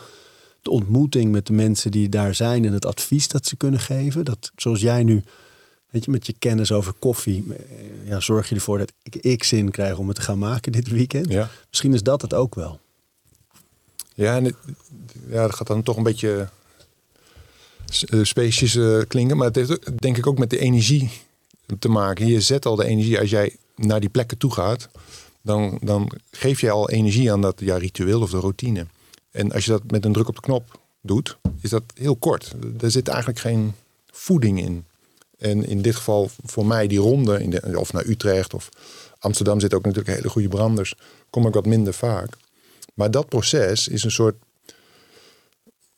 de 0.64 0.70
ontmoeting 0.70 1.32
met 1.32 1.48
de 1.48 1.54
mensen 1.54 1.92
die 1.92 2.10
daar 2.10 2.36
zijn 2.36 2.66
en 2.66 2.74
het 2.74 2.86
advies 2.86 3.28
dat 3.28 3.46
ze 3.46 3.56
kunnen 3.56 3.80
geven. 3.80 4.26
Dat 4.26 4.52
zoals 4.56 4.82
jij 4.82 5.04
nu, 5.04 5.24
weet 5.90 6.06
je, 6.06 6.12
met 6.12 6.26
je 6.26 6.34
kennis 6.40 6.72
over 6.72 6.94
koffie, 6.94 7.46
eh, 7.50 8.10
ja, 8.10 8.20
zorg 8.20 8.50
je 8.50 8.56
ervoor 8.56 8.78
dat 8.78 8.92
ik, 9.04 9.16
ik 9.16 9.44
zin 9.44 9.72
krijg 9.72 9.98
om 9.98 10.08
het 10.08 10.16
te 10.16 10.22
gaan 10.22 10.40
maken 10.40 10.72
dit 10.72 10.88
weekend. 10.88 11.32
Ja. 11.32 11.50
Misschien 11.70 11.94
is 11.94 12.04
dat 12.04 12.22
het 12.22 12.34
ook 12.34 12.56
wel. 12.56 12.80
Ja, 14.14 14.36
en 14.36 14.44
het, 14.44 14.56
ja, 15.28 15.42
dat 15.42 15.56
gaat 15.56 15.68
dan 15.68 15.84
toch 15.84 15.98
een 15.98 16.04
beetje 16.04 16.50
eh, 18.10 18.24
species 18.24 18.76
eh, 18.76 19.00
klinken. 19.08 19.38
Maar 19.38 19.48
het 19.48 19.56
heeft 19.56 20.02
denk 20.02 20.18
ik 20.18 20.28
ook 20.28 20.38
met 20.38 20.50
de 20.50 20.60
energie 20.60 21.10
te 21.80 21.90
maken. 21.90 22.28
Je 22.28 22.42
zet 22.42 22.66
al 22.66 22.76
de 22.76 22.86
energie. 22.86 23.20
Als 23.20 23.30
jij 23.30 23.56
naar 23.76 24.00
die 24.00 24.10
plekken 24.10 24.38
toe 24.38 24.52
gaat, 24.52 24.90
dan, 25.42 25.78
dan 25.82 26.12
geef 26.32 26.62
je 26.62 26.70
al 26.70 26.90
energie 26.90 27.32
aan 27.32 27.42
dat 27.42 27.60
ja, 27.60 27.78
ritueel 27.78 28.22
of 28.22 28.30
de 28.30 28.40
routine. 28.40 28.86
En 29.34 29.52
als 29.52 29.66
je 29.66 29.72
dat 29.72 29.92
met 29.92 30.06
een 30.06 30.14
druk 30.14 30.28
op 30.28 30.36
de 30.36 30.42
knop 30.42 30.80
doet, 31.02 31.38
is 31.62 31.70
dat 31.70 31.84
heel 31.94 32.16
kort. 32.16 32.54
Er 32.82 32.92
zit 32.92 33.08
eigenlijk 33.08 33.40
geen 33.40 33.74
voeding 34.12 34.60
in. 34.60 34.86
En 35.38 35.66
in 35.66 35.82
dit 35.82 35.96
geval 35.96 36.30
voor 36.44 36.66
mij 36.66 36.88
die 36.88 37.00
ronde, 37.00 37.42
in 37.42 37.50
de, 37.50 37.80
of 37.80 37.94
naar 37.94 38.06
Utrecht 38.06 38.54
of 38.54 38.70
Amsterdam 39.20 39.60
zit 39.60 39.74
ook 39.74 39.86
natuurlijk 39.86 40.16
hele 40.18 40.30
goede 40.30 40.48
branders. 40.48 40.96
Kom 41.30 41.48
ik 41.48 41.54
wat 41.54 41.66
minder 41.66 41.94
vaak. 41.94 42.38
Maar 42.94 43.12
dat 43.12 43.30
proces 43.30 43.88
is 43.88 44.04
een 44.04 44.12
soort. 44.12 44.36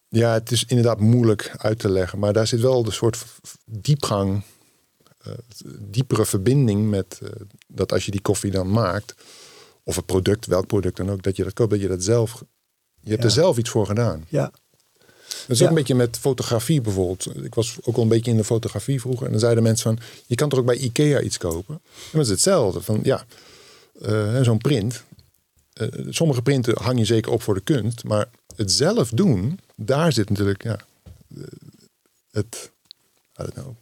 Ja, 0.09 0.33
het 0.33 0.51
is 0.51 0.65
inderdaad 0.65 0.99
moeilijk 0.99 1.55
uit 1.57 1.79
te 1.79 1.89
leggen. 1.89 2.19
Maar 2.19 2.33
daar 2.33 2.47
zit 2.47 2.59
wel 2.59 2.83
de 2.83 2.91
soort 2.91 3.25
diepgang, 3.65 4.43
eh, 5.21 5.33
diepere 5.79 6.25
verbinding 6.25 6.89
met 6.89 7.19
eh, 7.21 7.29
dat 7.67 7.91
als 7.91 8.05
je 8.05 8.11
die 8.11 8.21
koffie 8.21 8.51
dan 8.51 8.71
maakt, 8.71 9.15
of 9.83 9.95
het 9.95 10.05
product, 10.05 10.45
welk 10.45 10.67
product 10.67 10.97
dan 10.97 11.09
ook, 11.09 11.23
dat 11.23 11.35
je 11.35 11.43
dat 11.43 11.53
koopt, 11.53 11.71
dat 11.71 11.81
je 11.81 11.87
dat 11.87 12.03
zelf. 12.03 12.43
Je 13.05 13.11
hebt 13.11 13.21
Ja. 13.21 13.27
er 13.29 13.33
zelf 13.35 13.57
iets 13.57 13.69
voor 13.69 13.85
gedaan. 13.85 14.25
Ja, 14.29 14.51
Dat 15.47 15.55
is 15.55 15.61
ook 15.63 15.69
een 15.69 15.75
beetje 15.75 15.95
met 15.95 16.17
fotografie 16.17 16.81
bijvoorbeeld. 16.81 17.43
Ik 17.43 17.55
was 17.55 17.77
ook 17.81 17.95
al 17.95 18.01
een 18.03 18.07
beetje 18.09 18.31
in 18.31 18.37
de 18.37 18.43
fotografie 18.43 18.99
vroeger. 19.01 19.25
En 19.25 19.31
dan 19.31 19.39
zeiden 19.39 19.63
mensen 19.63 19.95
van, 19.95 20.05
je 20.25 20.35
kan 20.35 20.49
toch 20.49 20.59
ook 20.59 20.65
bij 20.65 20.77
Ikea 20.77 21.21
iets 21.21 21.37
kopen? 21.37 21.73
En 21.83 22.11
dat 22.11 22.21
is 22.21 22.29
hetzelfde. 22.29 22.81
Van, 22.81 22.99
ja, 23.03 23.25
eh, 24.01 24.41
zo'n 24.41 24.57
print. 24.57 25.03
eh, 25.73 25.87
sommige 26.09 26.41
printen 26.41 26.81
hang 26.81 26.99
je 26.99 27.05
zeker 27.05 27.31
op 27.31 27.41
voor 27.41 27.53
de 27.53 27.61
kunst. 27.61 28.03
Maar 28.03 28.29
het 28.55 28.71
zelf 28.71 29.09
doen, 29.09 29.59
daar 29.75 30.11
zit 30.13 30.29
natuurlijk 30.29 30.63
ja, 30.63 30.77
eh, 31.37 31.43
het, 32.31 32.71
I 33.41 33.43
don't 33.43 33.53
know, 33.53 33.75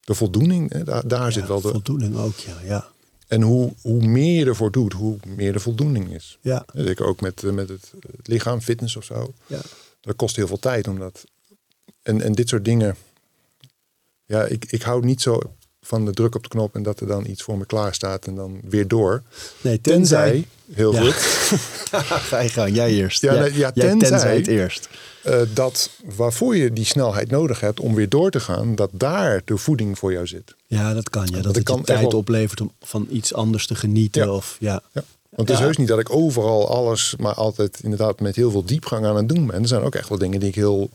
de 0.00 0.14
voldoening. 0.14 0.72
Hè, 0.72 0.84
daar 0.84 1.08
daar 1.08 1.32
zit 1.32 1.46
wel 1.46 1.60
de... 1.60 1.68
voldoening 1.68 2.16
ook, 2.16 2.36
ja. 2.38 2.56
ja. 2.64 2.88
En 3.26 3.42
hoe, 3.42 3.72
hoe 3.80 4.06
meer 4.06 4.38
je 4.38 4.44
ervoor 4.46 4.70
doet, 4.72 4.92
hoe 4.92 5.16
meer 5.26 5.52
de 5.52 5.60
voldoening 5.60 6.12
is. 6.14 6.38
Ja, 6.40 6.64
Zeker 6.74 7.06
ook 7.06 7.20
met, 7.20 7.42
met 7.42 7.68
het, 7.68 7.92
het 8.16 8.28
lichaam, 8.28 8.60
fitness 8.60 8.96
of 8.96 9.04
zo. 9.04 9.34
ja. 9.46 9.60
Dat 10.00 10.16
kost 10.16 10.36
heel 10.36 10.46
veel 10.46 10.58
tijd 10.58 10.88
omdat. 10.88 11.24
En, 12.02 12.20
en 12.20 12.32
dit 12.32 12.48
soort 12.48 12.64
dingen. 12.64 12.96
Ja, 14.24 14.44
ik, 14.44 14.64
ik 14.68 14.82
hou 14.82 15.04
niet 15.04 15.22
zo 15.22 15.40
van 15.80 16.04
de 16.04 16.12
druk 16.12 16.34
op 16.34 16.42
de 16.42 16.48
knop 16.48 16.74
en 16.74 16.82
dat 16.82 17.00
er 17.00 17.06
dan 17.06 17.26
iets 17.26 17.42
voor 17.42 17.58
me 17.58 17.66
klaar 17.66 17.94
staat 17.94 18.26
en 18.26 18.34
dan 18.34 18.60
weer 18.64 18.88
door. 18.88 19.22
Nee, 19.60 19.80
Tenzij, 19.80 20.30
tenzij... 20.30 20.46
heel 20.72 20.92
Ja. 20.94 21.00
goed, 21.00 21.14
Ga 22.30 22.40
je 22.40 22.48
gang, 22.48 22.74
jij 22.74 22.90
eerst. 22.92 23.20
Ja, 23.20 23.32
ja, 23.44 23.46
jij 23.74 23.90
tenzij- 23.98 24.36
het 24.36 24.46
eerst. 24.46 24.88
Eh, 25.24 25.40
dat 25.54 25.90
waarvoor 26.16 26.56
je 26.56 26.72
die 26.72 26.84
snelheid 26.84 27.30
nodig 27.30 27.60
hebt 27.60 27.80
om 27.80 27.94
weer 27.94 28.08
door 28.08 28.30
te 28.30 28.40
gaan, 28.40 28.74
dat 28.74 28.90
daar 28.92 29.42
de 29.44 29.56
voeding 29.56 29.98
voor 29.98 30.12
jou 30.12 30.26
zit. 30.26 30.54
Ja, 30.66 30.94
dat 30.94 31.10
kan. 31.10 31.26
Ja. 31.30 31.40
Dat 31.40 31.54
het 31.54 31.64
kan 31.64 31.76
je 31.78 31.84
tijd 31.84 32.00
wel- 32.00 32.10
oplevert 32.10 32.60
om 32.60 32.72
van 32.82 33.06
iets 33.10 33.34
anders 33.34 33.66
te 33.66 33.74
genieten. 33.74 34.24
Ja. 34.26 34.32
Of, 34.32 34.56
ja. 34.60 34.82
Ja. 34.92 35.02
Want 35.28 35.48
het 35.48 35.58
is 35.58 35.64
heus 35.64 35.76
niet 35.76 35.88
dat 35.88 35.98
ik 35.98 36.10
overal 36.10 36.68
alles, 36.68 37.14
maar 37.18 37.34
altijd 37.34 37.80
inderdaad 37.82 38.20
met 38.20 38.36
heel 38.36 38.50
veel 38.50 38.64
diepgang 38.64 39.06
aan 39.06 39.16
het 39.16 39.28
doen 39.28 39.46
ben. 39.46 39.62
Er 39.62 39.68
zijn 39.68 39.82
ook 39.82 39.94
echt 39.94 40.08
wel 40.08 40.18
dingen 40.18 40.40
die 40.40 40.48
ik 40.48 40.54
heel 40.54 40.90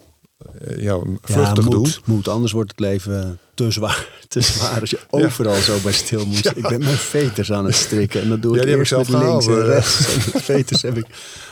ja, 0.77 0.99
vluchtig 1.21 1.63
ja, 1.63 1.69
doe. 1.69 1.79
moet, 1.79 2.01
moet. 2.05 2.27
Anders 2.27 2.51
wordt 2.51 2.71
het 2.71 2.79
leven 2.79 3.39
te 3.53 3.71
zwaar, 3.71 4.07
te 4.27 4.41
zwaar 4.41 4.79
als 4.79 4.89
je 4.89 4.99
overal 5.09 5.55
zo 5.55 5.79
bij 5.83 5.91
stil 5.91 6.25
moet. 6.25 6.45
Ik 6.57 6.67
ben 6.67 6.79
mijn 6.79 6.97
veters 6.97 7.51
aan 7.51 7.65
het 7.65 7.75
strikken. 7.75 8.21
En 8.21 8.29
dat 8.29 8.41
doe 8.41 8.55
Ja, 8.55 8.61
ik 8.61 8.63
die 8.63 8.77
heb 8.77 8.79
eerst 8.79 8.91
ik 8.91 8.97
met 8.97 9.07
zelf 9.07 9.23
links 9.23 9.47
en 9.47 9.61
eh. 9.61 9.67
rechts. 9.67 10.33
En 10.33 10.41
veters 10.41 10.81
heb 10.81 10.97
ik 10.97 11.05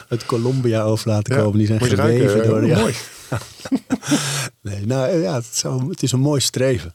uit 0.07 0.25
Colombia 0.25 0.83
over 0.83 1.09
laten 1.09 1.35
Ja, 1.35 1.41
komen. 1.41 1.57
Die 1.57 1.67
zijn 1.67 1.81
geweven 1.81 2.41
eh, 2.41 2.47
door... 2.47 2.65
Ja. 2.65 2.79
Mooi. 2.79 2.93
Nee, 4.61 4.85
nou 4.85 5.17
ja, 5.17 5.33
het, 5.33 5.45
zou, 5.51 5.89
het 5.89 6.03
is 6.03 6.11
een 6.11 6.19
mooi 6.19 6.41
streven. 6.41 6.93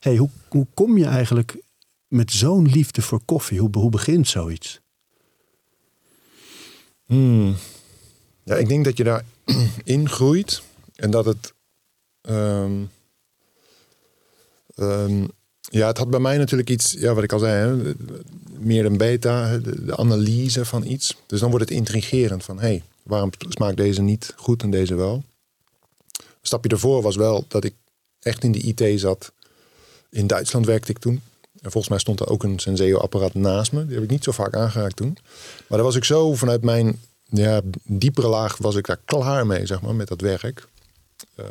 Hey, 0.00 0.16
hoe, 0.16 0.28
hoe 0.48 0.66
kom 0.74 0.98
je 0.98 1.04
eigenlijk 1.04 1.62
met 2.08 2.32
zo'n 2.32 2.68
liefde 2.68 3.02
voor 3.02 3.20
koffie? 3.24 3.58
Hoe, 3.58 3.68
hoe 3.72 3.90
begint 3.90 4.28
zoiets? 4.28 4.80
Hmm. 7.06 7.56
Ja, 8.44 8.54
ik 8.54 8.68
denk 8.68 8.84
dat 8.84 8.96
je 8.96 9.04
daar 9.04 9.24
ingroeit 9.84 10.62
en 11.02 11.10
dat 11.10 11.24
het. 11.24 11.52
ehm, 12.20 12.82
ehm, 14.74 15.26
ja, 15.70 15.86
het 15.86 15.98
had 15.98 16.10
bij 16.10 16.20
mij 16.20 16.36
natuurlijk 16.36 16.70
iets, 16.70 16.92
ja, 16.92 17.14
wat 17.14 17.24
ik 17.24 17.32
al 17.32 17.38
zei, 17.38 17.94
meer 18.58 18.84
een 18.84 18.96
beta, 18.96 19.58
de, 19.58 19.84
de 19.84 19.96
analyse 19.96 20.64
van 20.64 20.84
iets. 20.84 21.16
Dus 21.26 21.40
dan 21.40 21.50
wordt 21.50 21.68
het 21.68 21.78
intrigerend 21.78 22.44
van, 22.44 22.56
hé, 22.56 22.66
hey, 22.66 22.82
waarom 23.02 23.30
smaakt 23.48 23.76
deze 23.76 24.02
niet 24.02 24.34
goed 24.36 24.62
en 24.62 24.70
deze 24.70 24.94
wel? 24.94 25.14
Een 26.16 26.48
stapje 26.48 26.68
daarvoor 26.68 27.02
was 27.02 27.16
wel 27.16 27.44
dat 27.48 27.64
ik 27.64 27.74
echt 28.20 28.44
in 28.44 28.52
de 28.52 28.60
IT 28.60 29.00
zat. 29.00 29.32
In 30.10 30.26
Duitsland 30.26 30.66
werkte 30.66 30.90
ik 30.90 30.98
toen. 30.98 31.22
En 31.60 31.70
volgens 31.70 31.88
mij 31.88 31.98
stond 31.98 32.20
er 32.20 32.28
ook 32.28 32.42
een 32.42 32.58
Senseo-apparaat 32.58 33.34
naast 33.34 33.72
me. 33.72 33.84
Die 33.86 33.94
heb 33.94 34.04
ik 34.04 34.10
niet 34.10 34.24
zo 34.24 34.32
vaak 34.32 34.54
aangeraakt 34.54 34.96
toen. 34.96 35.16
Maar 35.68 35.78
daar 35.78 35.82
was 35.82 35.96
ik 35.96 36.04
zo 36.04 36.34
vanuit 36.34 36.62
mijn 36.62 37.00
ja, 37.24 37.60
diepere 37.82 38.28
laag 38.28 38.56
was 38.58 38.76
ik 38.76 38.86
daar 38.86 39.00
klaar 39.04 39.46
mee, 39.46 39.66
zeg 39.66 39.80
maar, 39.80 39.94
met 39.94 40.08
dat 40.08 40.20
werk. 40.20 40.70
Eh, 41.34 41.44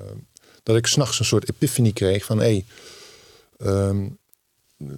dat 0.64 0.76
ik 0.76 0.88
s'nachts 0.88 1.20
een 1.20 1.26
soort 1.26 1.50
epiphany 1.50 1.92
kreeg 1.92 2.26
van, 2.26 2.40
hé, 2.40 2.66
ehm, 3.58 4.08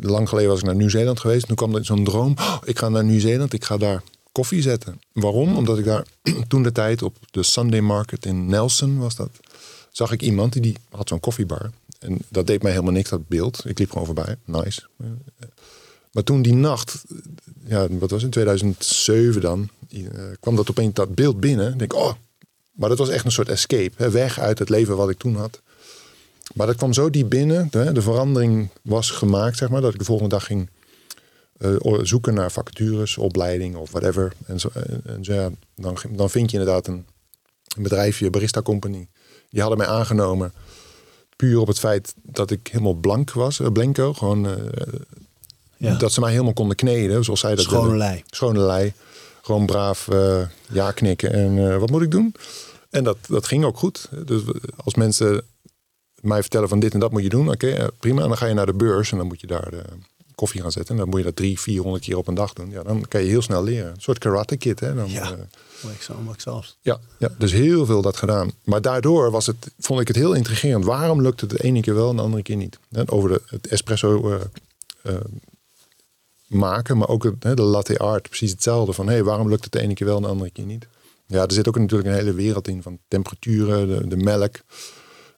lang 0.01 0.29
geleden 0.29 0.49
was 0.49 0.59
ik 0.59 0.65
naar 0.65 0.75
Nieuw-Zeeland 0.75 1.19
geweest. 1.19 1.47
Toen 1.47 1.55
kwam 1.55 1.75
er 1.75 1.85
zo'n 1.85 2.03
droom, 2.03 2.33
"Oh, 2.37 2.57
ik 2.63 2.79
ga 2.79 2.89
naar 2.89 3.03
Nieuw-Zeeland, 3.03 3.53
ik 3.53 3.63
ga 3.63 3.77
daar 3.77 4.03
koffie 4.33 4.61
zetten. 4.61 5.01
Waarom? 5.11 5.57
Omdat 5.57 5.77
ik 5.77 5.85
daar 5.85 6.05
toen 6.47 6.63
de 6.63 6.71
tijd 6.71 7.01
op 7.01 7.17
de 7.31 7.43
Sunday 7.43 7.79
Market 7.79 8.25
in 8.25 8.45
Nelson 8.45 8.97
was 8.97 9.15
dat, 9.15 9.29
zag 9.91 10.11
ik 10.11 10.21
iemand 10.21 10.53
die, 10.53 10.61
die 10.61 10.77
had 10.89 11.07
zo'n 11.07 11.19
koffiebar. 11.19 11.71
En 11.99 12.19
dat 12.29 12.47
deed 12.47 12.61
mij 12.61 12.71
helemaal 12.71 12.93
niks, 12.93 13.09
dat 13.09 13.27
beeld. 13.27 13.61
Ik 13.65 13.79
liep 13.79 13.91
gewoon 13.91 14.05
voorbij, 14.05 14.35
nice. 14.45 14.87
Maar 16.11 16.23
toen 16.23 16.41
die 16.41 16.53
nacht, 16.53 17.03
ja, 17.65 17.87
wat 17.89 18.11
was 18.11 18.21
het, 18.21 18.31
2007 18.31 19.41
dan, 19.41 19.69
eh, 19.89 20.01
kwam 20.39 20.55
dat 20.55 20.69
opeens 20.69 20.93
dat 20.93 21.15
beeld 21.15 21.39
binnen. 21.39 21.77
Denk, 21.77 21.93
oh, 21.93 22.13
maar 22.73 22.89
dat 22.89 22.97
was 22.97 23.09
echt 23.09 23.25
een 23.25 23.31
soort 23.31 23.49
escape. 23.49 23.91
Hè, 23.95 24.09
weg 24.11 24.39
uit 24.39 24.59
het 24.59 24.69
leven 24.69 24.95
wat 24.95 25.09
ik 25.09 25.17
toen 25.17 25.35
had. 25.35 25.61
Maar 26.53 26.67
dat 26.67 26.75
kwam 26.75 26.93
zo 26.93 27.09
diep 27.09 27.29
binnen. 27.29 27.67
De, 27.71 27.91
de 27.91 28.01
verandering 28.01 28.69
was 28.81 29.09
gemaakt, 29.11 29.57
zeg 29.57 29.69
maar, 29.69 29.81
dat 29.81 29.93
ik 29.93 29.99
de 29.99 30.05
volgende 30.05 30.29
dag 30.29 30.45
ging 30.45 30.69
eh, 31.57 31.75
zoeken 32.01 32.33
naar 32.33 32.51
vacatures, 32.51 33.17
opleiding 33.17 33.75
of 33.75 33.91
whatever. 33.91 34.33
En, 34.45 34.59
zo, 34.59 34.69
en, 34.73 35.01
en 35.05 35.23
zo, 35.23 35.33
ja, 35.33 35.49
dan, 35.75 35.97
dan 36.09 36.29
vind 36.29 36.51
je 36.51 36.57
inderdaad 36.57 36.87
een, 36.87 37.05
een 37.75 37.83
bedrijfje, 37.83 38.29
Barista 38.29 38.61
Company. 38.61 39.07
Die 39.49 39.61
hadden 39.61 39.77
mij 39.79 39.87
aangenomen 39.87 40.53
puur 41.35 41.59
op 41.59 41.67
het 41.67 41.79
feit 41.79 42.13
dat 42.21 42.51
ik 42.51 42.67
helemaal 42.71 42.93
blank 42.93 43.31
was, 43.31 43.59
eh, 43.59 43.67
blanco. 43.71 44.13
Gewoon 44.13 44.47
eh, 44.47 44.53
Ja. 45.77 45.95
dat 45.95 46.11
ze 46.13 46.19
mij 46.19 46.31
helemaal 46.31 46.53
konden 46.53 46.75
kneden, 46.75 47.23
zoals 47.23 47.39
zij 47.39 47.55
dat 47.55 47.63
Schone 47.65 47.81
willen. 47.81 47.97
lei. 47.97 48.23
Schone 48.25 48.59
lei. 48.59 48.93
Gewoon 49.45 49.65
braaf 49.65 50.07
eh, 50.07 50.41
ja 50.69 50.91
knikken. 50.91 51.33
En 51.33 51.71
eh, 51.71 51.77
wat 51.77 51.89
moet 51.89 52.01
ik 52.01 52.11
doen? 52.11 52.35
En 52.89 53.03
dat, 53.03 53.17
dat 53.27 53.47
ging 53.47 53.63
ook 53.65 53.77
goed. 53.77 54.09
Dus 54.25 54.41
als 54.75 54.95
mensen 54.95 55.43
mij 56.21 56.41
vertellen 56.41 56.69
van 56.69 56.79
dit 56.79 56.93
en 56.93 56.99
dat 56.99 57.11
moet 57.11 57.23
je 57.23 57.29
doen. 57.29 57.49
Oké, 57.49 57.69
eh, 57.69 57.87
prima. 57.99 58.21
En 58.21 58.27
dan 58.27 58.37
ga 58.37 58.45
je 58.45 58.53
naar 58.53 58.65
de 58.65 58.73
beurs 58.73 59.11
en 59.11 59.17
dan 59.17 59.27
moet 59.27 59.41
je 59.41 59.47
daar 59.47 59.71
de 59.71 59.83
koffie 60.35 60.61
gaan 60.61 60.71
zetten. 60.71 60.93
En 60.93 61.01
dan 61.01 61.09
moet 61.09 61.19
je 61.19 61.25
dat 61.25 61.35
drie, 61.35 61.59
vierhonderd 61.59 62.03
keer 62.03 62.17
op 62.17 62.27
een 62.27 62.35
dag 62.35 62.53
doen. 62.53 62.69
Ja, 62.69 62.83
dan 62.83 63.07
kan 63.07 63.21
je 63.21 63.27
heel 63.27 63.41
snel 63.41 63.63
leren. 63.63 63.91
Een 63.91 64.01
soort 64.01 64.17
karate 64.17 64.57
kid. 64.57 64.79
Hè? 64.79 64.95
Dan, 64.95 65.09
Ja. 65.09 65.35
Maar 65.83 65.93
ik 65.93 66.01
zal 66.01 66.15
maar 66.23 66.33
ik 66.33 66.41
zelfs. 66.41 66.77
ja, 66.81 66.99
ja, 67.19 67.29
dus 67.37 67.51
heel 67.51 67.85
veel 67.85 68.01
dat 68.01 68.17
gedaan. 68.17 68.51
Maar 68.63 68.81
daardoor 68.81 69.31
was 69.31 69.45
het, 69.45 69.71
vond 69.79 69.99
ik 69.99 70.07
het 70.07 70.15
heel 70.15 70.33
intrigerend. 70.33 70.85
Waarom 70.85 71.21
lukt 71.21 71.41
het 71.41 71.49
de 71.49 71.63
ene 71.63 71.81
keer 71.81 71.95
wel 71.95 72.09
en 72.09 72.15
de 72.15 72.21
andere 72.21 72.43
keer 72.43 72.55
niet? 72.55 72.79
En 72.91 73.09
over 73.09 73.29
de, 73.29 73.41
het 73.45 73.67
espresso 73.67 74.39
maken, 76.53 76.97
maar 76.97 77.07
ook 77.07 77.23
het, 77.23 77.43
hè, 77.43 77.53
de 77.53 77.61
latte 77.61 77.97
art, 77.97 78.27
precies 78.27 78.51
hetzelfde. 78.51 78.93
Van 78.93 79.07
hey, 79.07 79.23
waarom 79.23 79.49
lukt 79.49 79.63
het 79.63 79.71
de 79.71 79.79
ene 79.79 79.93
keer 79.93 80.07
wel 80.07 80.15
en 80.15 80.21
de 80.21 80.27
andere 80.27 80.51
keer 80.51 80.65
niet? 80.65 80.87
Ja, 81.25 81.43
er 81.43 81.51
zit 81.51 81.67
ook 81.67 81.77
natuurlijk 81.79 82.09
een 82.09 82.15
hele 82.15 82.33
wereld 82.33 82.67
in 82.67 82.81
van 82.81 82.99
temperaturen, 83.07 83.87
de, 83.87 84.07
de 84.07 84.17
melk. 84.17 84.61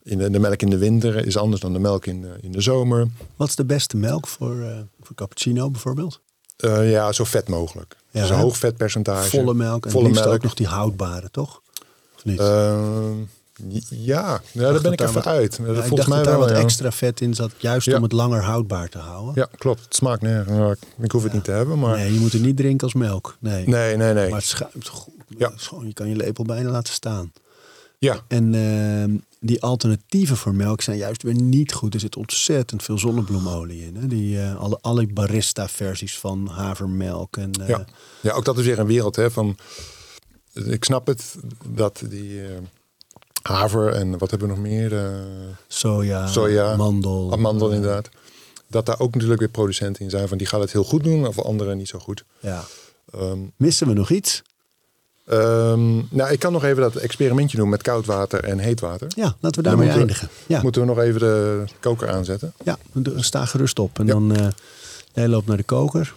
In 0.03 0.17
de, 0.17 0.29
de, 0.29 0.39
melk 0.39 0.61
in 0.61 0.69
de 0.69 0.77
winter 0.77 1.25
is 1.25 1.37
anders 1.37 1.61
dan 1.61 1.73
de 1.73 1.79
melk 1.79 2.05
in 2.05 2.21
de, 2.21 2.37
in 2.41 2.51
de 2.51 2.61
zomer. 2.61 3.07
Wat 3.35 3.47
is 3.47 3.55
de 3.55 3.65
beste 3.65 3.97
melk 3.97 4.27
voor, 4.27 4.55
uh, 4.55 4.77
voor 5.01 5.15
cappuccino 5.15 5.69
bijvoorbeeld? 5.69 6.21
Uh, 6.59 6.91
ja, 6.91 7.11
zo 7.11 7.23
vet 7.23 7.47
mogelijk. 7.47 7.95
Ja, 8.11 8.21
dus 8.21 8.29
een 8.29 8.35
hoog 8.35 8.57
vetpercentage. 8.57 9.29
Volle 9.29 9.53
melk 9.53 9.85
en 9.85 9.91
Volle 9.91 10.09
melk. 10.09 10.33
ook 10.33 10.43
nog 10.43 10.53
die 10.53 10.67
houdbare, 10.67 11.31
toch? 11.31 11.61
Of 12.15 12.25
niet? 12.25 12.39
Uh, 12.39 13.09
ja, 13.89 14.41
ja 14.51 14.71
daar 14.71 14.81
ben 14.81 14.91
ik 14.91 15.01
even 15.01 15.23
uit. 15.23 15.59
Ja, 15.65 15.83
volgens 15.83 16.07
mij 16.07 16.23
wel 16.23 16.39
wat 16.39 16.51
extra 16.51 16.91
vet 16.91 17.21
in 17.21 17.33
zat, 17.33 17.51
juist 17.57 17.93
om 17.93 18.03
het 18.03 18.11
langer 18.11 18.43
houdbaar 18.43 18.89
te 18.89 18.97
houden. 18.97 19.33
Ja, 19.35 19.49
klopt. 19.57 19.83
Het 19.83 19.95
smaakt 19.95 20.21
nergens. 20.21 20.79
Ik 21.01 21.11
hoef 21.11 21.23
het 21.23 21.33
niet 21.33 21.43
te 21.43 21.51
hebben. 21.51 21.79
Maar... 21.79 21.97
Nee, 21.97 22.13
je 22.13 22.19
moet 22.19 22.31
het 22.31 22.41
niet 22.41 22.57
drinken 22.57 22.83
als 22.83 22.93
melk. 22.93 23.37
Nee, 23.39 23.67
nee, 23.67 23.97
nee. 23.97 24.13
nee. 24.13 24.29
Maar 24.29 24.39
het 24.39 24.47
schuimt 24.47 24.87
goed. 24.87 25.13
Ja. 25.37 25.51
Gewoon, 25.55 25.87
je 25.87 25.93
kan 25.93 26.09
je 26.09 26.15
lepel 26.15 26.43
bijna 26.43 26.69
laten 26.69 26.93
staan. 26.93 27.31
Ja. 27.99 28.19
En 28.27 28.53
uh, 28.53 29.19
die 29.39 29.61
alternatieven 29.61 30.37
voor 30.37 30.55
melk 30.55 30.81
zijn 30.81 30.97
juist 30.97 31.23
weer 31.23 31.41
niet 31.41 31.73
goed. 31.73 31.93
Er 31.93 31.99
zit 31.99 32.15
ontzettend 32.15 32.83
veel 32.83 32.99
zonnebloemolie 32.99 33.85
in. 33.85 33.95
Hè? 33.95 34.07
Die, 34.07 34.37
uh, 34.37 34.55
alle, 34.55 34.77
alle 34.81 35.07
barista-versies 35.07 36.19
van 36.19 36.47
havermelk. 36.47 37.37
En, 37.37 37.51
uh, 37.61 37.67
ja. 37.67 37.85
ja, 38.21 38.31
ook 38.31 38.45
dat 38.45 38.57
is 38.57 38.65
weer 38.65 38.79
een 38.79 38.85
wereld 38.85 39.15
hè, 39.15 39.31
van... 39.31 39.57
Ik 40.53 40.83
snap 40.83 41.07
het 41.07 41.35
dat 41.67 42.03
die 42.09 42.41
haver 43.47 43.93
en 43.93 44.17
wat 44.17 44.29
hebben 44.29 44.47
we 44.47 44.53
nog 44.53 44.63
meer? 44.63 44.93
Uh, 44.93 45.09
soja, 45.67 46.27
soja, 46.27 46.75
mandel. 46.75 47.31
Amandel 47.31 47.71
inderdaad. 47.71 48.09
Dat 48.67 48.85
daar 48.85 48.99
ook 48.99 49.13
natuurlijk 49.13 49.39
weer 49.39 49.49
producenten 49.49 50.03
in 50.03 50.09
zijn 50.09 50.27
van 50.27 50.37
die 50.37 50.47
gaan 50.47 50.61
het 50.61 50.71
heel 50.71 50.83
goed 50.83 51.03
doen 51.03 51.27
of 51.27 51.39
anderen 51.39 51.77
niet 51.77 51.87
zo 51.87 51.99
goed. 51.99 52.25
Ja. 52.39 52.63
Um, 53.15 53.51
Missen 53.55 53.87
we 53.87 53.93
nog 53.93 54.09
iets? 54.09 54.41
Um, 55.31 56.07
nou, 56.09 56.31
ik 56.31 56.39
kan 56.39 56.51
nog 56.51 56.63
even 56.63 56.81
dat 56.81 56.95
experimentje 56.95 57.57
doen 57.57 57.69
met 57.69 57.81
koud 57.81 58.05
water 58.05 58.43
en 58.43 58.59
heet 58.59 58.79
water. 58.79 59.07
Ja, 59.15 59.35
laten 59.39 59.63
we 59.63 59.69
daarmee 59.69 59.89
eindigen. 59.89 60.29
Ja. 60.47 60.61
Moeten 60.61 60.81
we 60.81 60.87
nog 60.87 60.99
even 60.99 61.19
de 61.19 61.63
koker 61.79 62.09
aanzetten? 62.09 62.53
Ja, 62.63 62.77
sta 63.15 63.45
gerust 63.45 63.79
op. 63.79 63.99
En 63.99 64.05
dan 64.05 64.31
uh, 64.31 64.47
jij 65.13 65.27
loopt 65.27 65.47
naar 65.47 65.57
de 65.57 65.63
koker. 65.63 66.13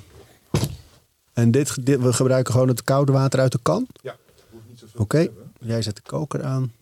En 1.32 1.50
dit, 1.50 1.86
dit, 1.86 2.00
we 2.00 2.12
gebruiken 2.12 2.52
gewoon 2.52 2.68
het 2.68 2.84
koude 2.84 3.12
water 3.12 3.40
uit 3.40 3.52
de 3.52 3.58
kan? 3.62 3.86
Ja. 4.02 4.16
Oké, 4.92 5.00
okay. 5.02 5.30
jij 5.60 5.82
zet 5.82 5.96
de 5.96 6.02
koker 6.06 6.44
aan. 6.44 6.72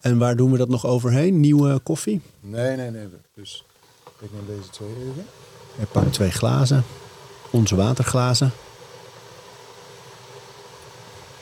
En 0.00 0.18
waar 0.18 0.36
doen 0.36 0.52
we 0.52 0.58
dat 0.58 0.68
nog 0.68 0.86
overheen? 0.86 1.40
Nieuwe 1.40 1.78
koffie? 1.78 2.20
Nee, 2.40 2.76
nee, 2.76 2.90
nee. 2.90 3.06
Dus 3.34 3.64
ik 4.20 4.28
neem 4.32 4.56
deze 4.56 4.70
twee 4.70 4.88
even. 4.88 5.26
Ik 5.78 5.90
pak 5.92 6.12
twee 6.12 6.30
glazen. 6.30 6.84
Onze 7.50 7.76
waterglazen. 7.76 8.52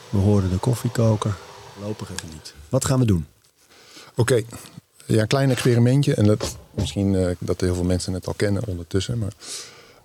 We 0.09 0.17
horen 0.17 0.49
de 0.49 0.57
koffiekoker. 0.57 1.35
Lopen 1.81 2.07
even 2.11 2.29
niet. 2.33 2.53
Wat 2.69 2.85
gaan 2.85 2.99
we 2.99 3.05
doen? 3.05 3.25
Oké. 4.15 4.41
Ja, 5.05 5.21
een 5.21 5.27
klein 5.27 5.51
experimentje. 5.51 6.13
En 6.13 6.25
dat, 6.25 6.57
misschien 6.71 7.13
uh, 7.13 7.29
dat 7.39 7.61
heel 7.61 7.75
veel 7.75 7.83
mensen 7.83 8.13
het 8.13 8.27
al 8.27 8.33
kennen 8.33 8.67
ondertussen. 8.67 9.17
Maar 9.17 9.31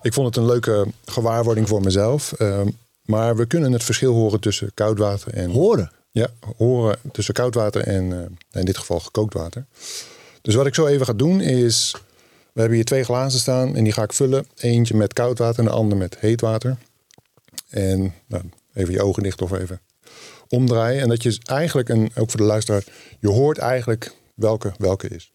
ik 0.01 0.13
vond 0.13 0.27
het 0.27 0.35
een 0.35 0.45
leuke 0.45 0.87
gewaarwording 1.05 1.67
voor 1.67 1.81
mezelf. 1.81 2.33
Uh, 2.39 2.61
maar 3.01 3.35
we 3.35 3.45
kunnen 3.45 3.71
het 3.71 3.83
verschil 3.83 4.13
horen 4.13 4.39
tussen 4.39 4.71
koud 4.73 4.97
water 4.97 5.33
en... 5.33 5.51
Horen? 5.51 5.91
Ja, 6.13 6.27
horen 6.57 6.99
tussen 7.11 7.33
koud 7.33 7.55
water 7.55 7.81
en 7.81 8.03
uh, 8.11 8.21
in 8.51 8.65
dit 8.65 8.77
geval 8.77 8.99
gekookt 8.99 9.33
water. 9.33 9.65
Dus 10.41 10.55
wat 10.55 10.65
ik 10.65 10.75
zo 10.75 10.85
even 10.85 11.05
ga 11.05 11.13
doen 11.13 11.41
is... 11.41 11.95
We 12.53 12.59
hebben 12.59 12.77
hier 12.77 12.85
twee 12.85 13.03
glazen 13.03 13.39
staan 13.39 13.75
en 13.75 13.83
die 13.83 13.93
ga 13.93 14.03
ik 14.03 14.13
vullen. 14.13 14.45
Eentje 14.55 14.95
met 14.95 15.13
koud 15.13 15.37
water 15.37 15.59
en 15.59 15.65
de 15.65 15.71
ander 15.71 15.97
met 15.97 16.19
heet 16.19 16.41
water. 16.41 16.77
En 17.69 18.13
nou, 18.27 18.43
even 18.73 18.93
je 18.93 19.01
ogen 19.01 19.23
dicht 19.23 19.41
of 19.41 19.51
even 19.51 19.81
omdraaien. 20.47 21.01
En 21.01 21.09
dat 21.09 21.23
je 21.23 21.39
eigenlijk, 21.43 21.89
en 21.89 22.15
ook 22.15 22.29
voor 22.29 22.39
de 22.39 22.45
luisteraar, 22.45 22.83
je 23.19 23.27
hoort 23.27 23.57
eigenlijk 23.57 24.15
welke 24.35 24.73
welke 24.77 25.07
is. 25.07 25.31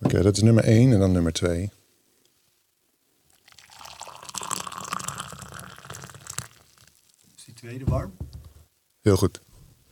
Oké, 0.00 0.22
dat 0.22 0.36
is 0.36 0.42
nummer 0.42 0.64
1 0.64 0.92
en 0.92 0.98
dan 0.98 1.12
nummer 1.12 1.32
2. 1.32 1.70
Tweede 7.64 7.84
warm? 7.84 8.12
Heel 9.00 9.16
goed. 9.16 9.40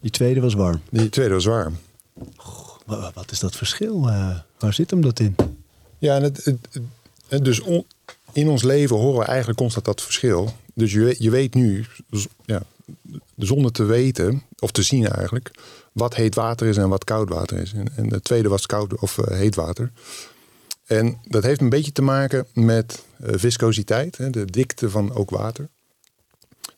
Die 0.00 0.10
tweede 0.10 0.40
was 0.40 0.54
warm? 0.54 0.80
Die 0.90 1.08
tweede 1.08 1.34
was 1.34 1.44
warm. 1.44 1.78
Goh, 2.36 3.14
wat 3.14 3.30
is 3.30 3.38
dat 3.38 3.56
verschil? 3.56 4.08
Uh, 4.08 4.38
waar 4.58 4.72
zit 4.72 4.90
hem 4.90 5.00
dat 5.00 5.20
in? 5.20 5.36
Ja, 5.98 6.16
en 6.16 6.22
het, 6.22 6.44
het, 6.44 7.44
dus 7.44 7.60
in 8.32 8.48
ons 8.48 8.62
leven 8.62 8.96
horen 8.96 9.18
we 9.18 9.24
eigenlijk 9.24 9.58
constant 9.58 9.84
dat 9.84 10.02
verschil. 10.02 10.54
Dus 10.74 10.92
je, 10.92 11.16
je 11.18 11.30
weet 11.30 11.54
nu, 11.54 11.86
ja, 12.44 12.62
zonder 13.36 13.72
te 13.72 13.84
weten, 13.84 14.42
of 14.58 14.70
te 14.70 14.82
zien 14.82 15.08
eigenlijk, 15.08 15.50
wat 15.92 16.14
heet 16.14 16.34
water 16.34 16.66
is 16.66 16.76
en 16.76 16.88
wat 16.88 17.04
koud 17.04 17.28
water 17.28 17.58
is. 17.58 17.72
En, 17.72 17.96
en 17.96 18.08
de 18.08 18.20
tweede 18.20 18.48
was 18.48 18.66
koud 18.66 19.00
of 19.00 19.18
uh, 19.18 19.26
heet 19.26 19.54
water. 19.54 19.92
En 20.86 21.18
dat 21.24 21.42
heeft 21.42 21.60
een 21.60 21.68
beetje 21.68 21.92
te 21.92 22.02
maken 22.02 22.46
met 22.54 23.04
uh, 23.20 23.28
viscositeit, 23.34 24.16
hè, 24.16 24.30
de 24.30 24.44
dikte 24.44 24.90
van 24.90 25.14
ook 25.14 25.30
water. 25.30 25.68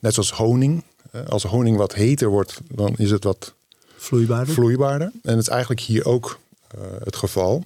Net 0.05 0.15
zoals 0.15 0.33
honing. 0.33 0.85
Als 1.29 1.43
honing 1.43 1.77
wat 1.77 1.95
heter 1.95 2.29
wordt, 2.29 2.61
dan 2.69 2.95
is 2.97 3.11
het 3.11 3.25
wat 3.25 3.55
vloeibaarder. 3.97 4.55
vloeibaarder. 4.55 5.13
En 5.23 5.31
het 5.31 5.41
is 5.41 5.49
eigenlijk 5.49 5.81
hier 5.81 6.05
ook 6.05 6.39
uh, 6.79 6.81
het 7.05 7.17
geval. 7.17 7.65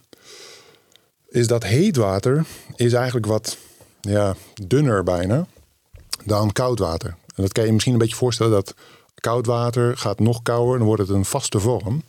Is 1.29 1.47
dat 1.47 1.65
heet 1.65 1.97
water 1.97 2.45
is 2.77 2.93
eigenlijk 2.93 3.27
wat 3.27 3.57
ja, 4.01 4.37
dunner 4.67 5.03
bijna 5.03 5.47
dan 6.25 6.53
koud 6.53 6.79
water. 6.79 7.17
En 7.35 7.43
dat 7.43 7.53
kan 7.53 7.67
je 7.67 7.73
misschien 7.73 7.93
een 7.93 7.99
beetje 7.99 8.17
voorstellen 8.17 8.53
dat 8.53 8.75
koud 9.15 9.47
water 9.47 9.97
gaat 9.97 10.21
nog 10.21 10.43
kouder, 10.43 10.79
dan 10.79 10.87
wordt 10.87 11.03
het 11.03 11.11
een 11.11 11.25
vaste 11.25 11.61
vorm. 11.61 12.03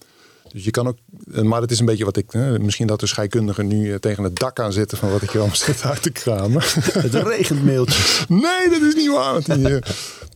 Dus 0.52 0.64
je 0.64 0.72
kan 0.72 0.88
ook, 0.88 0.98
maar 1.26 1.62
het 1.62 1.72
is 1.72 1.80
een 1.80 1.86
beetje 1.86 2.06
wat 2.06 2.18
ik, 2.18 2.34
misschien 2.34 2.88
dat 2.88 3.00
de 3.00 3.08
scheikundigen 3.08 3.68
nu 3.68 3.94
eh, 3.94 4.00
tegen 4.00 4.24
het 4.24 4.36
dak 4.36 4.60
aan 4.60 4.74
zitten 4.74 4.98
van 4.98 5.12
wat 5.12 5.22
ik 5.22 5.30
hier 5.30 5.40
allemaal 5.40 5.58
zit 5.68 5.84
uit 5.84 6.02
te 6.02 6.12
kramen. 6.12 6.62
Het 7.08 7.14
regent 7.14 7.66
mailtjes. 7.66 8.26
Nee, 8.28 8.70
dat 8.70 8.82
is 8.82 8.96
niet 8.96 9.10
waar. 9.10 9.42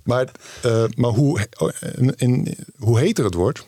maar 0.03 0.32
uh, 0.66 0.84
maar 0.95 1.11
hoe, 1.11 1.47
in, 1.95 2.16
in, 2.16 2.57
hoe 2.78 2.99
heter 2.99 3.26
het 3.26 3.34
wordt, 3.34 3.66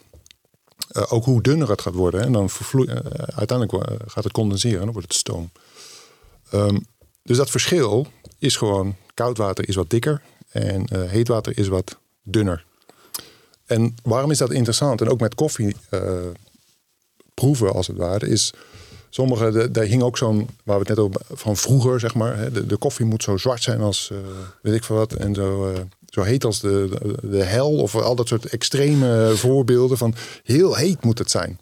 uh, 0.91 1.03
ook 1.13 1.25
hoe 1.25 1.41
dunner 1.41 1.69
het 1.69 1.81
gaat 1.81 1.93
worden. 1.93 2.21
En 2.21 2.31
dan 2.31 2.49
vervloeit, 2.49 2.89
uh, 2.89 2.95
uiteindelijk 3.35 3.91
gaat 4.05 4.23
het 4.23 4.33
condenseren, 4.33 4.79
dan 4.79 4.91
wordt 4.91 5.07
het 5.07 5.17
stoom. 5.17 5.51
Um, 6.53 6.85
dus 7.23 7.37
dat 7.37 7.49
verschil 7.49 8.07
is 8.39 8.55
gewoon, 8.55 8.95
koud 9.13 9.37
water 9.37 9.67
is 9.67 9.75
wat 9.75 9.89
dikker 9.89 10.21
en 10.49 11.07
heet 11.07 11.27
water 11.27 11.57
is 11.57 11.67
wat 11.67 11.97
dunner. 12.23 12.65
En 13.65 13.95
waarom 14.03 14.31
is 14.31 14.37
dat 14.37 14.51
interessant? 14.51 15.01
En 15.01 15.09
ook 15.09 15.19
met 15.19 15.35
koffie 15.35 15.75
uh, 15.91 16.01
proeven, 17.33 17.73
als 17.73 17.87
het 17.87 17.97
ware, 17.97 18.27
is. 18.29 18.53
Sommige, 19.09 19.71
daar 19.71 19.85
hing 19.85 20.03
ook 20.03 20.17
zo'n, 20.17 20.49
waar 20.63 20.79
we 20.79 20.85
het 20.87 20.97
net 20.97 20.99
over 20.99 21.21
van 21.31 21.57
vroeger, 21.57 21.99
zeg 21.99 22.15
maar. 22.15 22.37
Hè, 22.37 22.51
de, 22.51 22.65
de, 22.65 22.77
koffie 22.77 23.05
moet 23.05 23.23
zo 23.23 23.37
zwart 23.37 23.63
zijn 23.63 23.81
als, 23.81 24.09
uh, 24.11 24.17
weet 24.61 24.73
ik 24.73 24.83
veel 24.83 24.95
wat. 24.95 25.13
En 25.13 25.35
zo, 25.35 25.71
uh, 25.71 25.79
zo 26.09 26.21
heet 26.21 26.43
als 26.43 26.59
de, 26.59 26.89
de, 26.89 27.29
de, 27.29 27.43
hel. 27.43 27.71
Of 27.71 27.95
al 27.95 28.15
dat 28.15 28.27
soort 28.27 28.45
extreme 28.45 29.31
voorbeelden 29.35 29.97
van 29.97 30.13
heel 30.43 30.75
heet 30.75 31.03
moet 31.03 31.17
het 31.17 31.31
zijn. 31.31 31.59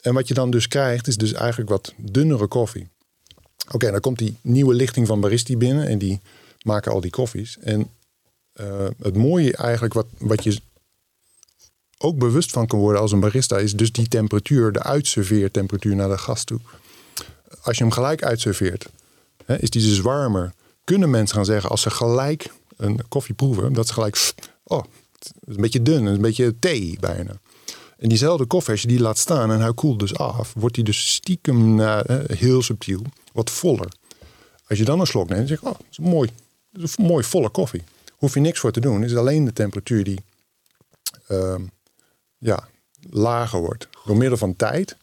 En 0.00 0.14
wat 0.14 0.28
je 0.28 0.34
dan 0.34 0.50
dus 0.50 0.68
krijgt, 0.68 1.06
is 1.06 1.16
dus 1.16 1.32
eigenlijk 1.32 1.70
wat 1.70 1.94
dunnere 1.96 2.46
koffie. 2.46 2.88
Oké, 3.72 3.90
dan 3.90 4.00
komt 4.00 4.18
die 4.18 4.36
nieuwe 4.40 4.74
lichting 4.74 5.06
van 5.06 5.20
Baristi 5.20 5.56
binnen 5.56 5.86
en 5.86 5.98
die 5.98 6.20
maken 6.62 6.92
al 6.92 7.00
die 7.00 7.10
koffies. 7.10 7.58
En 7.60 7.90
uh, 8.60 8.86
het 9.02 9.16
mooie 9.16 9.56
eigenlijk 9.56 9.94
wat, 9.94 10.06
wat 10.18 10.44
je 10.44 10.60
ook 11.98 12.18
bewust 12.18 12.50
van 12.50 12.66
kan 12.66 12.78
worden 12.78 13.00
als 13.00 13.12
een 13.12 13.20
barista 13.20 13.58
is 13.58 13.72
dus 13.72 13.92
die 13.92 14.08
temperatuur, 14.08 14.72
de 14.72 14.82
uitserveertemperatuur 14.82 15.96
naar 15.96 16.08
de 16.08 16.18
gast 16.18 16.46
toe. 16.46 16.60
Als 17.62 17.76
je 17.76 17.84
hem 17.84 17.92
gelijk 17.92 18.22
uitserveert, 18.22 18.88
hè, 19.44 19.58
is 19.58 19.70
die 19.70 19.82
dus 19.82 20.00
warmer. 20.00 20.52
Kunnen 20.84 21.10
mensen 21.10 21.36
gaan 21.36 21.44
zeggen 21.44 21.70
als 21.70 21.82
ze 21.82 21.90
gelijk 21.90 22.52
een 22.76 23.00
koffie 23.08 23.34
proeven, 23.34 23.72
dat 23.72 23.86
ze 23.86 23.92
gelijk, 23.92 24.32
oh, 24.64 24.82
het 25.12 25.32
is 25.44 25.54
een 25.54 25.60
beetje 25.60 25.82
dun, 25.82 26.06
een 26.06 26.20
beetje 26.20 26.58
thee 26.58 26.96
bijna. 27.00 27.40
En 27.98 28.08
diezelfde 28.08 28.44
koffie, 28.44 28.72
als 28.72 28.82
je 28.82 28.88
die 28.88 29.00
laat 29.00 29.18
staan 29.18 29.52
en 29.52 29.60
hij 29.60 29.74
koelt 29.74 29.98
dus 29.98 30.14
af, 30.14 30.52
wordt 30.56 30.74
die 30.74 30.84
dus 30.84 31.12
stiekem 31.12 31.80
uh, 31.80 32.00
heel 32.26 32.62
subtiel, 32.62 33.02
wat 33.32 33.50
voller. 33.50 33.88
Als 34.66 34.78
je 34.78 34.84
dan 34.84 35.00
een 35.00 35.06
slok 35.06 35.28
neemt, 35.28 35.48
dan 35.48 35.48
zeg 35.48 35.60
je, 35.60 35.66
oh, 35.66 35.78
is 35.90 35.98
mooi, 35.98 36.30
is 36.72 36.94
een 36.98 37.04
mooi 37.04 37.24
volle 37.24 37.48
koffie 37.48 37.82
hoef 38.18 38.34
je 38.34 38.40
niks 38.40 38.60
voor 38.60 38.72
te 38.72 38.80
doen. 38.80 39.00
Het 39.00 39.10
is 39.10 39.16
alleen 39.16 39.44
de 39.44 39.52
temperatuur 39.52 40.04
die 40.04 40.20
uh, 41.28 41.54
ja, 42.38 42.68
lager 43.10 43.60
wordt 43.60 43.88
door 44.04 44.16
middel 44.16 44.38
van 44.38 44.56
tijd. 44.56 44.96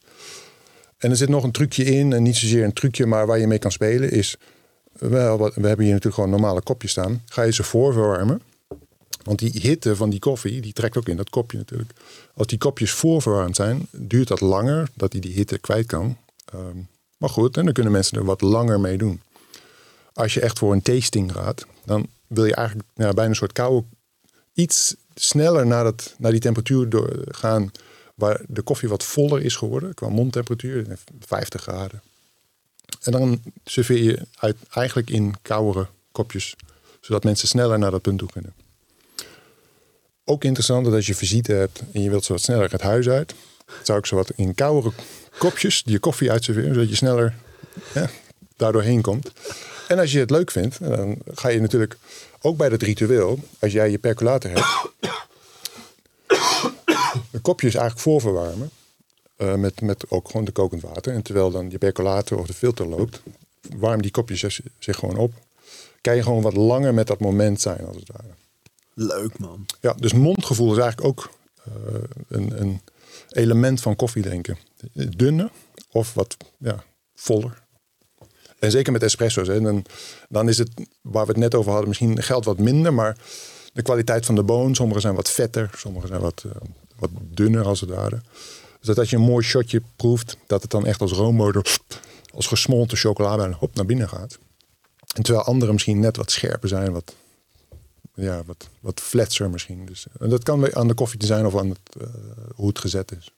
En 0.98 1.10
er 1.10 1.16
zit 1.16 1.28
nog 1.28 1.44
een 1.44 1.52
trucje 1.52 1.84
in, 1.84 2.12
en 2.12 2.22
niet 2.22 2.36
zozeer 2.36 2.64
een 2.64 2.72
trucje, 2.72 3.06
maar 3.06 3.26
waar 3.26 3.38
je 3.38 3.46
mee 3.46 3.58
kan 3.58 3.72
spelen 3.72 4.10
is. 4.10 4.36
Wel, 4.92 5.38
we 5.38 5.66
hebben 5.66 5.84
hier 5.84 5.94
natuurlijk 5.94 6.14
gewoon 6.14 6.30
normale 6.30 6.62
kopjes 6.62 6.90
staan. 6.90 7.22
Ga 7.26 7.42
je 7.42 7.52
ze 7.52 7.62
voorverwarmen. 7.62 8.42
Want 9.22 9.38
die 9.38 9.60
hitte 9.60 9.96
van 9.96 10.10
die 10.10 10.18
koffie, 10.18 10.60
die 10.60 10.72
trekt 10.72 10.96
ook 10.96 11.08
in 11.08 11.16
dat 11.16 11.30
kopje 11.30 11.58
natuurlijk. 11.58 11.92
Als 12.34 12.46
die 12.46 12.58
kopjes 12.58 12.90
voorverwarmd 12.90 13.56
zijn, 13.56 13.86
duurt 13.90 14.28
dat 14.28 14.40
langer 14.40 14.88
dat 14.94 15.12
hij 15.12 15.20
die 15.20 15.32
hitte 15.32 15.58
kwijt 15.58 15.86
kan. 15.86 16.16
Um, 16.54 16.88
maar 17.16 17.28
goed, 17.28 17.56
en 17.56 17.64
dan 17.64 17.72
kunnen 17.72 17.92
mensen 17.92 18.18
er 18.18 18.24
wat 18.24 18.40
langer 18.40 18.80
mee 18.80 18.98
doen. 18.98 19.20
als 20.12 20.34
je 20.34 20.40
echt 20.40 20.58
voor 20.58 20.72
een 20.72 20.82
tasting 20.82 21.32
gaat, 21.32 21.66
dan 21.84 22.06
wil 22.26 22.44
je 22.44 22.54
eigenlijk 22.54 22.88
ja, 22.94 23.12
bijna 23.12 23.30
een 23.30 23.36
soort 23.36 23.52
koude, 23.52 23.86
iets 24.52 24.96
sneller 25.14 25.66
naar, 25.66 25.84
dat, 25.84 26.14
naar 26.18 26.30
die 26.30 26.40
temperatuur 26.40 26.88
door, 26.88 27.24
gaan 27.28 27.70
waar 28.14 28.40
de 28.48 28.62
koffie 28.62 28.88
wat 28.88 29.04
voller 29.04 29.42
is 29.42 29.56
geworden 29.56 29.94
qua 29.94 30.08
mondtemperatuur, 30.08 30.98
50 31.20 31.62
graden. 31.62 32.02
En 33.02 33.12
dan 33.12 33.42
serveer 33.64 34.02
je 34.02 34.18
eigenlijk 34.70 35.10
in 35.10 35.34
koudere 35.42 35.86
kopjes, 36.12 36.56
zodat 37.00 37.24
mensen 37.24 37.48
sneller 37.48 37.78
naar 37.78 37.90
dat 37.90 38.02
punt 38.02 38.18
toe 38.18 38.32
kunnen. 38.32 38.54
Ook 40.24 40.44
interessant 40.44 40.84
dat 40.84 40.94
als 40.94 41.06
je 41.06 41.14
visite 41.14 41.52
hebt 41.52 41.82
en 41.92 42.02
je 42.02 42.10
wilt 42.10 42.24
zo 42.24 42.32
wat 42.32 42.42
sneller 42.42 42.70
het 42.70 42.80
huis 42.80 43.08
uit, 43.08 43.34
zou 43.82 43.98
ik 43.98 44.06
zo 44.06 44.16
wat 44.16 44.30
in 44.30 44.54
koudere 44.54 44.94
kopjes 45.38 45.82
je 45.84 45.98
koffie 45.98 46.30
uitserveren, 46.30 46.74
zodat 46.74 46.88
je 46.88 46.96
sneller 46.96 47.34
ja, 47.94 48.10
daardoor 48.56 48.82
heen 48.82 49.00
komt. 49.00 49.30
En 49.86 49.98
als 49.98 50.12
je 50.12 50.18
het 50.18 50.30
leuk 50.30 50.50
vindt, 50.50 50.78
dan 50.78 51.18
ga 51.34 51.48
je 51.48 51.60
natuurlijk 51.60 51.98
ook 52.40 52.56
bij 52.56 52.68
dat 52.68 52.82
ritueel, 52.82 53.38
als 53.58 53.72
jij 53.72 53.90
je 53.90 53.98
percolator 53.98 54.50
hebt, 54.50 54.66
de 57.32 57.38
kopjes 57.40 57.74
eigenlijk 57.74 58.02
voorverwarmen. 58.02 58.70
Uh, 59.38 59.54
met, 59.54 59.80
met 59.80 60.10
ook 60.10 60.26
gewoon 60.26 60.44
de 60.44 60.52
kokend 60.52 60.82
water. 60.82 61.12
En 61.12 61.22
terwijl 61.22 61.50
dan 61.50 61.70
je 61.70 61.78
percolator 61.78 62.38
of 62.38 62.46
de 62.46 62.54
filter 62.54 62.86
loopt, 62.86 63.22
warm 63.76 64.02
die 64.02 64.10
kopjes 64.10 64.60
zich 64.78 64.98
gewoon 64.98 65.16
op. 65.16 65.32
Kan 66.00 66.16
je 66.16 66.22
gewoon 66.22 66.42
wat 66.42 66.56
langer 66.56 66.94
met 66.94 67.06
dat 67.06 67.20
moment 67.20 67.60
zijn 67.60 67.86
als 67.86 67.96
het 67.96 68.10
ware. 68.12 68.34
Leuk 68.94 69.38
man. 69.38 69.66
Ja, 69.80 69.92
dus 69.92 70.12
mondgevoel 70.12 70.72
is 70.72 70.78
eigenlijk 70.78 71.08
ook 71.08 71.30
uh, 71.68 72.00
een, 72.28 72.60
een 72.60 72.80
element 73.30 73.80
van 73.80 73.96
koffiedrinken. 73.96 74.58
Dunner 74.92 75.50
of 75.90 76.14
wat 76.14 76.36
ja, 76.58 76.84
voller. 77.14 77.62
En 78.58 78.70
zeker 78.70 78.92
met 78.92 79.02
espresso's. 79.02 79.48
Hè, 79.48 79.60
dan, 79.60 79.84
dan 80.28 80.48
is 80.48 80.58
het, 80.58 80.70
waar 81.00 81.26
we 81.26 81.32
het 81.32 81.40
net 81.40 81.54
over 81.54 81.70
hadden, 81.70 81.88
misschien 81.88 82.22
geld 82.22 82.44
wat 82.44 82.58
minder. 82.58 82.94
Maar 82.94 83.16
de 83.72 83.82
kwaliteit 83.82 84.26
van 84.26 84.34
de 84.34 84.42
boon, 84.42 84.74
sommige 84.74 85.00
zijn 85.00 85.14
wat 85.14 85.30
vetter, 85.30 85.70
sommige 85.76 86.06
zijn 86.06 86.20
wat, 86.20 86.42
uh, 86.46 86.52
wat 86.96 87.10
dunner 87.20 87.64
als 87.64 87.80
het 87.80 87.90
ware. 87.90 88.20
Dus 88.80 88.94
dat 88.94 89.10
je 89.10 89.16
een 89.16 89.22
mooi 89.22 89.44
shotje 89.44 89.82
proeft, 89.96 90.36
dat 90.46 90.62
het 90.62 90.70
dan 90.70 90.86
echt 90.86 91.00
als 91.00 91.12
roommotor, 91.12 91.64
als 92.34 92.46
gesmolten 92.46 92.98
chocolade 92.98 93.54
hop 93.58 93.74
naar 93.74 93.86
binnen 93.86 94.08
gaat. 94.08 94.38
En 95.14 95.22
terwijl 95.22 95.44
andere 95.44 95.72
misschien 95.72 96.00
net 96.00 96.16
wat 96.16 96.30
scherper 96.30 96.68
zijn, 96.68 96.92
wat, 96.92 97.14
ja, 98.14 98.42
wat, 98.46 98.68
wat 98.80 99.00
fletser 99.00 99.50
misschien. 99.50 99.86
Dus, 99.86 100.06
en 100.18 100.28
dat 100.28 100.42
kan 100.42 100.74
aan 100.74 100.88
de 100.88 100.94
koffie 100.94 101.18
te 101.18 101.26
zijn 101.26 101.46
of 101.46 101.56
aan 101.56 101.68
het, 101.68 102.02
uh, 102.02 102.06
hoe 102.54 102.68
het 102.68 102.78
gezet 102.78 103.12
is. 103.18 103.30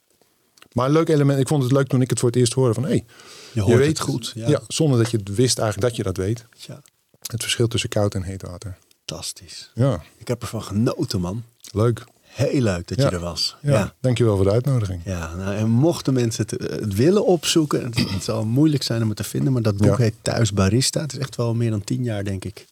Maar 0.72 0.86
een 0.86 0.92
leuk 0.92 1.08
element, 1.08 1.40
ik 1.40 1.48
vond 1.48 1.62
het 1.62 1.72
leuk 1.72 1.86
toen 1.86 2.02
ik 2.02 2.10
het 2.10 2.18
voor 2.18 2.28
het 2.28 2.38
eerst 2.38 2.52
hoorde 2.52 2.74
van 2.74 2.82
hé, 2.82 2.88
hey, 2.88 3.04
je, 3.52 3.64
je, 3.64 3.76
weet 3.76 3.88
het 3.88 4.00
goed. 4.00 4.32
Ja. 4.34 4.48
ja. 4.48 4.60
zonder 4.68 4.98
dat 4.98 5.10
je 5.10 5.16
het 5.16 5.34
wist 5.34 5.58
eigenlijk 5.58 5.88
dat 5.88 5.96
je 5.96 6.02
dat 6.02 6.16
weet. 6.16 6.44
Ja. 6.56 6.80
Het 7.22 7.42
verschil 7.42 7.68
tussen 7.68 7.88
koud 7.88 8.14
en 8.14 8.22
heet 8.22 8.42
water. 8.42 8.78
Fantastisch. 8.96 9.70
Ja. 9.74 10.02
Ik 10.16 10.28
heb 10.28 10.42
ervan 10.42 10.62
genoten, 10.62 11.20
man. 11.20 11.42
Leuk. 11.72 12.04
Heel 12.22 12.60
leuk 12.60 12.88
dat 12.88 12.98
je 12.98 13.08
er 13.08 13.18
was. 13.20 13.56
Ja, 13.62 13.72
ja. 13.72 13.94
dankjewel 14.00 14.36
voor 14.36 14.44
de 14.44 14.50
uitnodiging. 14.50 15.00
Ja, 15.04 15.34
nou, 15.34 15.56
en 15.56 15.68
mochten 15.70 16.12
mensen 16.12 16.46
het, 16.48 16.70
het 16.70 16.94
willen 16.94 17.26
opzoeken, 17.26 17.84
het, 17.84 18.10
het, 18.10 18.24
zal 18.24 18.44
moeilijk 18.44 18.82
zijn 18.82 19.02
om 19.02 19.08
het 19.08 19.16
te 19.16 19.24
vinden, 19.24 19.52
maar 19.52 19.62
dat 19.62 19.76
boek 19.76 19.98
heet 19.98 20.14
Thuis 20.22 20.52
Barista. 20.52 21.00
Het 21.00 21.12
is 21.12 21.18
echt 21.18 21.36
wel 21.36 21.54
meer 21.54 21.70
dan 21.70 21.84
tien 21.84 22.04
jaar, 22.04 22.24
denk 22.24 22.44
ik. 22.44 22.66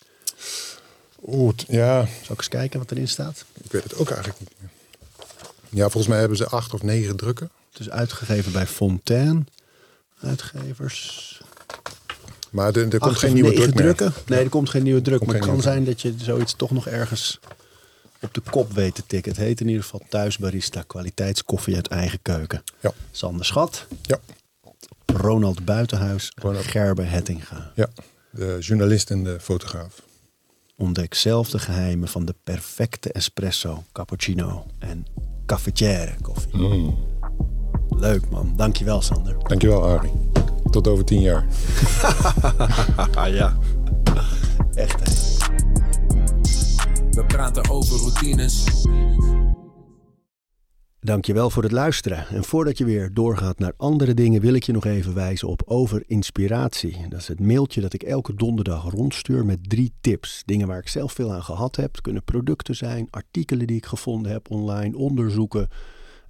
Oeh, 1.26 1.52
ja. 1.68 2.00
Zal 2.00 2.32
ik 2.32 2.38
eens 2.38 2.48
kijken 2.48 2.78
wat 2.78 2.90
erin 2.90 3.08
staat? 3.08 3.44
Ik 3.62 3.72
weet 3.72 3.82
het 3.82 3.96
ook 3.96 4.10
eigenlijk 4.10 4.40
niet 4.40 4.52
meer. 4.58 4.70
Ja, 5.68 5.82
volgens 5.82 6.06
mij 6.06 6.18
hebben 6.18 6.36
ze 6.36 6.46
acht 6.46 6.74
of 6.74 6.82
negen 6.82 7.16
drukken. 7.16 7.50
Het 7.78 7.86
is 7.86 7.92
uitgegeven 7.92 8.52
bij 8.52 8.66
Fontaine. 8.66 9.44
Uitgevers. 10.20 11.40
Maar 12.50 12.74
er, 12.74 12.92
er 12.92 12.98
komt 12.98 13.18
geen 13.18 13.34
nieuwe 13.34 13.52
druk 13.52 13.74
drukken? 13.74 14.12
Nee, 14.26 14.42
er 14.42 14.48
komt 14.48 14.70
geen 14.70 14.82
nieuwe 14.82 15.02
druk. 15.02 15.26
maar 15.26 15.34
het 15.34 15.44
kan 15.44 15.60
zijn 15.60 15.84
dat 15.84 16.02
je 16.02 16.14
zoiets 16.16 16.54
toch 16.56 16.70
nog 16.70 16.86
ergens 16.86 17.40
op 18.20 18.34
de 18.34 18.40
kop 18.50 18.72
weet 18.72 18.94
te 18.94 19.02
tikken. 19.06 19.32
Het 19.32 19.40
heet 19.40 19.60
in 19.60 19.66
ieder 19.66 19.82
geval 19.82 20.00
Thuisbarista 20.08 20.82
kwaliteitskoffie 20.86 21.74
uit 21.74 21.88
eigen 21.88 22.18
keuken. 22.22 22.62
Ja. 22.80 22.92
Sander 23.10 23.46
Schat. 23.46 23.86
Ja. 24.02 24.18
Ronald 25.06 25.64
Buitenhuis. 25.64 26.32
Ronald. 26.34 26.64
Gerbe 26.64 27.02
Hettinga. 27.02 27.72
Ja, 27.74 27.88
de 28.30 28.56
journalist 28.60 29.10
en 29.10 29.24
de 29.24 29.40
fotograaf. 29.40 30.02
Ontdek 30.76 31.14
zelf 31.14 31.50
de 31.50 31.58
geheimen 31.58 32.08
van 32.08 32.24
de 32.24 32.34
perfecte 32.44 33.12
espresso, 33.12 33.84
cappuccino 33.92 34.66
en 34.78 35.06
cafetière 35.46 36.14
koffie. 36.22 36.56
Mm. 36.56 37.15
Leuk 37.88 38.30
man. 38.30 38.52
Dankjewel 38.56 39.02
Sander. 39.02 39.36
Dankjewel 39.42 39.84
Arie. 39.84 40.30
Tot 40.70 40.88
over 40.88 41.04
tien 41.04 41.20
jaar. 41.20 41.46
ja. 43.30 43.56
Echt 44.74 45.00
hè. 45.04 45.34
We 47.10 47.24
praten 47.26 47.70
over 47.70 47.98
routines. 47.98 48.64
Dankjewel 51.00 51.50
voor 51.50 51.62
het 51.62 51.72
luisteren. 51.72 52.26
En 52.28 52.44
voordat 52.44 52.78
je 52.78 52.84
weer 52.84 53.14
doorgaat 53.14 53.58
naar 53.58 53.72
andere 53.76 54.14
dingen, 54.14 54.40
wil 54.40 54.54
ik 54.54 54.62
je 54.62 54.72
nog 54.72 54.84
even 54.84 55.14
wijzen 55.14 55.48
op 55.48 55.62
Over 55.66 56.02
Inspiratie. 56.06 57.08
Dat 57.08 57.20
is 57.20 57.28
het 57.28 57.40
mailtje 57.40 57.80
dat 57.80 57.92
ik 57.92 58.02
elke 58.02 58.34
donderdag 58.34 58.90
rondstuur 58.90 59.44
met 59.44 59.68
drie 59.68 59.92
tips. 60.00 60.42
Dingen 60.44 60.66
waar 60.66 60.78
ik 60.78 60.88
zelf 60.88 61.12
veel 61.12 61.32
aan 61.32 61.42
gehad 61.42 61.76
heb. 61.76 61.92
Het 61.92 62.00
kunnen 62.00 62.24
producten 62.24 62.76
zijn, 62.76 63.08
artikelen 63.10 63.66
die 63.66 63.76
ik 63.76 63.86
gevonden 63.86 64.32
heb 64.32 64.50
online, 64.50 64.96
onderzoeken 64.96 65.68